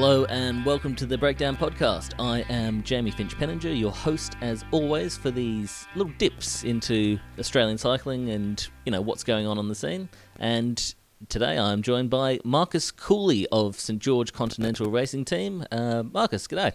Hello 0.00 0.24
and 0.30 0.64
welcome 0.64 0.96
to 0.96 1.04
the 1.04 1.18
Breakdown 1.18 1.58
Podcast. 1.58 2.14
I 2.18 2.40
am 2.48 2.82
Jamie 2.84 3.10
Finch 3.10 3.36
Penninger, 3.36 3.78
your 3.78 3.92
host 3.92 4.34
as 4.40 4.64
always 4.70 5.18
for 5.18 5.30
these 5.30 5.86
little 5.94 6.14
dips 6.16 6.64
into 6.64 7.18
Australian 7.38 7.76
cycling 7.76 8.30
and 8.30 8.66
you 8.86 8.92
know 8.92 9.02
what's 9.02 9.22
going 9.22 9.46
on 9.46 9.58
on 9.58 9.68
the 9.68 9.74
scene. 9.74 10.08
And 10.38 10.94
today 11.28 11.58
I'm 11.58 11.82
joined 11.82 12.08
by 12.08 12.40
Marcus 12.46 12.90
Cooley 12.90 13.46
of 13.52 13.78
St 13.78 13.98
George 13.98 14.32
Continental 14.32 14.90
Racing 14.90 15.26
Team. 15.26 15.66
Uh, 15.70 16.02
Marcus, 16.02 16.46
g'day. 16.46 16.72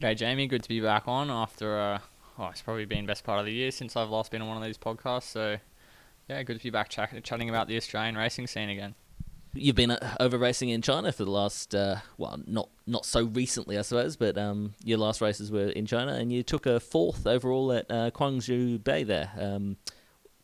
G'day, 0.00 0.16
Jamie. 0.16 0.46
Good 0.46 0.62
to 0.62 0.68
be 0.68 0.78
back 0.78 1.08
on 1.08 1.32
after 1.32 1.76
uh, 1.76 1.98
oh, 2.38 2.46
it's 2.50 2.62
probably 2.62 2.84
been 2.84 3.04
best 3.04 3.24
part 3.24 3.40
of 3.40 3.46
the 3.46 3.52
year 3.52 3.72
since 3.72 3.96
I've 3.96 4.10
last 4.10 4.30
been 4.30 4.42
on 4.42 4.46
one 4.46 4.56
of 4.56 4.62
these 4.62 4.78
podcasts. 4.78 5.24
So 5.24 5.56
yeah, 6.28 6.44
good 6.44 6.58
to 6.58 6.62
be 6.62 6.70
back 6.70 6.88
ch- 6.88 7.00
chatting 7.24 7.48
about 7.48 7.66
the 7.66 7.76
Australian 7.76 8.16
racing 8.16 8.46
scene 8.46 8.68
again. 8.68 8.94
You've 9.54 9.76
been 9.76 9.92
uh, 9.92 10.16
over 10.20 10.36
racing 10.38 10.68
in 10.68 10.82
China 10.82 11.10
for 11.10 11.24
the 11.24 11.30
last, 11.30 11.74
uh, 11.74 11.96
well, 12.16 12.38
not 12.46 12.68
not 12.86 13.06
so 13.06 13.24
recently, 13.24 13.78
I 13.78 13.82
suppose, 13.82 14.16
but 14.16 14.36
um, 14.36 14.74
your 14.84 14.98
last 14.98 15.20
races 15.20 15.50
were 15.50 15.68
in 15.68 15.86
China, 15.86 16.12
and 16.12 16.32
you 16.32 16.42
took 16.42 16.66
a 16.66 16.80
fourth 16.80 17.26
overall 17.26 17.72
at 17.72 17.90
uh, 17.90 18.10
Quanzhou 18.10 18.82
Bay 18.82 19.04
there. 19.04 19.30
Um, 19.38 19.76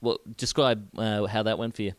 what 0.00 0.36
describe 0.36 0.88
uh, 0.98 1.26
how 1.26 1.42
that 1.42 1.58
went 1.58 1.76
for 1.76 1.82
you? 1.82 1.92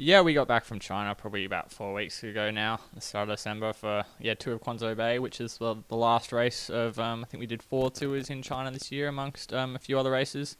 Yeah, 0.00 0.20
we 0.20 0.32
got 0.32 0.46
back 0.46 0.64
from 0.64 0.78
China 0.78 1.14
probably 1.14 1.44
about 1.44 1.72
four 1.72 1.92
weeks 1.92 2.22
ago 2.22 2.52
now, 2.52 2.78
the 2.94 3.00
start 3.00 3.28
of 3.28 3.36
December 3.36 3.72
for 3.72 4.04
yeah 4.20 4.34
Tour 4.34 4.54
of 4.54 4.62
Quanzhou 4.62 4.96
Bay, 4.96 5.18
which 5.18 5.40
is 5.40 5.58
the, 5.58 5.76
the 5.88 5.96
last 5.96 6.32
race 6.32 6.70
of 6.70 6.98
um, 6.98 7.24
I 7.24 7.26
think 7.26 7.40
we 7.40 7.46
did 7.46 7.62
four 7.62 7.90
tours 7.90 8.30
in 8.30 8.40
China 8.40 8.70
this 8.70 8.92
year 8.92 9.08
amongst 9.08 9.52
um, 9.52 9.74
a 9.74 9.78
few 9.78 9.98
other 9.98 10.12
races 10.12 10.56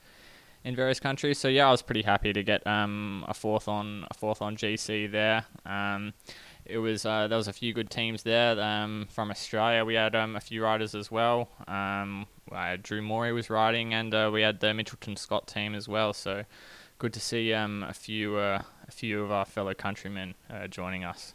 in 0.64 0.74
various 0.76 1.00
countries. 1.00 1.38
So 1.38 1.48
yeah, 1.48 1.68
I 1.68 1.70
was 1.70 1.82
pretty 1.82 2.02
happy 2.02 2.32
to 2.32 2.42
get 2.42 2.66
um, 2.66 3.24
a 3.28 3.34
fourth 3.34 3.68
on 3.68 4.06
a 4.10 4.14
fourth 4.14 4.42
on 4.42 4.56
GC 4.56 5.10
there. 5.10 5.44
Um, 5.64 6.14
it 6.64 6.78
was 6.78 7.06
uh, 7.06 7.28
there 7.28 7.38
was 7.38 7.48
a 7.48 7.52
few 7.52 7.72
good 7.72 7.90
teams 7.90 8.22
there 8.22 8.60
um, 8.60 9.06
from 9.10 9.30
Australia. 9.30 9.84
We 9.84 9.94
had 9.94 10.14
um, 10.14 10.36
a 10.36 10.40
few 10.40 10.62
riders 10.62 10.94
as 10.94 11.10
well. 11.10 11.48
Um, 11.66 12.26
Drew 12.82 13.02
Morey 13.02 13.32
was 13.32 13.50
riding, 13.50 13.94
and 13.94 14.14
uh, 14.14 14.30
we 14.32 14.42
had 14.42 14.60
the 14.60 14.68
Mitchelton 14.68 15.18
Scott 15.18 15.46
team 15.46 15.74
as 15.74 15.88
well. 15.88 16.12
So 16.12 16.44
good 16.98 17.12
to 17.14 17.20
see 17.20 17.52
um, 17.54 17.82
a 17.82 17.94
few 17.94 18.36
uh, 18.36 18.62
a 18.86 18.90
few 18.90 19.22
of 19.22 19.30
our 19.30 19.44
fellow 19.44 19.74
countrymen 19.74 20.34
uh, 20.50 20.66
joining 20.66 21.04
us. 21.04 21.34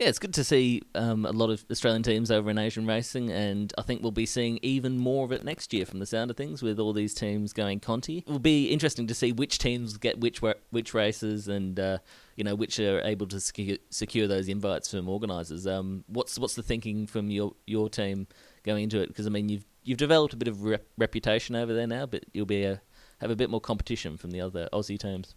Yeah, 0.00 0.08
it's 0.08 0.18
good 0.18 0.32
to 0.32 0.44
see 0.44 0.80
um, 0.94 1.26
a 1.26 1.30
lot 1.30 1.50
of 1.50 1.62
Australian 1.70 2.02
teams 2.02 2.30
over 2.30 2.48
in 2.48 2.56
Asian 2.56 2.86
racing, 2.86 3.30
and 3.30 3.70
I 3.76 3.82
think 3.82 4.00
we'll 4.00 4.12
be 4.12 4.24
seeing 4.24 4.58
even 4.62 4.96
more 4.96 5.26
of 5.26 5.32
it 5.32 5.44
next 5.44 5.74
year 5.74 5.84
from 5.84 5.98
the 5.98 6.06
sound 6.06 6.30
of 6.30 6.38
things 6.38 6.62
with 6.62 6.80
all 6.80 6.94
these 6.94 7.12
teams 7.12 7.52
going 7.52 7.80
Conti. 7.80 8.24
It 8.26 8.26
will 8.26 8.38
be 8.38 8.68
interesting 8.68 9.06
to 9.08 9.14
see 9.14 9.30
which 9.30 9.58
teams 9.58 9.98
get 9.98 10.18
which 10.18 10.40
which 10.70 10.94
races 10.94 11.48
and 11.48 11.78
uh, 11.78 11.98
you 12.34 12.44
know 12.44 12.54
which 12.54 12.80
are 12.80 13.02
able 13.02 13.26
to 13.26 13.38
secure, 13.40 13.76
secure 13.90 14.26
those 14.26 14.48
invites 14.48 14.90
from 14.90 15.06
organisers. 15.06 15.66
Um, 15.66 16.02
what's 16.06 16.38
what's 16.38 16.54
the 16.54 16.62
thinking 16.62 17.06
from 17.06 17.28
your 17.30 17.52
your 17.66 17.90
team 17.90 18.26
going 18.62 18.84
into 18.84 19.02
it? 19.02 19.08
Because 19.08 19.26
I 19.26 19.28
mean 19.30 19.50
you've 19.50 19.66
you've 19.84 19.98
developed 19.98 20.32
a 20.32 20.38
bit 20.38 20.48
of 20.48 20.62
rep- 20.62 20.86
reputation 20.96 21.54
over 21.54 21.74
there 21.74 21.86
now, 21.86 22.06
but 22.06 22.24
you'll 22.32 22.46
be 22.46 22.64
a, 22.64 22.80
have 23.20 23.30
a 23.30 23.36
bit 23.36 23.50
more 23.50 23.60
competition 23.60 24.16
from 24.16 24.30
the 24.30 24.40
other 24.40 24.66
Aussie 24.72 24.98
teams. 24.98 25.34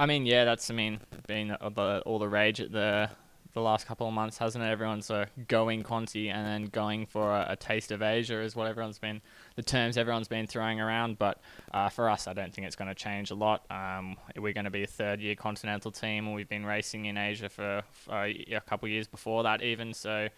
I 0.00 0.06
mean, 0.06 0.24
yeah, 0.24 0.46
that's 0.46 0.70
I 0.70 0.74
mean, 0.74 0.98
been 1.26 1.52
all 1.52 2.18
the 2.18 2.26
rage 2.26 2.58
at 2.58 2.72
the 2.72 3.10
the 3.52 3.60
last 3.60 3.86
couple 3.86 4.08
of 4.08 4.14
months, 4.14 4.38
hasn't 4.38 4.64
it? 4.64 4.68
Everyone's 4.68 5.10
uh, 5.10 5.26
going 5.46 5.82
Conti 5.82 6.30
and 6.30 6.46
then 6.46 6.64
going 6.70 7.04
for 7.04 7.36
a, 7.36 7.48
a, 7.50 7.56
taste 7.56 7.90
of 7.90 8.00
Asia 8.00 8.40
is 8.40 8.54
what 8.56 8.66
everyone's 8.66 8.98
been 8.98 9.20
the 9.56 9.62
terms 9.62 9.98
everyone's 9.98 10.28
been 10.28 10.46
throwing 10.46 10.80
around. 10.80 11.18
But 11.18 11.38
uh, 11.74 11.90
for 11.90 12.08
us, 12.08 12.26
I 12.26 12.32
don't 12.32 12.54
think 12.54 12.66
it's 12.66 12.76
going 12.76 12.88
to 12.88 12.94
change 12.94 13.30
a 13.30 13.34
lot. 13.34 13.66
Um, 13.70 14.16
we're 14.36 14.54
going 14.54 14.64
to 14.64 14.70
be 14.70 14.84
a 14.84 14.86
third 14.86 15.20
year 15.20 15.34
continental 15.34 15.90
team, 15.90 16.28
and 16.28 16.34
we've 16.34 16.48
been 16.48 16.64
racing 16.64 17.04
in 17.04 17.18
Asia 17.18 17.50
for, 17.50 17.82
for 17.90 18.24
a 18.24 18.62
couple 18.66 18.86
of 18.86 18.92
years 18.92 19.06
before 19.06 19.42
that, 19.42 19.60
even 19.60 19.92
so. 19.92 20.28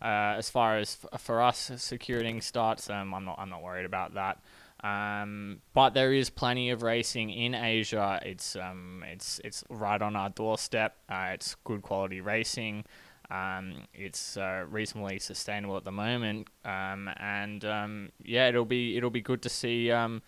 Uh, 0.00 0.36
as 0.38 0.48
far 0.48 0.78
as 0.78 0.96
f- 1.12 1.20
for 1.20 1.42
us 1.42 1.72
securing 1.76 2.40
starts, 2.40 2.88
um, 2.88 3.12
I'm 3.12 3.24
not 3.24 3.36
I'm 3.40 3.50
not 3.50 3.64
worried 3.64 3.84
about 3.84 4.14
that. 4.14 4.38
Um, 4.84 5.60
but 5.74 5.90
there 5.90 6.12
is 6.12 6.30
plenty 6.30 6.70
of 6.70 6.82
racing 6.82 7.30
in 7.30 7.54
Asia. 7.54 8.20
It's 8.24 8.54
um, 8.56 9.04
it's 9.06 9.40
it's 9.44 9.64
right 9.68 10.00
on 10.00 10.14
our 10.14 10.30
doorstep. 10.30 10.96
Uh, 11.08 11.30
it's 11.32 11.56
good 11.64 11.82
quality 11.82 12.20
racing. 12.20 12.84
Um, 13.30 13.82
it's 13.92 14.36
uh, 14.36 14.64
reasonably 14.70 15.18
sustainable 15.18 15.76
at 15.76 15.84
the 15.84 15.92
moment, 15.92 16.48
um, 16.64 17.10
and 17.18 17.64
um, 17.64 18.10
yeah, 18.22 18.48
it'll 18.48 18.64
be 18.64 18.96
it'll 18.96 19.10
be 19.10 19.20
good 19.20 19.42
to 19.42 19.48
see 19.48 19.90
um, 19.90 20.22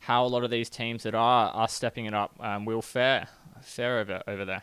how 0.00 0.24
a 0.24 0.28
lot 0.28 0.44
of 0.44 0.50
these 0.50 0.68
teams 0.68 1.02
that 1.04 1.14
are 1.14 1.50
are 1.50 1.68
stepping 1.68 2.04
it 2.04 2.14
up 2.14 2.36
um, 2.40 2.64
will 2.64 2.82
fare 2.82 3.28
fare 3.62 3.98
over 3.98 4.22
over 4.28 4.44
there. 4.44 4.62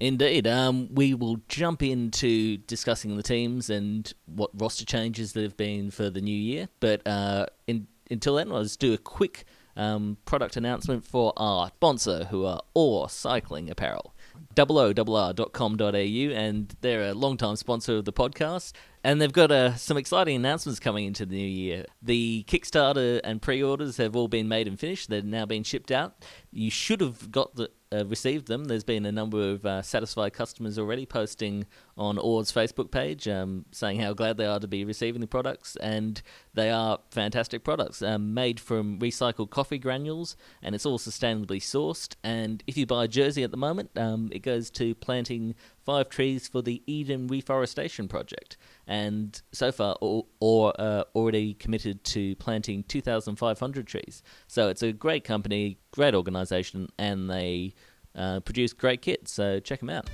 Indeed. 0.00 0.46
Um, 0.46 0.92
we 0.92 1.14
will 1.14 1.40
jump 1.48 1.82
into 1.82 2.58
discussing 2.58 3.16
the 3.16 3.22
teams 3.22 3.70
and 3.70 4.12
what 4.26 4.50
roster 4.54 4.84
changes 4.84 5.32
there 5.32 5.44
have 5.44 5.56
been 5.56 5.90
for 5.90 6.10
the 6.10 6.20
new 6.20 6.36
year. 6.36 6.68
But 6.80 7.06
uh, 7.06 7.46
in 7.66 7.86
until 8.10 8.36
then, 8.36 8.50
let's 8.50 8.76
do 8.76 8.92
a 8.92 8.98
quick 8.98 9.44
um, 9.76 10.16
product 10.24 10.56
announcement 10.56 11.04
for 11.04 11.32
our 11.36 11.68
sponsor, 11.68 12.24
who 12.24 12.44
are 12.44 12.60
OORR 12.76 13.08
Cycling 13.08 13.70
Apparel. 13.70 14.14
OORR.com.au, 14.56 15.86
and 15.86 16.76
they're 16.80 17.10
a 17.10 17.14
long-time 17.14 17.56
sponsor 17.56 17.96
of 17.96 18.04
the 18.04 18.12
podcast. 18.12 18.72
And 19.02 19.20
they've 19.20 19.32
got 19.32 19.50
uh, 19.50 19.74
some 19.74 19.96
exciting 19.98 20.36
announcements 20.36 20.80
coming 20.80 21.04
into 21.04 21.26
the 21.26 21.36
new 21.36 21.46
year. 21.46 21.84
The 22.00 22.44
Kickstarter 22.48 23.20
and 23.22 23.42
pre-orders 23.42 23.98
have 23.98 24.16
all 24.16 24.28
been 24.28 24.48
made 24.48 24.66
and 24.66 24.80
finished. 24.80 25.10
They're 25.10 25.22
now 25.22 25.44
being 25.44 25.62
shipped 25.62 25.90
out. 25.90 26.24
You 26.54 26.70
should 26.70 27.00
have 27.00 27.32
got 27.32 27.56
the 27.56 27.70
uh, 27.94 28.04
received 28.06 28.48
them. 28.48 28.64
There's 28.64 28.84
been 28.84 29.06
a 29.06 29.12
number 29.12 29.50
of 29.50 29.64
uh, 29.64 29.82
satisfied 29.82 30.32
customers 30.32 30.78
already 30.78 31.06
posting 31.06 31.66
on 31.96 32.18
OORR's 32.18 32.50
Facebook 32.50 32.90
page 32.90 33.28
um, 33.28 33.66
saying 33.70 34.00
how 34.00 34.14
glad 34.14 34.36
they 34.36 34.46
are 34.46 34.58
to 34.58 34.66
be 34.66 34.84
receiving 34.84 35.20
the 35.20 35.26
products, 35.26 35.76
and 35.76 36.20
they 36.54 36.70
are 36.70 36.98
fantastic 37.10 37.62
products 37.62 38.02
um, 38.02 38.34
made 38.34 38.58
from 38.58 38.98
recycled 38.98 39.50
coffee 39.50 39.78
granules, 39.78 40.36
and 40.62 40.74
it's 40.74 40.86
all 40.86 40.98
sustainably 40.98 41.58
sourced. 41.58 42.14
And 42.24 42.62
if 42.66 42.76
you 42.76 42.86
buy 42.86 43.04
a 43.04 43.08
jersey 43.08 43.42
at 43.42 43.50
the 43.50 43.56
moment, 43.56 43.90
um, 43.96 44.28
it 44.32 44.40
goes 44.40 44.70
to 44.72 44.94
planting 44.96 45.54
five 45.84 46.08
trees 46.08 46.48
for 46.48 46.62
the 46.62 46.82
Eden 46.86 47.28
Reforestation 47.28 48.08
Project. 48.08 48.56
And 48.86 49.40
so 49.52 49.70
far, 49.70 49.96
or, 50.00 50.26
or 50.40 50.72
uh, 50.78 51.04
already 51.14 51.54
committed 51.54 52.04
to 52.04 52.34
planting 52.36 52.84
2,500 52.84 53.86
trees. 53.86 54.22
So 54.46 54.68
it's 54.68 54.82
a 54.82 54.92
great 54.92 55.24
company, 55.24 55.78
great 55.94 56.14
organisation, 56.14 56.88
and 56.98 57.30
they 57.30 57.72
uh, 58.16 58.40
produce 58.40 58.72
great 58.72 59.00
kits. 59.00 59.32
So 59.32 59.60
check 59.60 59.80
them 59.80 59.90
out. 59.90 60.10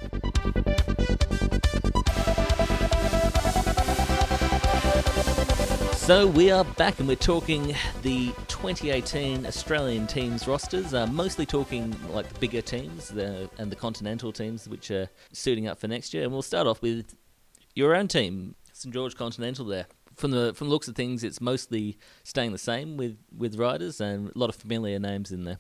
So 5.97 6.27
we 6.27 6.51
are 6.51 6.65
back 6.65 6.99
and 6.99 7.07
we're 7.07 7.15
talking 7.15 7.75
the 8.03 8.33
2018 8.49 9.47
Australian 9.47 10.07
teams 10.07 10.47
rosters. 10.49 10.93
Uh, 10.93 11.07
mostly 11.07 11.47
talking 11.47 11.97
like 12.11 12.29
the 12.29 12.39
bigger 12.41 12.61
teams 12.61 13.09
the, 13.09 13.49
and 13.59 13.71
the 13.71 13.77
continental 13.77 14.33
teams, 14.33 14.69
which 14.69 14.91
are 14.91 15.09
suiting 15.33 15.69
up 15.69 15.79
for 15.79 15.87
next 15.87 16.13
year. 16.13 16.25
And 16.25 16.33
we'll 16.33 16.43
start 16.43 16.67
off 16.67 16.83
with 16.83 17.15
your 17.75 17.95
own 17.95 18.09
team, 18.09 18.57
St 18.73 18.93
George 18.93 19.15
Continental. 19.15 19.65
There, 19.65 19.87
from 20.21 20.31
the 20.31 20.53
from 20.55 20.69
the 20.69 20.73
looks 20.73 20.87
of 20.87 20.95
things, 20.95 21.25
it's 21.25 21.41
mostly 21.41 21.99
staying 22.23 22.53
the 22.53 22.59
same 22.59 22.97
with 22.97 23.17
with 23.37 23.59
riders 23.59 24.01
and 24.01 24.29
a 24.29 24.39
lot 24.39 24.51
of 24.51 24.55
familiar 24.57 24.99
names 24.99 25.33
in 25.33 25.45
there. 25.45 25.59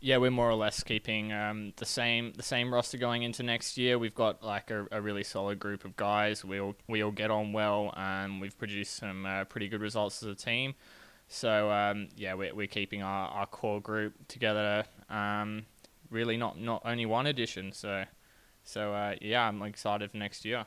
Yeah, 0.00 0.16
we're 0.16 0.32
more 0.32 0.50
or 0.50 0.56
less 0.56 0.82
keeping 0.82 1.32
um, 1.32 1.72
the 1.76 1.84
same 1.84 2.32
the 2.32 2.42
same 2.42 2.74
roster 2.74 2.98
going 2.98 3.22
into 3.22 3.44
next 3.44 3.78
year. 3.78 3.98
We've 3.98 4.14
got 4.14 4.42
like 4.42 4.70
a, 4.72 4.86
a 4.90 5.00
really 5.00 5.22
solid 5.22 5.60
group 5.60 5.84
of 5.84 5.96
guys. 5.96 6.44
We 6.44 6.60
all 6.60 6.74
we 6.88 7.02
all 7.02 7.12
get 7.12 7.30
on 7.30 7.52
well, 7.52 7.94
and 7.96 8.40
we've 8.40 8.58
produced 8.58 8.96
some 8.96 9.24
uh, 9.24 9.44
pretty 9.44 9.68
good 9.68 9.80
results 9.80 10.22
as 10.22 10.28
a 10.28 10.34
team. 10.34 10.74
So 11.28 11.70
um, 11.70 12.08
yeah, 12.16 12.34
we're, 12.34 12.54
we're 12.54 12.66
keeping 12.66 13.02
our, 13.02 13.28
our 13.28 13.46
core 13.46 13.80
group 13.80 14.12
together. 14.26 14.84
Um, 15.08 15.66
really, 16.10 16.36
not 16.36 16.60
not 16.60 16.82
only 16.84 17.06
one 17.06 17.26
edition. 17.28 17.70
So 17.72 18.04
so 18.64 18.92
uh, 18.92 19.14
yeah, 19.20 19.46
I'm 19.46 19.62
excited 19.62 20.10
for 20.10 20.16
next 20.16 20.44
year. 20.44 20.66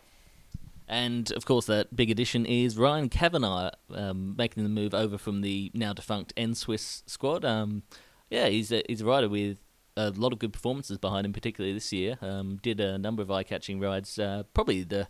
And 0.87 1.31
of 1.31 1.45
course, 1.45 1.65
that 1.65 1.95
big 1.95 2.11
addition 2.11 2.45
is 2.45 2.77
Ryan 2.77 3.09
Kavanagh 3.09 3.71
um, 3.93 4.35
making 4.37 4.63
the 4.63 4.69
move 4.69 4.93
over 4.93 5.17
from 5.17 5.41
the 5.41 5.71
now 5.73 5.93
defunct 5.93 6.35
NSWIS 6.35 7.03
squad. 7.07 7.43
Um, 7.43 7.83
yeah, 8.29 8.47
he's 8.47 8.71
a, 8.71 8.83
he's 8.87 9.01
a 9.01 9.05
rider 9.05 9.29
with 9.29 9.59
a 9.97 10.11
lot 10.11 10.33
of 10.33 10.39
good 10.39 10.53
performances 10.53 10.97
behind 10.97 11.25
him, 11.25 11.33
particularly 11.33 11.73
this 11.73 11.91
year. 11.91 12.17
Um, 12.21 12.59
did 12.61 12.79
a 12.79 12.97
number 12.97 13.21
of 13.21 13.31
eye-catching 13.31 13.79
rides. 13.79 14.19
Uh, 14.19 14.43
probably 14.53 14.83
the 14.83 15.07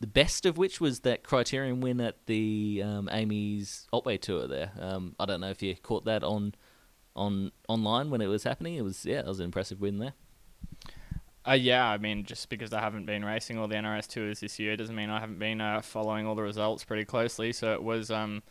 the 0.00 0.06
best 0.06 0.46
of 0.46 0.56
which 0.56 0.80
was 0.80 1.00
that 1.00 1.24
Criterium 1.24 1.80
win 1.80 2.00
at 2.00 2.24
the 2.24 2.82
um, 2.82 3.08
Amy's 3.12 3.86
Otway 3.92 4.16
Tour. 4.16 4.46
There, 4.46 4.72
um, 4.80 5.14
I 5.18 5.26
don't 5.26 5.40
know 5.40 5.50
if 5.50 5.62
you 5.62 5.74
caught 5.76 6.04
that 6.06 6.24
on 6.24 6.54
on 7.14 7.52
online 7.68 8.10
when 8.10 8.20
it 8.20 8.26
was 8.28 8.44
happening. 8.44 8.76
It 8.76 8.82
was 8.82 9.04
yeah, 9.04 9.20
it 9.20 9.26
was 9.26 9.40
an 9.40 9.46
impressive 9.46 9.80
win 9.80 9.98
there. 9.98 10.14
Uh, 11.46 11.52
yeah, 11.52 11.86
I 11.86 11.98
mean, 11.98 12.24
just 12.24 12.48
because 12.48 12.72
I 12.72 12.80
haven't 12.80 13.04
been 13.04 13.24
racing 13.24 13.58
all 13.58 13.68
the 13.68 13.74
NRS 13.74 14.08
tours 14.08 14.40
this 14.40 14.58
year 14.58 14.76
doesn't 14.76 14.96
mean 14.96 15.10
I 15.10 15.20
haven't 15.20 15.38
been 15.38 15.60
uh, 15.60 15.82
following 15.82 16.26
all 16.26 16.34
the 16.34 16.42
results 16.42 16.84
pretty 16.84 17.04
closely. 17.04 17.52
So 17.52 17.74
it 17.74 17.82
was 17.82 18.10
um, 18.10 18.42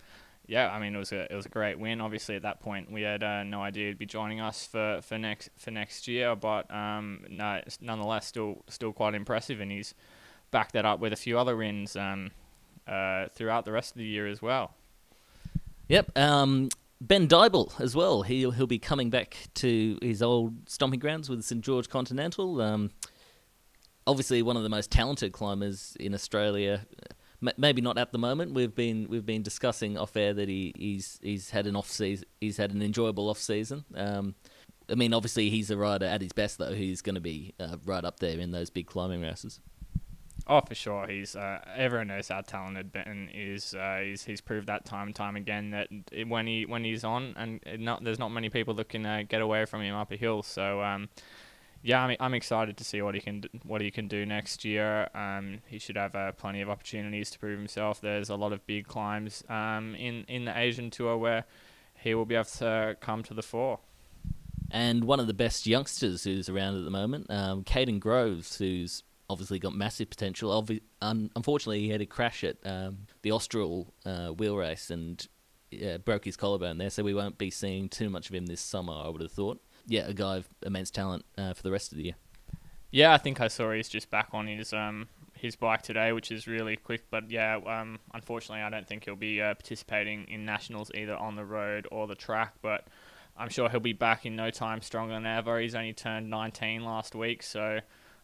yeah, 0.46 0.70
I 0.72 0.80
mean 0.80 0.94
it 0.96 1.00
was 1.00 1.12
a 1.12 1.32
it 1.32 1.36
was 1.36 1.46
a 1.46 1.50
great 1.50 1.80
win. 1.80 2.02
Obviously, 2.02 2.36
at 2.36 2.42
that 2.42 2.60
point, 2.60 2.92
we 2.92 3.02
had 3.02 3.24
uh, 3.24 3.44
no 3.44 3.62
idea 3.62 3.88
he'd 3.88 3.98
be 3.98 4.06
joining 4.06 4.42
us 4.42 4.68
for, 4.68 5.00
for 5.02 5.18
next 5.18 5.50
for 5.58 5.72
next 5.72 6.08
year, 6.08 6.36
but 6.36 6.70
um, 6.74 7.26
no, 7.30 7.62
nonetheless, 7.82 8.28
still 8.28 8.64
still 8.68 8.92
quite 8.92 9.16
impressive, 9.16 9.62
and 9.62 9.72
he's 9.72 9.96
backed 10.52 10.74
that 10.74 10.86
up 10.86 11.00
with 11.00 11.14
a 11.14 11.16
few 11.16 11.40
other 11.40 11.56
wins 11.56 11.96
um, 11.96 12.32
uh, 12.88 13.28
throughout 13.34 13.66
the 13.66 13.72
rest 13.72 13.92
of 13.92 13.98
the 13.98 14.06
year 14.06 14.28
as 14.28 14.42
well. 14.42 14.74
Yep. 15.88 16.18
Um, 16.18 16.70
ben 17.08 17.28
Dyball 17.28 17.80
as 17.80 17.96
well. 17.96 18.24
He'll 18.24 18.52
he'll 18.52 18.68
be 18.68 18.80
coming 18.80 19.10
back 19.10 19.38
to 19.56 19.98
his 20.02 20.22
old 20.22 20.70
stomping 20.70 21.00
grounds 21.00 21.30
with 21.30 21.44
St 21.44 21.62
George 21.62 21.90
Continental. 21.90 22.62
Um, 22.62 22.92
obviously, 24.08 24.42
one 24.42 24.58
of 24.58 24.64
the 24.64 24.70
most 24.70 24.92
talented 24.92 25.34
climbers 25.34 25.96
in 26.00 26.14
Australia 26.14 26.86
maybe 27.58 27.82
not 27.82 27.98
at 27.98 28.12
the 28.12 28.18
moment. 28.18 28.54
We've 28.54 28.74
been 28.74 29.08
we've 29.10 29.26
been 29.26 29.44
discussing 29.44 29.98
off 29.98 30.16
air 30.16 30.34
that 30.34 30.48
he, 30.48 30.74
he's 30.78 31.20
he's 31.22 31.50
had 31.50 31.68
an 31.68 31.76
off 31.76 31.90
season. 31.90 32.28
He's 32.40 32.58
had 32.58 32.72
an 32.72 32.82
enjoyable 32.82 33.30
off 33.30 33.38
season. 33.38 33.84
Um, 33.96 34.36
I 34.90 34.96
mean, 34.96 35.14
obviously 35.14 35.50
he's 35.50 35.70
a 35.72 35.78
rider 35.78 36.06
at 36.06 36.22
his 36.22 36.34
best 36.34 36.58
though. 36.58 36.74
He's 36.74 37.02
going 37.02 37.16
to 37.16 37.22
be 37.22 37.54
uh, 37.60 37.78
right 37.86 38.04
up 38.04 38.20
there 38.20 38.40
in 38.40 38.52
those 38.52 38.70
big 38.70 38.88
climbing 38.88 39.22
races. 39.22 39.60
Oh, 40.46 40.60
for 40.60 40.76
sure. 40.76 41.08
He's 41.08 41.36
uh, 41.36 41.60
everyone 41.76 42.08
knows 42.08 42.28
how 42.28 42.42
talented 42.42 42.92
Ben 42.92 43.30
is. 43.34 43.74
Uh, 43.74 44.02
he's 44.04 44.26
he's 44.26 44.42
proved 44.42 44.68
that 44.68 44.84
time 44.84 45.08
and 45.08 45.16
time 45.16 45.38
again 45.38 45.72
that 45.72 45.88
when 46.28 46.48
he 46.48 46.66
when 46.66 46.84
he's 46.84 47.04
on, 47.04 47.34
and 47.38 47.62
not 47.80 48.04
there's 48.04 48.20
not 48.20 48.30
many 48.30 48.50
people 48.50 48.74
that 48.76 48.90
can 48.90 49.06
uh, 49.06 49.24
get 49.28 49.42
away 49.42 49.66
from 49.66 49.82
him 49.82 49.96
up 49.96 50.12
a 50.12 50.18
hill. 50.18 50.44
So 50.44 50.82
um, 50.82 51.08
yeah, 51.82 52.04
I'm, 52.04 52.18
I'm 52.20 52.34
excited 52.34 52.76
to 52.78 52.84
see 52.84 53.02
what 53.02 53.16
he 53.16 53.22
can 53.22 53.44
what 53.64 53.80
he 53.80 53.90
can 53.90 54.10
do 54.10 54.26
next 54.26 54.66
year. 54.66 55.10
Um, 55.16 55.60
he 55.68 55.80
should 55.80 55.96
have 55.96 56.14
uh, 56.14 56.34
plenty 56.34 56.60
of 56.60 56.70
opportunities 56.70 57.30
to 57.32 57.40
prove 57.40 57.58
himself. 57.58 58.02
There's 58.02 58.30
a 58.30 58.36
lot 58.36 58.52
of 58.52 58.66
big 58.68 58.88
climbs 58.88 59.46
um, 59.48 59.96
in 59.96 60.26
in 60.28 60.44
the 60.44 60.58
Asian 60.58 60.90
tour 60.90 61.18
where 61.18 61.46
he 61.96 62.16
will 62.16 62.26
be 62.26 62.36
able 62.36 62.46
to 62.46 62.98
come 63.00 63.24
to 63.24 63.34
the 63.34 63.44
fore. 63.44 63.80
And 64.72 65.06
one 65.06 65.20
of 65.20 65.28
the 65.28 65.34
best 65.34 65.68
youngsters 65.68 66.24
who's 66.24 66.50
around 66.50 66.78
at 66.78 66.84
the 66.84 66.90
moment, 66.90 67.28
um, 67.30 67.64
Kaden 67.64 68.00
Groves, 68.00 68.58
who's 68.58 69.04
obviously 69.34 69.60
got 69.60 69.74
massive 69.76 70.10
potential. 70.10 70.50
Obvi- 70.50 70.82
un- 71.02 71.30
unfortunately, 71.36 71.82
he 71.82 71.90
had 71.90 72.02
a 72.02 72.06
crash 72.06 72.44
at 72.44 72.56
um, 72.64 73.00
the 73.22 73.32
Austral 73.32 73.94
uh, 74.06 74.30
wheel 74.30 74.56
race 74.56 74.90
and 74.90 75.28
uh, 75.86 75.98
broke 75.98 76.24
his 76.24 76.38
collarbone 76.38 76.78
there, 76.78 76.90
so 76.90 77.04
we 77.04 77.14
won't 77.14 77.38
be 77.38 77.50
seeing 77.50 77.90
too 77.90 78.10
much 78.10 78.30
of 78.30 78.36
him 78.36 78.46
this 78.46 78.62
summer. 78.62 78.94
I 78.94 79.10
would 79.10 79.22
have 79.22 79.32
thought 79.32 79.62
yeah, 79.86 80.08
a 80.08 80.14
guy 80.14 80.38
of 80.38 80.48
immense 80.62 80.92
talent 80.92 81.26
uh, 81.38 81.54
for 81.54 81.64
the 81.64 81.72
rest 81.72 81.92
of 81.92 81.98
the 81.98 82.06
year. 82.06 82.16
Yeah, 82.92 83.14
I 83.14 83.18
think 83.18 83.42
I 83.42 83.48
saw 83.48 83.72
he's 83.72 83.90
just 83.90 84.10
back 84.10 84.30
on 84.34 84.48
his 84.48 84.72
um 84.72 85.08
his 85.34 85.56
bike 85.56 85.82
today, 85.82 86.12
which 86.14 86.32
is 86.32 86.48
really 86.48 86.78
quick. 86.78 87.04
But 87.10 87.30
yeah, 87.30 87.60
um, 87.66 88.00
unfortunately, 88.14 88.64
I 88.64 88.70
don't 88.70 88.88
think 88.88 89.06
he'll 89.06 89.16
be 89.16 89.42
uh, 89.42 89.56
participating 89.56 90.26
in 90.30 90.46
nationals 90.46 90.92
either 90.96 91.16
on 91.16 91.36
the 91.36 91.44
road 91.44 91.88
or 91.92 92.08
the 92.08 92.16
track. 92.16 92.54
But 92.62 92.88
I'm 93.36 93.50
sure 93.50 93.68
he'll 93.68 93.80
be 93.80 93.94
back 93.94 94.26
in 94.26 94.36
no 94.36 94.52
time, 94.52 94.82
stronger 94.82 95.16
than 95.16 95.26
ever. 95.26 95.60
He's 95.60 95.76
only 95.76 95.94
turned 95.94 96.30
19 96.30 96.86
last 96.86 97.16
week, 97.16 97.44
so 97.44 97.80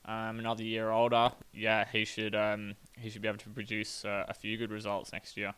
um, 0.06 0.40
another 0.40 0.64
year 0.64 0.90
older. 0.90 1.32
Yeah, 1.54 1.86
he 1.92 2.06
should 2.06 2.36
um, 2.36 2.76
he 2.98 3.10
should 3.10 3.22
be 3.22 3.28
able 3.28 3.38
to 3.40 3.50
produce 3.50 4.06
uh, 4.06 4.26
a 4.28 4.34
few 4.34 4.58
good 4.58 4.72
results 4.72 5.12
next 5.12 5.38
year. 5.38 5.54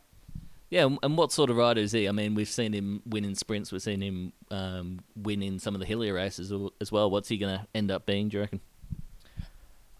Yeah, 0.70 0.88
and 1.02 1.18
what 1.18 1.32
sort 1.32 1.50
of 1.50 1.56
rider 1.56 1.82
is 1.82 1.92
he? 1.92 2.08
I 2.08 2.12
mean, 2.12 2.34
we've 2.34 2.48
seen 2.48 2.72
him 2.72 3.02
win 3.04 3.26
in 3.26 3.34
sprints. 3.34 3.70
We've 3.72 3.82
seen 3.82 4.00
him 4.00 4.32
um, 4.50 5.00
win 5.14 5.42
in 5.42 5.58
some 5.58 5.74
of 5.74 5.80
the 5.80 5.86
hillier 5.86 6.14
races 6.14 6.50
as 6.80 6.90
well. 6.90 7.10
What's 7.10 7.28
he 7.28 7.36
going 7.36 7.58
to 7.58 7.66
end 7.74 7.90
up 7.90 8.06
being? 8.06 8.30
Do 8.30 8.38
you 8.38 8.40
reckon? 8.40 8.60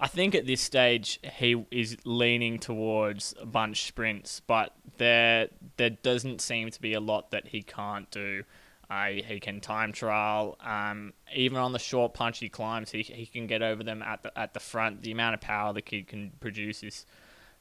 I 0.01 0.09
think 0.09 0.35
at 0.35 0.47
this 0.47 0.61
stage 0.61 1.21
he 1.23 1.65
is 1.71 1.99
leaning 2.05 2.59
towards 2.59 3.35
a 3.39 3.47
bunch 3.47 3.85
sprints, 3.85 4.41
but 4.41 4.75
there 4.97 5.49
there 5.77 5.91
doesn't 5.91 6.41
seem 6.41 6.71
to 6.71 6.81
be 6.81 6.95
a 6.95 7.01
lot 7.01 7.31
that 7.31 7.49
he 7.49 7.63
can't 7.63 8.11
do. 8.11 8.43
Uh, 8.93 9.23
he 9.27 9.41
can 9.41 9.61
time 9.61 9.91
trial. 9.91 10.59
Um, 10.61 11.15
even 11.35 11.57
on 11.57 11.73
the 11.73 11.79
short 11.79 12.13
punchy 12.13 12.51
climbs, 12.51 12.91
he 12.91 13.03
he 13.03 13.25
can 13.25 13.47
get 13.47 13.63
over 13.63 13.83
them 13.83 14.03
at 14.03 14.23
the 14.23 14.39
at 14.39 14.53
the 14.53 14.61
front. 14.61 15.01
The 15.03 15.13
amount 15.13 15.35
of 15.35 15.41
power 15.41 15.73
the 15.73 15.81
kid 15.81 16.09
can 16.09 16.31
produce 16.41 16.83
is 16.83 17.07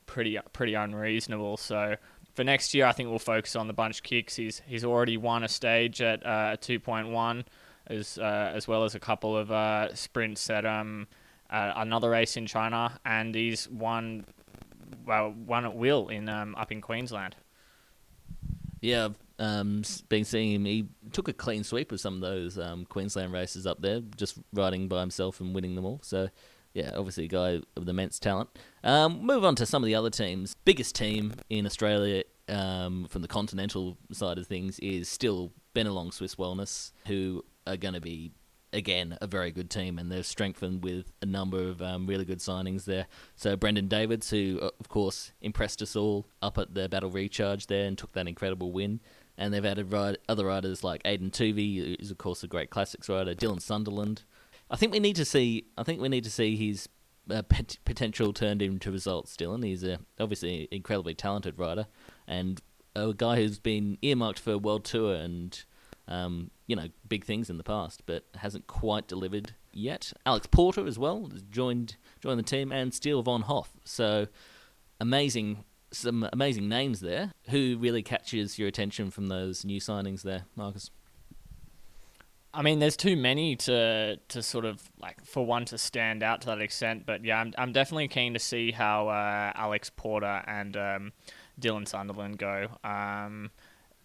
pretty 0.08 0.38
pretty 0.52 0.74
unreasonable. 0.74 1.56
So 1.56 1.96
for 2.36 2.44
next 2.44 2.74
year, 2.74 2.86
I 2.86 2.92
think 2.92 3.10
we'll 3.10 3.20
focus 3.20 3.56
on 3.56 3.68
the 3.68 3.74
bunch 3.74 4.04
kicks. 4.04 4.36
He's 4.36 4.62
he's 4.68 4.84
already 4.84 5.16
won 5.16 5.44
a 5.44 5.48
stage 5.48 6.02
at 6.02 6.26
uh, 6.26 6.58
2.1, 6.58 7.46
as 7.88 8.18
uh, 8.18 8.52
as 8.54 8.68
well 8.68 8.84
as 8.84 8.96
a 8.96 9.00
couple 9.00 9.38
of 9.38 9.52
uh, 9.52 9.96
sprints 9.96 10.50
at 10.50 10.66
um 10.66 11.08
uh, 11.50 11.72
another 11.78 12.10
race 12.10 12.36
in 12.36 12.46
China, 12.46 13.00
and 13.06 13.34
he's 13.36 13.70
won 13.70 14.26
well 15.06 15.34
won 15.46 15.64
at 15.64 15.76
will 15.76 16.10
in 16.10 16.28
um, 16.28 16.56
up 16.56 16.74
in 16.74 16.82
Queensland. 16.82 17.38
Yeah, 18.82 19.10
um, 19.42 19.82
been 20.08 20.24
seeing 20.24 20.54
him. 20.54 20.66
He 20.66 20.88
took 21.12 21.28
a 21.28 21.34
clean 21.34 21.64
sweep 21.64 21.92
of 21.92 22.00
some 22.00 22.16
of 22.16 22.22
those 22.22 22.60
um, 22.60 22.86
Queensland 22.86 23.34
races 23.34 23.66
up 23.66 23.82
there, 23.82 24.02
just 24.16 24.38
riding 24.54 24.88
by 24.88 25.02
himself 25.02 25.42
and 25.42 25.54
winning 25.54 25.76
them 25.76 25.84
all. 25.84 26.00
So 26.04 26.30
yeah, 26.74 26.92
obviously 26.96 27.26
a 27.26 27.28
guy 27.28 27.62
of 27.76 27.90
immense 27.90 28.20
talent. 28.20 28.50
Um, 28.84 29.26
move 29.26 29.44
on 29.44 29.56
to 29.56 29.66
some 29.66 29.84
of 29.84 29.88
the 29.88 29.96
other 29.96 30.12
teams. 30.12 30.56
Biggest 30.64 30.96
team 30.96 31.34
in 31.50 31.66
Australia 31.66 32.24
um, 32.48 33.08
from 33.10 33.24
the 33.24 33.28
continental 33.28 33.98
side 34.12 34.38
of 34.38 34.46
things 34.46 34.78
is 34.80 35.10
still 35.10 35.52
Bennelong 35.76 36.14
Swiss 36.14 36.36
Wellness, 36.36 36.92
who 37.08 37.44
are 37.66 37.78
going 37.78 37.96
to 37.96 38.02
be 38.02 38.32
again 38.74 39.18
a 39.22 39.28
very 39.28 39.52
good 39.52 39.70
team, 39.70 39.98
and 40.00 40.12
they're 40.12 40.24
strengthened 40.24 40.84
with 40.84 41.12
a 41.22 41.26
number 41.26 41.62
of 41.62 41.82
um, 41.82 42.08
really 42.08 42.26
good 42.26 42.40
signings 42.40 42.86
there. 42.86 43.08
So 43.36 43.56
Brendan 43.56 43.88
Davids, 43.88 44.30
who 44.30 44.60
uh, 44.62 44.70
of 44.80 44.88
course 44.88 45.32
impressed 45.42 45.82
us 45.82 45.96
all 45.96 46.28
up 46.42 46.58
at 46.58 46.74
the 46.74 46.88
Battle 46.88 47.10
Recharge 47.10 47.68
there 47.68 47.86
and 47.86 47.98
took 47.98 48.14
that 48.14 48.28
incredible 48.28 48.72
win. 48.72 49.02
And 49.38 49.54
they've 49.54 49.66
added 49.66 49.94
other 50.30 50.46
riders 50.46 50.84
like 50.84 51.02
Aidan 51.06 51.32
Toovey, 51.32 51.98
who's 52.00 52.12
of 52.12 52.18
course 52.18 52.44
a 52.44 52.48
great 52.48 52.70
classics 52.70 53.10
rider, 53.10 53.34
Dylan 53.34 53.62
Sunderland, 53.62 54.24
I 54.72 54.78
think 54.78 54.94
we 54.94 55.00
need 55.00 55.18
to 55.18 55.26
see. 55.26 55.66
I 55.78 55.84
think 55.84 56.02
we 56.02 56.08
need 56.08 56.24
to 56.24 56.32
see 56.32 56.56
his 56.56 56.88
uh, 57.30 57.44
pot- 57.44 57.78
potential 57.84 58.32
turned 58.32 58.62
into 58.62 58.90
results. 58.90 59.36
Dylan, 59.36 59.66
he's 59.66 59.84
a, 59.84 60.00
obviously 60.20 60.70
incredibly 60.72 61.14
talented 61.14 61.60
rider 61.60 61.88
and 62.26 62.62
a 62.96 63.14
guy 63.14 63.36
who's 63.36 63.60
been 63.60 63.98
earmarked 64.02 64.40
for 64.40 64.54
a 64.54 64.58
world 64.58 64.86
tour 64.86 65.14
and 65.14 65.64
um, 66.08 66.52
you 66.68 66.76
know 66.76 66.88
big 67.08 67.26
things 67.26 67.50
in 67.50 67.58
the 67.58 67.64
past, 67.64 68.04
but 68.06 68.24
hasn't 68.38 68.68
quite 68.68 69.08
delivered 69.08 69.54
yet. 69.74 70.14
Alex 70.26 70.48
Porter 70.48 70.88
as 70.88 70.98
well 70.98 71.30
joined 71.50 71.98
joined 72.22 72.40
the 72.40 72.44
team, 72.44 72.72
and 72.72 72.94
Steele 72.94 73.22
von 73.22 73.42
Hoff. 73.42 73.72
So 73.84 74.28
amazing, 75.02 75.66
some 75.92 76.28
amazing 76.32 76.70
names 76.70 77.00
there. 77.00 77.32
Who 77.50 77.78
really 77.80 78.04
catches 78.04 78.58
your 78.58 78.68
attention 78.68 79.12
from 79.12 79.28
those 79.28 79.66
new 79.66 79.80
signings 79.80 80.22
there, 80.22 80.46
Marcus? 80.56 80.90
I 82.54 82.62
mean, 82.64 82.80
there's 82.80 82.98
too 82.98 83.16
many 83.16 83.56
to 83.58 84.18
to 84.18 84.44
sort 84.44 84.66
of 84.66 84.82
like 85.00 85.24
for 85.26 85.46
one 85.46 85.66
to 85.66 85.78
stand 85.78 86.22
out 86.22 86.42
to 86.42 86.48
that 86.48 86.62
extent. 86.62 87.06
But 87.06 87.24
yeah, 87.24 87.40
I'm 87.40 87.54
I'm 87.58 87.72
definitely 87.72 88.10
keen 88.10 88.34
to 88.34 88.40
see 88.40 88.72
how 88.72 89.08
uh, 89.08 89.52
Alex 89.56 89.90
Porter 89.90 90.44
and 90.46 90.76
um, 90.76 91.14
Dylan 91.60 91.88
Sunderland 91.88 92.38
go. 92.38 92.68
Um, 92.84 93.52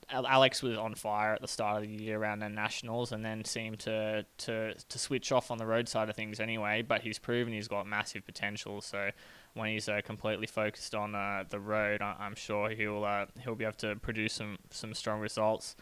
Alex 0.08 0.62
was 0.62 0.78
on 0.78 0.94
fire 0.94 1.34
at 1.34 1.40
the 1.40 1.48
start 1.48 1.82
of 1.82 1.88
the 1.88 2.04
year 2.04 2.20
around 2.20 2.38
the 2.38 2.48
nationals, 2.48 3.10
and 3.10 3.24
then 3.24 3.44
seemed 3.44 3.80
to, 3.80 4.24
to 4.38 4.74
to 4.74 4.98
switch 4.98 5.32
off 5.32 5.50
on 5.50 5.58
the 5.58 5.66
road 5.66 5.88
side 5.88 6.08
of 6.08 6.14
things 6.14 6.38
anyway. 6.38 6.82
But 6.82 7.00
he's 7.00 7.18
proven 7.18 7.52
he's 7.52 7.68
got 7.68 7.86
massive 7.86 8.24
potential. 8.24 8.80
So 8.80 9.10
when 9.56 9.70
he's 9.70 9.88
uh, 9.88 10.00
completely 10.04 10.46
focused 10.46 10.94
on 10.94 11.14
uh, 11.14 11.44
the 11.48 11.58
road, 11.58 12.02
I- 12.02 12.26
am 12.26 12.34
sure 12.34 12.70
he'll 12.70 13.04
uh, 13.04 13.26
he'll 13.42 13.54
be 13.54 13.64
able 13.64 13.76
to 13.78 13.96
produce 13.96 14.34
some 14.34 14.58
some 14.70 14.94
strong 14.94 15.20
results 15.20 15.76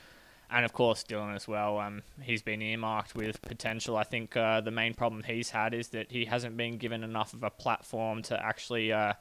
and 0.51 0.65
of 0.65 0.73
course 0.73 1.05
Dylan 1.05 1.35
as 1.35 1.49
well. 1.49 1.79
Um, 1.79 2.03
he's 2.21 2.43
been 2.43 2.63
earmarked 2.63 3.15
with 3.15 3.43
potential. 3.43 3.97
I 3.97 4.05
think 4.05 4.37
uh, 4.37 4.61
the 4.61 4.71
main 4.71 4.95
problem 4.95 5.23
he's 5.23 5.51
had 5.51 5.75
is 5.75 5.89
that 5.89 6.11
he 6.11 6.25
hasn't 6.27 6.57
been 6.57 6.79
given 6.79 7.03
enough 7.03 7.33
of 7.35 7.43
a 7.43 7.51
platform 7.51 8.23
to 8.23 8.41
actually 8.41 8.93
uh, 8.93 9.15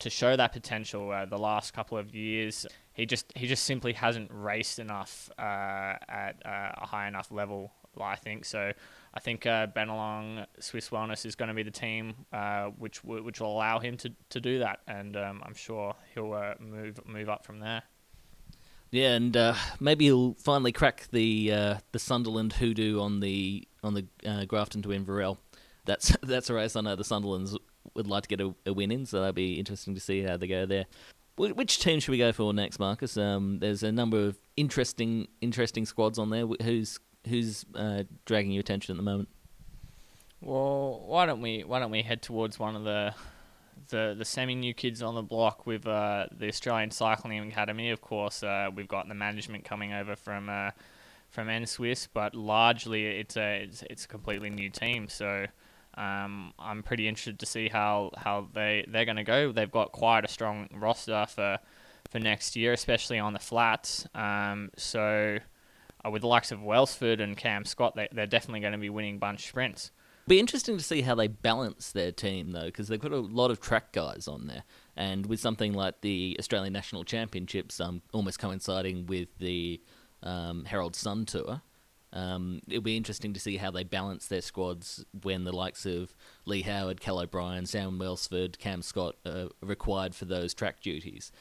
to 0.00 0.10
show 0.10 0.36
that 0.36 0.52
potential. 0.52 1.10
Uh, 1.10 1.24
the 1.24 1.38
last 1.38 1.72
couple 1.72 1.98
of 1.98 2.14
years, 2.14 2.66
he 2.92 3.06
just 3.06 3.32
he 3.36 3.46
just 3.46 3.64
simply 3.64 3.92
hasn't 3.92 4.30
raced 4.32 4.78
enough 4.78 5.30
uh, 5.38 5.42
at 6.08 6.36
a 6.44 6.86
high 6.86 7.06
enough 7.06 7.30
level. 7.30 7.72
I 8.00 8.16
think 8.16 8.44
so. 8.44 8.72
I 9.14 9.20
think 9.20 9.46
uh, 9.46 9.66
Bennelong 9.66 10.46
Swiss 10.58 10.88
Wellness 10.88 11.26
is 11.26 11.34
going 11.34 11.48
to 11.48 11.54
be 11.54 11.62
the 11.62 11.70
team 11.70 12.14
which 12.78 13.02
w- 13.02 13.22
which 13.22 13.40
will 13.40 13.52
allow 13.52 13.78
him 13.78 13.96
to, 13.98 14.12
to 14.30 14.40
do 14.40 14.58
that, 14.60 14.80
and 14.86 15.16
um, 15.16 15.42
I'm 15.44 15.54
sure 15.54 15.94
he'll 16.14 16.54
move 16.60 17.00
move 17.06 17.28
up 17.28 17.44
from 17.44 17.60
there. 17.60 17.82
Yeah, 18.92 19.14
and 19.14 19.34
uh, 19.34 19.54
maybe 19.80 20.04
he'll 20.04 20.34
finally 20.34 20.70
crack 20.70 21.08
the 21.10 21.50
uh, 21.50 21.74
the 21.92 21.98
Sunderland 21.98 22.52
hoodoo 22.52 23.00
on 23.00 23.20
the 23.20 23.66
on 23.82 23.94
the 23.94 24.06
uh, 24.24 24.44
Grafton 24.44 24.82
to 24.82 24.92
Inverell. 24.92 25.38
That's 25.86 26.14
that's 26.22 26.50
a 26.50 26.54
race 26.54 26.76
I 26.76 26.82
know 26.82 26.94
the 26.94 27.02
Sunderlands 27.02 27.56
would 27.94 28.06
like 28.06 28.24
to 28.24 28.28
get 28.28 28.40
a, 28.42 28.54
a 28.66 28.72
win 28.72 28.92
in, 28.92 29.06
so 29.06 29.18
that'll 29.18 29.32
be 29.32 29.54
interesting 29.54 29.94
to 29.94 30.00
see 30.00 30.22
how 30.22 30.36
they 30.36 30.46
go 30.46 30.66
there. 30.66 30.84
Which 31.36 31.80
team 31.80 31.98
should 31.98 32.12
we 32.12 32.18
go 32.18 32.30
for 32.32 32.52
next, 32.52 32.78
Marcus? 32.78 33.16
Um, 33.16 33.58
there's 33.58 33.82
a 33.82 33.90
number 33.90 34.26
of 34.26 34.38
interesting 34.58 35.26
interesting 35.40 35.86
squads 35.86 36.18
on 36.18 36.28
there. 36.28 36.46
Who's 36.62 37.00
who's 37.28 37.64
uh, 37.74 38.04
dragging 38.24 38.52
your 38.52 38.60
attention 38.60 38.94
at 38.94 38.96
the 38.96 39.02
moment? 39.02 39.28
Well, 40.40 41.04
why 41.06 41.26
don't 41.26 41.40
we 41.40 41.62
why 41.64 41.78
don't 41.78 41.90
we 41.90 42.02
head 42.02 42.22
towards 42.22 42.58
one 42.58 42.74
of 42.74 42.84
the 42.84 43.14
the 43.88 44.14
the 44.18 44.24
semi 44.24 44.54
new 44.54 44.74
kids 44.74 45.02
on 45.02 45.14
the 45.14 45.22
block 45.22 45.66
with 45.66 45.86
uh, 45.86 46.26
the 46.36 46.48
Australian 46.48 46.90
Cycling 46.90 47.38
Academy. 47.48 47.90
Of 47.90 48.00
course, 48.00 48.42
uh, 48.42 48.70
we've 48.74 48.88
got 48.88 49.08
the 49.08 49.14
management 49.14 49.64
coming 49.64 49.92
over 49.92 50.16
from 50.16 50.48
uh, 50.48 50.70
from 51.30 51.48
NSWIS, 51.48 52.08
but 52.12 52.34
largely 52.34 53.06
it's 53.06 53.36
a 53.36 53.62
it's, 53.62 53.82
it's 53.88 54.04
a 54.04 54.08
completely 54.08 54.50
new 54.50 54.68
team. 54.68 55.08
So 55.08 55.46
um, 55.94 56.52
I'm 56.58 56.82
pretty 56.82 57.06
interested 57.06 57.38
to 57.38 57.46
see 57.46 57.68
how, 57.68 58.10
how 58.16 58.48
they 58.52 58.84
they're 58.88 59.04
going 59.04 59.16
to 59.16 59.24
go. 59.24 59.52
They've 59.52 59.70
got 59.70 59.92
quite 59.92 60.24
a 60.24 60.28
strong 60.28 60.68
roster 60.72 61.26
for 61.28 61.58
for 62.10 62.18
next 62.18 62.56
year, 62.56 62.72
especially 62.72 63.18
on 63.18 63.32
the 63.32 63.38
flats. 63.38 64.06
Um, 64.14 64.70
so 64.76 65.38
uh, 66.04 66.10
with 66.10 66.22
the 66.22 66.28
likes 66.28 66.52
of 66.52 66.62
Welsford 66.62 67.20
and 67.20 67.36
Cam 67.36 67.64
Scott, 67.64 67.94
they, 67.96 68.08
they're 68.12 68.26
definitely 68.26 68.60
going 68.60 68.72
to 68.72 68.78
be 68.78 68.90
winning 68.90 69.18
bunch 69.18 69.46
sprints. 69.46 69.90
Be 70.28 70.38
interesting 70.38 70.76
to 70.76 70.84
see 70.84 71.00
how 71.00 71.16
they 71.16 71.26
balance 71.26 71.90
their 71.90 72.12
team 72.12 72.52
though, 72.52 72.66
because 72.66 72.88
they've 72.88 73.00
got 73.00 73.12
a 73.12 73.18
lot 73.18 73.50
of 73.50 73.60
track 73.60 73.92
guys 73.92 74.28
on 74.28 74.46
there, 74.46 74.62
and 74.96 75.26
with 75.26 75.40
something 75.40 75.72
like 75.72 76.00
the 76.00 76.36
Australian 76.38 76.72
National 76.72 77.02
Championships, 77.02 77.80
um, 77.80 78.02
almost 78.12 78.38
coinciding 78.38 79.06
with 79.06 79.28
the 79.38 79.80
um, 80.22 80.64
Herald 80.64 80.94
Sun 80.94 81.26
Tour. 81.26 81.62
Um, 82.12 82.60
it'll 82.68 82.82
be 82.82 82.96
interesting 82.96 83.32
to 83.32 83.40
see 83.40 83.56
how 83.56 83.70
they 83.70 83.84
balance 83.84 84.26
their 84.26 84.42
squads 84.42 85.04
when 85.22 85.44
the 85.44 85.52
likes 85.52 85.86
of 85.86 86.14
Leigh 86.44 86.62
Howard, 86.62 87.00
Cal 87.00 87.18
O'Brien, 87.18 87.64
Sam 87.64 87.98
Welsford, 87.98 88.58
Cam 88.58 88.82
Scott 88.82 89.16
are 89.26 89.48
required 89.62 90.14
for 90.14 90.26
those 90.26 90.52
track 90.52 90.82
duties. 90.82 91.32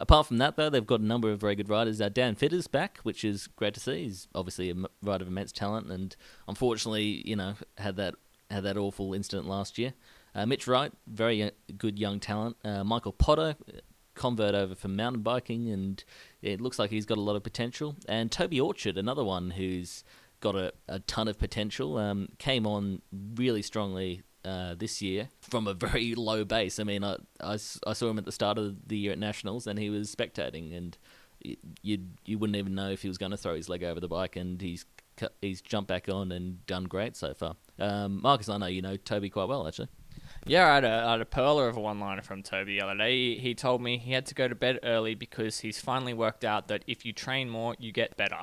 Apart 0.00 0.26
from 0.26 0.38
that, 0.38 0.56
though, 0.56 0.70
they've 0.70 0.86
got 0.86 1.00
a 1.00 1.04
number 1.04 1.30
of 1.30 1.40
very 1.40 1.56
good 1.56 1.68
riders. 1.68 2.00
Uh, 2.00 2.08
Dan 2.08 2.34
Fitter's 2.34 2.68
back, 2.68 2.98
which 3.02 3.24
is 3.24 3.48
great 3.48 3.74
to 3.74 3.80
see. 3.80 4.04
He's 4.04 4.28
obviously 4.34 4.70
a 4.70 4.74
rider 5.02 5.22
of 5.22 5.28
immense 5.28 5.52
talent, 5.52 5.90
and 5.90 6.14
unfortunately, 6.46 7.22
you 7.26 7.36
know, 7.36 7.54
had 7.76 7.96
that 7.96 8.14
had 8.50 8.64
that 8.64 8.78
awful 8.78 9.12
incident 9.12 9.46
last 9.46 9.76
year. 9.76 9.92
Uh, 10.34 10.46
Mitch 10.46 10.66
Wright, 10.66 10.92
very 11.06 11.50
good 11.76 11.98
young 11.98 12.20
talent. 12.20 12.56
Uh, 12.64 12.82
Michael 12.84 13.12
Potter, 13.12 13.56
convert 14.18 14.54
over 14.54 14.74
from 14.74 14.96
mountain 14.96 15.22
biking, 15.22 15.70
and 15.70 16.04
it 16.42 16.60
looks 16.60 16.78
like 16.78 16.90
he's 16.90 17.06
got 17.06 17.16
a 17.16 17.22
lot 17.22 17.36
of 17.36 17.42
potential. 17.42 17.96
And 18.06 18.30
Toby 18.30 18.60
Orchard, 18.60 18.98
another 18.98 19.24
one 19.24 19.52
who's 19.52 20.04
got 20.40 20.54
a, 20.54 20.72
a 20.86 21.00
ton 21.00 21.28
of 21.28 21.38
potential, 21.38 21.96
um, 21.96 22.28
came 22.38 22.66
on 22.66 23.00
really 23.34 23.62
strongly 23.62 24.22
uh, 24.44 24.74
this 24.74 25.02
year 25.02 25.28
from 25.40 25.66
a 25.66 25.74
very 25.86 26.14
low 26.14 26.44
base. 26.44 26.78
I 26.78 26.84
mean, 26.84 27.04
I, 27.04 27.16
I, 27.40 27.54
I, 27.86 27.92
saw 27.92 28.08
him 28.08 28.18
at 28.18 28.24
the 28.24 28.32
start 28.32 28.58
of 28.58 28.88
the 28.88 28.96
year 28.96 29.12
at 29.12 29.18
Nationals, 29.18 29.66
and 29.66 29.78
he 29.78 29.90
was 29.90 30.14
spectating, 30.14 30.76
and 30.76 30.96
you 31.82 31.98
you 32.24 32.38
wouldn't 32.38 32.56
even 32.56 32.74
know 32.74 32.90
if 32.90 33.02
he 33.02 33.08
was 33.08 33.18
going 33.18 33.30
to 33.30 33.36
throw 33.36 33.54
his 33.54 33.68
leg 33.68 33.82
over 33.82 34.00
the 34.00 34.08
bike, 34.08 34.36
and 34.36 34.60
he's 34.60 34.84
he's 35.40 35.60
jumped 35.60 35.88
back 35.88 36.08
on 36.08 36.32
and 36.32 36.64
done 36.66 36.84
great 36.84 37.16
so 37.16 37.34
far. 37.34 37.56
Um, 37.78 38.20
Marcus, 38.22 38.48
I 38.48 38.58
know 38.58 38.66
you 38.66 38.82
know 38.82 38.96
Toby 38.96 39.30
quite 39.30 39.48
well, 39.48 39.66
actually. 39.66 39.88
Yeah, 40.46 40.70
I 40.70 40.74
had 40.76 40.84
a, 40.84 41.04
I 41.06 41.10
had 41.12 41.20
a 41.20 41.24
perler 41.24 41.68
of 41.68 41.76
a 41.76 41.80
one 41.80 42.00
liner 42.00 42.22
from 42.22 42.42
Toby 42.42 42.78
the 42.78 42.84
other 42.84 42.96
day. 42.96 43.34
He, 43.34 43.38
he 43.38 43.54
told 43.54 43.82
me 43.82 43.98
he 43.98 44.12
had 44.12 44.26
to 44.26 44.34
go 44.34 44.48
to 44.48 44.54
bed 44.54 44.78
early 44.82 45.14
because 45.14 45.60
he's 45.60 45.80
finally 45.80 46.14
worked 46.14 46.44
out 46.44 46.68
that 46.68 46.84
if 46.86 47.04
you 47.04 47.12
train 47.12 47.48
more, 47.50 47.74
you 47.78 47.92
get 47.92 48.16
better. 48.16 48.42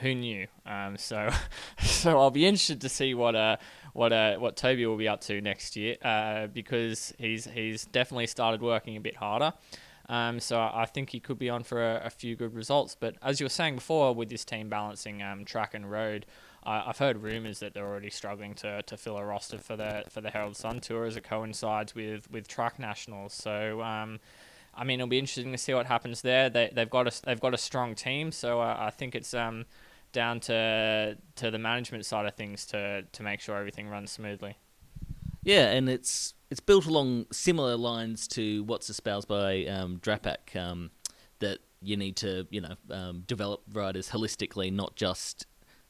Who 0.00 0.14
knew? 0.14 0.46
Um, 0.66 0.96
so, 0.96 1.30
so 1.80 2.18
I'll 2.18 2.30
be 2.30 2.46
interested 2.46 2.80
to 2.82 2.88
see 2.88 3.14
what 3.14 3.34
uh 3.34 3.56
what 3.92 4.12
uh 4.12 4.36
what 4.36 4.56
Toby 4.56 4.86
will 4.86 4.96
be 4.96 5.08
up 5.08 5.20
to 5.22 5.40
next 5.40 5.76
year. 5.76 5.96
Uh, 6.02 6.46
because 6.46 7.12
he's 7.18 7.46
he's 7.46 7.84
definitely 7.86 8.26
started 8.26 8.62
working 8.62 8.96
a 8.96 9.00
bit 9.00 9.16
harder. 9.16 9.52
Um, 10.08 10.40
so 10.40 10.60
I 10.60 10.86
think 10.86 11.10
he 11.10 11.20
could 11.20 11.38
be 11.38 11.48
on 11.48 11.62
for 11.62 11.82
a, 11.82 12.02
a, 12.06 12.10
few 12.10 12.34
good 12.34 12.54
results. 12.54 12.96
But 12.98 13.14
as 13.22 13.38
you 13.38 13.46
were 13.46 13.50
saying 13.50 13.76
before, 13.76 14.12
with 14.14 14.28
this 14.28 14.44
team 14.44 14.68
balancing 14.68 15.22
um, 15.22 15.44
track 15.44 15.74
and 15.74 15.88
road, 15.90 16.26
I've 16.64 16.98
heard 16.98 17.22
rumours 17.22 17.60
that 17.60 17.72
they're 17.74 17.86
already 17.86 18.10
struggling 18.10 18.54
to, 18.56 18.82
to 18.82 18.96
fill 18.96 19.16
a 19.16 19.24
roster 19.24 19.58
for 19.58 19.76
the 19.76 20.04
for 20.10 20.20
the 20.20 20.30
Herald 20.30 20.56
Sun 20.56 20.80
Tour 20.80 21.04
as 21.06 21.16
it 21.16 21.24
coincides 21.24 21.94
with 21.94 22.30
with 22.30 22.48
track 22.48 22.78
nationals. 22.78 23.32
So. 23.32 23.82
Um, 23.82 24.20
I 24.74 24.84
mean, 24.84 25.00
it'll 25.00 25.10
be 25.10 25.18
interesting 25.18 25.52
to 25.52 25.58
see 25.58 25.74
what 25.74 25.84
happens 25.84 26.22
there. 26.22 26.48
They, 26.48 26.70
they've 26.72 26.88
got 26.88 27.06
a 27.06 27.22
they've 27.26 27.38
got 27.38 27.52
a 27.52 27.58
strong 27.58 27.94
team, 27.94 28.32
so 28.32 28.62
uh, 28.62 28.76
I 28.78 28.88
think 28.88 29.14
it's 29.14 29.34
um, 29.34 29.66
down 30.12 30.40
to 30.40 31.16
to 31.36 31.50
the 31.50 31.58
management 31.58 32.06
side 32.06 32.26
of 32.26 32.34
things 32.34 32.66
to 32.66 33.02
to 33.02 33.22
make 33.22 33.40
sure 33.40 33.56
everything 33.56 33.88
runs 33.88 34.10
smoothly. 34.10 34.56
Yeah, 35.42 35.72
and 35.72 35.88
it's 35.88 36.34
it's 36.50 36.60
built 36.60 36.86
along 36.86 37.26
similar 37.32 37.76
lines 37.76 38.28
to 38.28 38.62
what's 38.64 38.88
espoused 38.90 39.26
by 39.26 39.64
um, 39.66 39.98
Drapac, 39.98 40.54
um, 40.54 40.90
that 41.40 41.58
you 41.80 41.96
need 41.96 42.16
to 42.16 42.46
you 42.50 42.60
know 42.60 42.74
um, 42.90 43.24
develop 43.26 43.62
riders 43.72 44.10
holistically, 44.10 44.72
not 44.72 44.94
just 44.96 45.46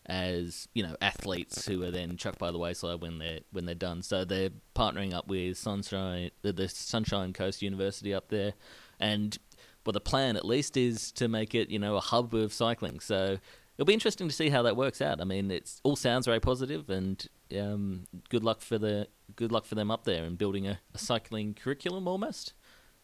as 0.07 0.69
you 0.75 0.83
know 0.83 0.97
athletes 1.01 1.67
who 1.67 1.83
are 1.83 1.91
then 1.91 2.17
chucked 2.17 2.39
by 2.39 2.51
the 2.51 2.59
wayside 2.59 3.01
when 3.01 3.19
they're 3.19 3.41
when 3.51 3.67
they're 3.67 3.75
done. 3.75 4.03
So 4.03 4.25
they're 4.25 4.51
partnering 4.75 5.13
up 5.13 5.29
with 5.29 5.59
Sunshine, 5.59 6.31
the, 6.43 6.53
the 6.53 6.69
Sunshine 6.69 7.33
Coast 7.33 7.61
University 7.61 8.15
up 8.15 8.29
there, 8.29 8.55
and 8.99 9.37
well, 9.85 9.93
the 9.93 10.01
plan 10.01 10.37
at 10.37 10.45
least 10.45 10.77
is 10.77 11.13
to 11.13 11.29
make 11.29 11.55
it 11.55 11.71
you 11.71 11.79
know 11.79 11.97
a 11.97 12.01
hub 12.01 12.35
of 12.35 12.53
cycling. 12.53 13.01
So 13.01 13.39
it'll 13.83 13.89
be 13.89 13.95
interesting 13.95 14.29
to 14.29 14.35
see 14.35 14.49
how 14.49 14.63
that 14.63 14.77
works 14.77 15.03
out. 15.03 15.21
I 15.21 15.25
mean, 15.25 15.51
it 15.51 15.81
all 15.83 15.97
sounds 15.97 16.27
very 16.27 16.39
positive, 16.39 16.89
and 16.89 17.27
um, 17.59 18.05
good 18.29 18.45
luck 18.45 18.61
for 18.61 18.79
the 18.79 19.09
good 19.35 19.51
luck 19.51 19.65
for 19.65 19.75
them 19.75 19.91
up 19.91 20.05
there 20.05 20.23
and 20.23 20.39
building 20.39 20.69
a, 20.69 20.79
a 20.95 20.99
cycling 20.99 21.55
curriculum 21.55 22.07
almost 22.07 22.53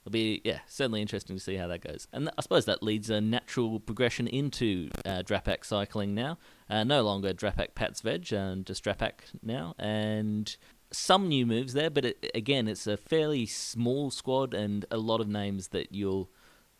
it'll 0.02 0.12
be 0.12 0.42
yeah 0.44 0.58
certainly 0.66 1.00
interesting 1.00 1.35
to 1.35 1.42
see 1.42 1.56
how 1.56 1.66
that 1.66 1.80
goes. 1.80 2.06
And 2.12 2.30
I 2.38 2.42
suppose 2.42 2.64
that 2.66 2.82
leads 2.82 3.11
a 3.11 3.20
natural 3.20 3.80
progression 3.80 4.28
into 4.28 4.90
uh, 5.04 5.23
Drapac 5.23 5.64
cycling 5.64 6.14
now. 6.14 6.38
Uh, 6.70 6.85
no 6.85 7.02
longer 7.02 7.35
Drapac 7.35 7.75
Pats 7.75 8.00
Veg, 8.00 8.32
and 8.32 8.64
just 8.64 8.85
Drapac 8.85 9.14
now, 9.42 9.75
and 9.78 10.56
some 10.92 11.28
new 11.28 11.44
moves 11.44 11.73
there. 11.73 11.90
But 11.90 12.04
it, 12.04 12.30
again, 12.37 12.68
it's 12.68 12.87
a 12.87 12.97
fairly 12.97 13.47
small 13.47 14.12
squad 14.12 14.54
and 14.54 14.87
a 14.92 14.99
lot 14.99 15.20
of 15.20 15.28
names 15.28 15.68
that 15.68 15.92
you'll 15.92 16.30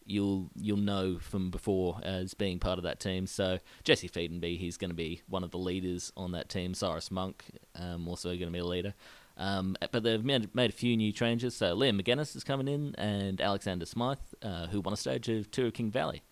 you'll 0.09 0.51
you'll 0.57 0.79
know 0.79 1.19
from 1.21 1.51
before 1.51 2.01
as 2.03 2.35
being 2.35 2.59
part 2.59 2.79
of 2.79 2.85
that 2.85 2.99
team. 2.99 3.27
So 3.27 3.59
Jesse 3.85 4.09
Featonby, 4.09 4.59
he's 4.59 4.77
going 4.77 4.91
to 4.91 4.97
be 4.97 5.23
one 5.29 5.45
of 5.45 5.51
the 5.51 5.59
leaders 5.59 6.13
on 6.17 6.33
that 6.33 6.49
team. 6.49 6.75
Cyrus 6.75 7.11
Monk, 7.11 7.45
um, 7.75 8.09
also 8.09 8.31
going 8.31 8.47
to 8.47 8.51
be 8.51 8.59
a 8.59 8.65
leader. 8.65 8.95
Um, 9.37 9.77
but 9.93 10.03
they've 10.03 10.25
made, 10.25 10.53
made, 10.53 10.71
a 10.71 10.73
few 10.73 10.97
new 10.97 11.13
changes. 11.13 11.55
So 11.55 11.77
Liam 11.77 12.01
Magennis 12.01 12.35
is 12.35 12.43
coming 12.43 12.67
in, 12.67 12.95
and 12.97 13.41
Alexander 13.41 13.87
Smythe, 13.87 14.19
uh, 14.43 14.67
who 14.67 14.81
won 14.81 14.93
a 14.93 14.97
stage 14.97 15.29
of 15.29 15.51
Tour 15.53 15.67
of 15.67 15.75
King 15.75 15.93
Valley. 15.93 16.23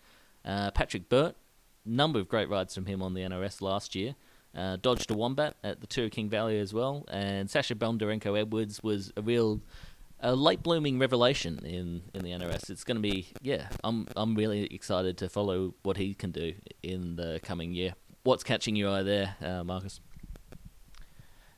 Uh, 0.43 0.71
Patrick 0.71 1.07
Burt, 1.07 1.35
number 1.85 2.19
of 2.19 2.27
great 2.27 2.49
rides 2.49 2.75
from 2.75 2.85
him 2.85 3.01
on 3.01 3.13
the 3.13 3.21
NRS 3.21 3.61
last 3.61 3.95
year. 3.95 4.15
Uh, 4.55 4.75
dodged 4.81 5.11
a 5.11 5.13
wombat 5.13 5.55
at 5.63 5.79
the 5.79 5.87
Tour 5.87 6.05
of 6.05 6.11
King 6.11 6.29
Valley 6.29 6.59
as 6.59 6.73
well, 6.73 7.05
and 7.09 7.49
Sasha 7.49 7.75
Bondarenko 7.75 8.37
Edwards 8.37 8.81
was 8.83 9.13
a 9.15 9.21
real 9.21 9.61
a 10.19 10.35
late 10.35 10.63
blooming 10.63 10.99
revelation 10.99 11.59
in, 11.63 12.01
in 12.13 12.23
the 12.23 12.31
NRS. 12.31 12.69
It's 12.69 12.83
going 12.83 12.97
to 12.97 13.01
be 13.01 13.27
yeah. 13.41 13.67
I'm 13.83 14.07
I'm 14.15 14.35
really 14.35 14.65
excited 14.65 15.17
to 15.19 15.29
follow 15.29 15.73
what 15.83 15.97
he 15.97 16.13
can 16.13 16.31
do 16.31 16.53
in 16.83 17.15
the 17.15 17.39
coming 17.43 17.73
year. 17.73 17.93
What's 18.23 18.43
catching 18.43 18.75
your 18.75 18.91
eye 18.91 19.03
there, 19.03 19.35
uh, 19.41 19.63
Marcus? 19.63 20.01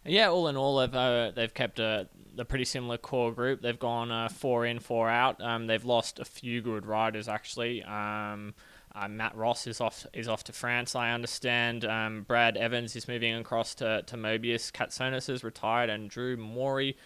Yeah, 0.06 0.30
all 0.30 0.48
in 0.48 0.58
all, 0.58 0.78
they've 0.78 0.96
uh, 0.96 1.32
they've 1.36 1.54
kept 1.54 1.80
a, 1.80 2.08
a 2.38 2.46
pretty 2.46 2.66
similar 2.66 2.98
core 2.98 3.32
group. 3.32 3.62
They've 3.62 3.80
gone 3.80 4.12
uh, 4.12 4.30
four 4.30 4.66
in, 4.66 4.80
four 4.80 5.10
out. 5.10 5.42
Um, 5.42 5.68
they've 5.68 5.84
lost 5.84 6.20
a 6.20 6.25
few 6.25 6.62
good 6.62 6.86
riders 6.86 7.28
actually. 7.28 7.84
Um, 7.84 8.54
uh, 8.96 9.08
Matt 9.08 9.36
Ross 9.36 9.68
is 9.68 9.80
off 9.80 10.06
is 10.13 10.28
off 10.28 10.44
to 10.46 10.51
France, 10.51 10.96
I 10.96 11.12
understand. 11.12 11.86
Um, 11.86 12.24
Brad 12.24 12.58
Evans 12.58 12.96
is 12.96 13.08
moving 13.08 13.36
across 13.36 13.75
to, 13.75 14.01
to 14.04 14.16
Mobius. 14.18 14.72
Katsonis 14.72 15.28
has 15.28 15.44
retired, 15.44 15.89
and 15.89 16.10
Drew 16.10 16.38
Morey 16.38 16.98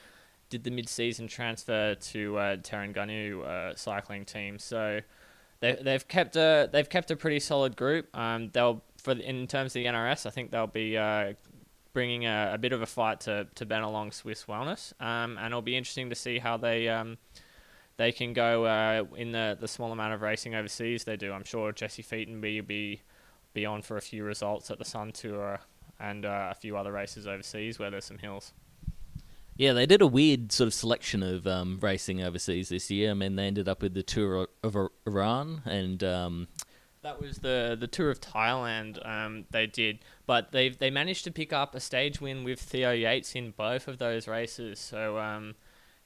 did 0.53 0.63
the 0.63 0.71
mid-season 0.71 1.27
transfer 1.27 1.95
to 1.95 2.37
uh, 2.37 2.55
Terengganu 2.57 3.43
uh, 3.43 3.75
cycling 3.75 4.23
team. 4.23 4.59
So 4.59 5.01
they 5.59 5.79
they've 5.81 6.07
kept 6.07 6.35
a 6.35 6.69
they've 6.71 6.89
kept 6.89 7.09
a 7.09 7.15
pretty 7.15 7.39
solid 7.39 7.75
group. 7.75 8.15
Um, 8.15 8.49
they'll 8.53 8.83
for 8.97 9.13
in 9.13 9.47
terms 9.47 9.71
of 9.71 9.81
the 9.81 9.85
NRS, 9.85 10.25
I 10.25 10.29
think 10.29 10.51
they'll 10.51 10.67
be 10.67 10.95
uh, 10.95 11.33
bringing 11.93 12.25
a, 12.25 12.51
a, 12.53 12.57
bit 12.57 12.71
of 12.71 12.81
a 12.81 12.85
fight 12.85 13.21
to, 13.21 13.47
to 13.55 13.65
Bennelong 13.65 14.13
Swiss 14.13 14.45
Wellness. 14.45 14.93
Um, 15.01 15.37
and 15.37 15.47
it'll 15.47 15.61
be 15.61 15.75
interesting 15.75 16.09
to 16.09 16.15
see 16.15 16.37
how 16.37 16.57
they 16.57 16.87
um, 16.87 17.17
they 17.97 18.11
can 18.11 18.33
go 18.33 18.65
uh, 18.65 19.03
in 19.15 19.31
the, 19.31 19.57
the 19.59 19.67
small 19.67 19.91
amount 19.91 20.13
of 20.13 20.21
racing 20.21 20.55
overseas 20.55 21.03
they 21.03 21.17
do. 21.17 21.31
I'm 21.31 21.43
sure 21.43 21.71
Jesse 21.71 22.03
Featonby 22.03 22.59
will 22.59 22.67
be, 22.67 23.01
be 23.53 23.65
on 23.65 23.81
for 23.81 23.97
a 23.97 24.01
few 24.01 24.23
results 24.23 24.71
at 24.71 24.79
the 24.79 24.85
Sun 24.85 25.11
Tour 25.13 25.59
and 25.99 26.25
uh, 26.25 26.49
a 26.51 26.55
few 26.55 26.77
other 26.77 26.91
races 26.91 27.27
overseas 27.27 27.77
where 27.79 27.91
there's 27.91 28.05
some 28.05 28.17
hills. 28.17 28.53
Yeah, 29.55 29.73
they 29.73 29.85
did 29.85 30.01
a 30.01 30.07
weird 30.07 30.51
sort 30.51 30.67
of 30.67 30.73
selection 30.73 31.21
of 31.21 31.45
um, 31.45 31.77
racing 31.81 32.23
overseas 32.23 32.69
this 32.69 32.89
year. 32.89 33.11
I 33.11 33.13
mean, 33.13 33.35
they 33.35 33.45
ended 33.45 33.69
up 33.69 33.81
with 33.81 33.93
the 33.93 34.03
Tour 34.03 34.47
of 34.63 34.75
Iran 35.05 35.61
and 35.65 36.03
um, 36.03 36.47
that 37.03 37.21
was 37.21 37.39
the 37.39 37.77
the 37.79 37.87
tour 37.87 38.09
of 38.09 38.19
Thailand. 38.19 39.05
Um, 39.07 39.45
they 39.51 39.67
did, 39.67 39.99
but 40.25 40.51
they 40.51 40.69
they 40.69 40.89
managed 40.89 41.25
to 41.25 41.31
pick 41.31 41.53
up 41.53 41.75
a 41.75 41.79
stage 41.79 42.19
win 42.19 42.43
with 42.43 42.59
Theo 42.59 42.91
Yates 42.91 43.35
in 43.35 43.51
both 43.51 43.87
of 43.87 43.99
those 43.99 44.27
races. 44.27 44.79
So 44.79 45.19
um, 45.19 45.55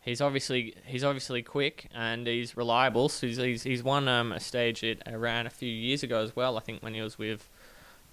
he's 0.02 0.22
obviously 0.22 0.76
he's 0.86 1.04
obviously 1.04 1.44
quick 1.44 1.88
and 1.94 2.28
he's 2.28 2.58
reliable. 2.58 3.10
So 3.10 3.28
he's 3.28 3.38
he's, 3.38 3.64
he's 3.64 3.84
won 3.84 4.08
um, 4.08 4.32
a 4.32 4.40
stage 4.40 4.84
it 4.84 5.02
ran 5.10 5.46
a 5.46 5.52
few 5.52 5.70
years 5.72 6.04
ago 6.04 6.22
as 6.22 6.36
well. 6.36 6.58
I 6.58 6.62
think 6.62 6.82
when 6.84 6.96
he 6.96 7.02
was 7.02 7.18
with 7.18 7.48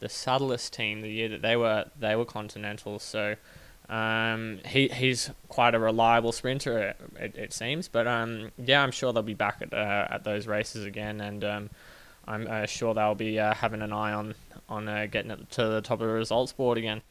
the 0.00 0.08
Saddlers 0.08 0.70
team, 0.70 1.00
the 1.00 1.10
year 1.10 1.28
that 1.30 1.42
they 1.42 1.56
were 1.56 1.86
they 1.98 2.14
were 2.14 2.26
continental. 2.26 2.98
So 2.98 3.36
Um, 3.88 4.60
he 4.64 4.88
he's 4.88 5.30
quite 5.48 5.74
a 5.74 5.78
reliable 5.78 6.32
sprinter, 6.32 6.94
it, 7.16 7.36
it 7.36 7.52
seems. 7.52 7.88
But 7.88 8.06
um, 8.06 8.50
yeah, 8.56 8.82
I'm 8.82 8.90
sure 8.90 9.12
they'll 9.12 9.22
be 9.22 9.34
back 9.34 9.58
at 9.60 9.72
uh, 9.72 10.08
at 10.10 10.24
those 10.24 10.46
races 10.46 10.84
again, 10.84 11.20
and 11.20 11.44
um, 11.44 11.70
I'm 12.26 12.46
uh, 12.48 12.66
sure 12.66 12.94
they'll 12.94 13.14
be 13.14 13.38
uh, 13.38 13.54
having 13.54 13.82
an 13.82 13.92
eye 13.92 14.12
on 14.12 14.34
on 14.68 14.88
uh, 14.88 15.06
getting 15.10 15.30
it 15.30 15.50
to 15.52 15.66
the 15.66 15.80
top 15.80 16.00
of 16.00 16.08
the 16.08 16.14
results 16.14 16.52
board 16.52 16.78
again. 16.78 17.02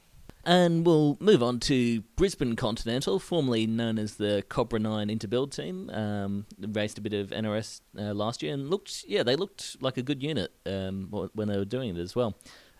And 0.45 0.85
we'll 0.85 1.15
move 1.21 1.41
on 1.41 1.59
to 1.61 2.01
Brisbane 2.17 2.57
Continental, 2.57 3.17
formerly 3.17 3.65
known 3.65 3.97
as 3.97 4.15
the 4.15 4.43
Cobra 4.49 4.77
9 4.77 5.07
Interbuild 5.07 5.55
team. 5.55 5.89
Um, 5.89 6.45
raced 6.59 6.97
a 6.97 7.01
bit 7.01 7.13
of 7.13 7.29
NRS 7.29 7.79
uh, 7.97 8.13
last 8.13 8.43
year 8.43 8.53
and 8.53 8.69
looked, 8.69 9.05
yeah, 9.07 9.23
they 9.23 9.37
looked 9.37 9.81
like 9.81 9.95
a 9.95 10.01
good 10.01 10.21
unit 10.21 10.51
um, 10.65 11.07
when 11.33 11.47
they 11.47 11.57
were 11.57 11.63
doing 11.63 11.95
it 11.95 11.99
as 11.99 12.13
well. 12.13 12.35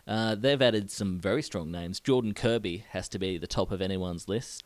Uh, 0.07 0.35
they've 0.35 0.61
added 0.61 0.91
some 0.91 1.19
very 1.19 1.41
strong 1.41 1.71
names. 1.71 1.99
Jordan 1.99 2.33
Kerby 2.33 2.83
has 2.89 3.07
to 3.09 3.19
be 3.19 3.37
the 3.37 3.47
top 3.47 3.71
of 3.71 3.81
anyone's 3.81 4.27
list. 4.27 4.63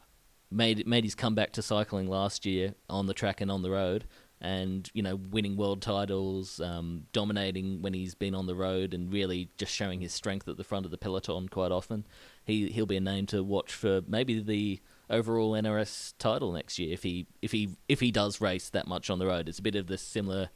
Made 0.49 0.87
made 0.87 1.03
his 1.03 1.15
comeback 1.15 1.51
to 1.53 1.61
cycling 1.61 2.07
last 2.07 2.45
year 2.45 2.73
on 2.89 3.05
the 3.05 3.13
track 3.13 3.41
and 3.41 3.51
on 3.51 3.63
the 3.63 3.69
road, 3.69 4.05
and 4.39 4.89
you 4.93 5.03
know 5.03 5.17
winning 5.17 5.57
world 5.57 5.81
titles, 5.81 6.61
um, 6.61 7.03
dominating 7.11 7.81
when 7.81 7.93
he's 7.93 8.15
been 8.15 8.33
on 8.33 8.47
the 8.47 8.55
road, 8.55 8.93
and 8.93 9.11
really 9.11 9.49
just 9.57 9.73
showing 9.73 9.99
his 9.99 10.13
strength 10.13 10.47
at 10.47 10.55
the 10.55 10.63
front 10.63 10.85
of 10.85 10.91
the 10.91 10.97
peloton 10.97 11.49
quite 11.49 11.73
often. 11.73 12.05
He 12.45 12.69
he'll 12.69 12.85
be 12.85 12.95
a 12.95 13.01
name 13.01 13.25
to 13.27 13.43
watch 13.43 13.73
for 13.73 14.01
maybe 14.07 14.39
the 14.39 14.79
overall 15.09 15.51
NRS 15.51 16.13
title 16.17 16.53
next 16.53 16.79
year 16.79 16.93
if 16.93 17.03
he 17.03 17.27
if 17.41 17.51
he 17.51 17.71
if 17.89 17.99
he 17.99 18.11
does 18.11 18.39
race 18.39 18.69
that 18.69 18.87
much 18.87 19.09
on 19.09 19.19
the 19.19 19.27
road. 19.27 19.49
It's 19.49 19.59
a 19.59 19.63
bit 19.63 19.75
of 19.75 19.87
the 19.87 19.97
similar 19.97 20.49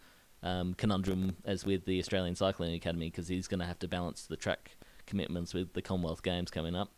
um, 0.44 0.74
conundrum 0.74 1.38
as 1.46 1.66
with 1.66 1.86
the 1.86 2.00
Australian 2.00 2.36
Cycling 2.36 2.74
Academy 2.74 3.10
because 3.10 3.28
he's 3.28 3.48
going 3.48 3.60
to 3.60 3.66
have 3.66 3.80
to 3.80 3.88
balance 3.88 4.26
the 4.26 4.38
track 4.38 4.78
commitments 5.06 5.54
with 5.54 5.74
the 5.74 5.82
Commonwealth 5.82 6.24
Games 6.24 6.50
coming 6.52 6.76
up. 6.76 6.92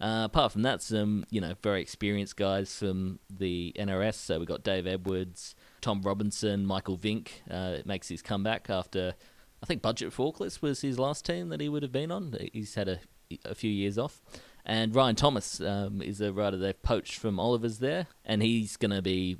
Uh, 0.00 0.22
apart 0.24 0.52
from 0.52 0.62
that, 0.62 0.80
some 0.80 1.24
you 1.30 1.40
know 1.40 1.54
very 1.62 1.80
experienced 1.80 2.36
guys 2.36 2.74
from 2.74 3.18
the 3.28 3.74
NRS. 3.76 4.14
So 4.14 4.38
we've 4.38 4.46
got 4.46 4.62
Dave 4.62 4.86
Edwards, 4.86 5.56
Tom 5.80 6.02
Robinson, 6.02 6.66
Michael 6.66 6.96
Vink 6.96 7.28
uh, 7.50 7.78
makes 7.84 8.08
his 8.08 8.22
comeback 8.22 8.70
after 8.70 9.14
I 9.62 9.66
think 9.66 9.82
Budget 9.82 10.12
Forklifts 10.12 10.62
was 10.62 10.80
his 10.82 10.98
last 10.98 11.24
team 11.24 11.48
that 11.48 11.60
he 11.60 11.68
would 11.68 11.82
have 11.82 11.92
been 11.92 12.12
on. 12.12 12.36
He's 12.52 12.76
had 12.76 12.88
a, 12.88 13.00
a 13.44 13.54
few 13.54 13.70
years 13.70 13.98
off. 13.98 14.22
And 14.64 14.94
Ryan 14.94 15.16
Thomas 15.16 15.60
um, 15.60 16.02
is 16.02 16.20
a 16.20 16.32
rider 16.32 16.58
they've 16.58 16.80
poached 16.82 17.18
from 17.18 17.40
Oliver's 17.40 17.78
there, 17.78 18.06
and 18.24 18.42
he's 18.42 18.76
going 18.76 18.90
to 18.90 19.00
be 19.00 19.38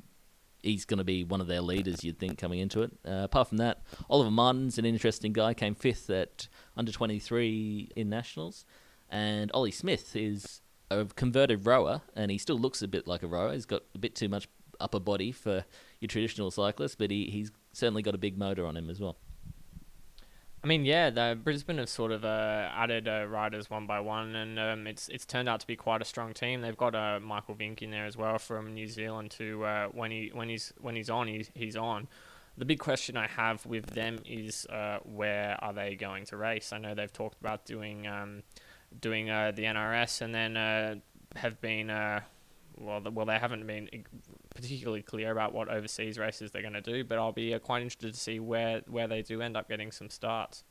he's 0.61 0.85
going 0.85 0.97
to 0.97 1.03
be 1.03 1.23
one 1.23 1.41
of 1.41 1.47
their 1.47 1.61
leaders, 1.61 2.03
you'd 2.03 2.19
think, 2.19 2.37
coming 2.37 2.59
into 2.59 2.81
it. 2.81 2.91
Uh, 3.05 3.21
apart 3.23 3.47
from 3.47 3.57
that, 3.57 3.81
Oliver 4.09 4.31
Martin's 4.31 4.77
an 4.77 4.85
interesting 4.85 5.33
guy. 5.33 5.53
Came 5.53 5.75
fifth 5.75 6.09
at 6.09 6.47
under 6.75 6.91
23 6.91 7.91
in 7.95 8.09
nationals, 8.09 8.65
and 9.09 9.51
Ollie 9.53 9.71
Smith 9.71 10.15
is 10.15 10.61
a 10.91 11.05
converted 11.05 11.65
rower, 11.65 12.01
and 12.15 12.31
he 12.31 12.37
still 12.37 12.57
looks 12.57 12.81
a 12.81 12.87
bit 12.87 13.07
like 13.07 13.23
a 13.23 13.27
rower. 13.27 13.53
He's 13.53 13.65
got 13.65 13.83
a 13.95 13.97
bit 13.97 14.15
too 14.15 14.29
much 14.29 14.47
upper 14.79 14.99
body 14.99 15.31
for 15.31 15.65
your 15.99 16.07
traditional 16.07 16.51
cyclist, 16.51 16.97
but 16.97 17.11
he, 17.11 17.29
he's 17.29 17.51
certainly 17.73 18.01
got 18.01 18.15
a 18.15 18.19
big 18.19 18.37
motor 18.37 18.65
on 18.65 18.77
him 18.77 18.89
as 18.89 18.99
well. 18.99 19.17
I 20.61 20.67
mean, 20.67 20.83
yeah, 20.83 21.09
the 21.09 21.39
Brisbane 21.41 21.77
have 21.77 21.87
sort 21.87 22.11
of 22.11 22.25
uh, 22.25 22.69
added 22.73 23.07
uh, 23.07 23.25
riders 23.27 23.69
one 23.69 23.87
by 23.87 24.01
one, 24.01 24.35
and 24.35 24.59
um, 24.59 24.87
it's 24.87 25.07
it's 25.07 25.25
turned 25.25 25.47
out 25.47 25.61
to 25.61 25.67
be 25.67 25.77
quite 25.77 26.01
a 26.01 26.05
strong 26.05 26.33
team. 26.33 26.61
They've 26.61 26.75
got 26.75 26.95
uh, 26.95 27.19
Michael 27.21 27.55
Vink 27.55 27.81
in 27.81 27.91
there 27.91 28.05
as 28.05 28.17
well 28.17 28.37
from 28.39 28.73
New 28.73 28.87
Zealand. 28.87 29.31
To 29.31 29.63
uh, 29.63 29.87
when 29.87 30.11
he 30.11 30.31
when 30.33 30.49
he's 30.49 30.73
when 30.79 30.95
he's 30.95 31.09
on, 31.09 31.27
he's 31.27 31.49
he's 31.53 31.77
on. 31.77 32.09
The 32.57 32.65
big 32.65 32.79
question 32.79 33.15
I 33.15 33.27
have 33.27 33.65
with 33.65 33.91
them 33.91 34.19
is 34.25 34.65
uh, 34.65 34.99
where 35.03 35.57
are 35.61 35.71
they 35.71 35.95
going 35.95 36.25
to 36.25 36.35
race? 36.35 36.73
I 36.73 36.77
know 36.77 36.93
they've 36.93 37.11
talked 37.11 37.39
about 37.39 37.65
doing 37.65 38.05
um, 38.05 38.43
doing 38.99 39.29
uh, 39.29 39.53
the 39.55 39.63
NRS, 39.63 40.21
and 40.21 40.35
then 40.35 41.01
have 41.37 41.61
been 41.61 41.87
well, 41.87 43.01
well, 43.11 43.25
they 43.25 43.37
haven't 43.37 43.65
been 43.65 43.89
particularly 44.59 45.01
clear 45.01 45.31
about 45.31 45.53
what 45.53 45.69
overseas 45.69 46.17
races 46.17 46.51
they're 46.51 46.61
going 46.61 46.73
to 46.73 46.81
do, 46.81 47.03
but 47.03 47.17
I'll 47.17 47.31
be 47.31 47.53
uh, 47.53 47.59
quite 47.59 47.81
interested 47.81 48.13
to 48.13 48.19
see 48.19 48.39
where, 48.39 48.81
where 48.87 49.07
they 49.07 49.21
do 49.21 49.41
end 49.41 49.57
up 49.57 49.69
getting 49.69 49.91
some 49.91 50.09
starts. 50.09 50.63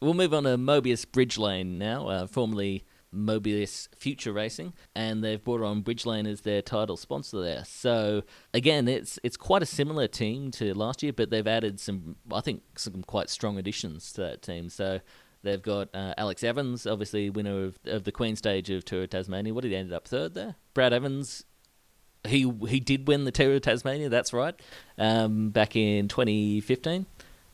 We'll 0.00 0.14
move 0.14 0.34
on 0.34 0.44
to 0.44 0.56
Mobius 0.58 1.10
Bridge 1.10 1.38
Lane 1.38 1.78
now, 1.78 2.08
uh, 2.08 2.26
formerly 2.26 2.84
Mobius 3.14 3.88
Future 3.96 4.32
Racing, 4.32 4.74
and 4.94 5.24
they've 5.24 5.42
brought 5.42 5.62
on 5.62 5.80
Bridge 5.80 6.04
Lane 6.04 6.26
as 6.26 6.42
their 6.42 6.60
title 6.60 6.96
sponsor 6.96 7.40
there. 7.40 7.64
So 7.64 8.22
again, 8.52 8.88
it's 8.88 9.18
it's 9.22 9.38
quite 9.38 9.62
a 9.62 9.66
similar 9.66 10.06
team 10.06 10.50
to 10.52 10.74
last 10.74 11.02
year, 11.02 11.14
but 11.14 11.30
they've 11.30 11.46
added 11.46 11.80
some, 11.80 12.16
I 12.30 12.42
think, 12.42 12.62
some 12.76 13.02
quite 13.04 13.30
strong 13.30 13.56
additions 13.58 14.12
to 14.14 14.20
that 14.22 14.42
team. 14.42 14.68
So 14.68 15.00
They've 15.46 15.62
got 15.62 15.94
uh, 15.94 16.12
Alex 16.18 16.42
Evans, 16.42 16.88
obviously 16.88 17.30
winner 17.30 17.66
of, 17.66 17.78
of 17.84 18.02
the 18.02 18.10
Queen 18.10 18.34
stage 18.34 18.68
of 18.68 18.84
Tour 18.84 19.04
of 19.04 19.10
Tasmania. 19.10 19.54
What 19.54 19.62
did 19.62 19.70
he 19.70 19.76
end 19.76 19.92
up 19.92 20.08
third 20.08 20.34
there? 20.34 20.56
Brad 20.74 20.92
Evans. 20.92 21.44
He 22.26 22.52
he 22.68 22.80
did 22.80 23.08
win 23.08 23.24
the 23.24 23.32
Tour 23.32 23.54
of 23.54 23.62
Tasmania. 23.62 24.08
That's 24.08 24.32
right, 24.32 24.54
um, 24.98 25.50
back 25.50 25.76
in 25.76 26.08
2015, 26.08 27.06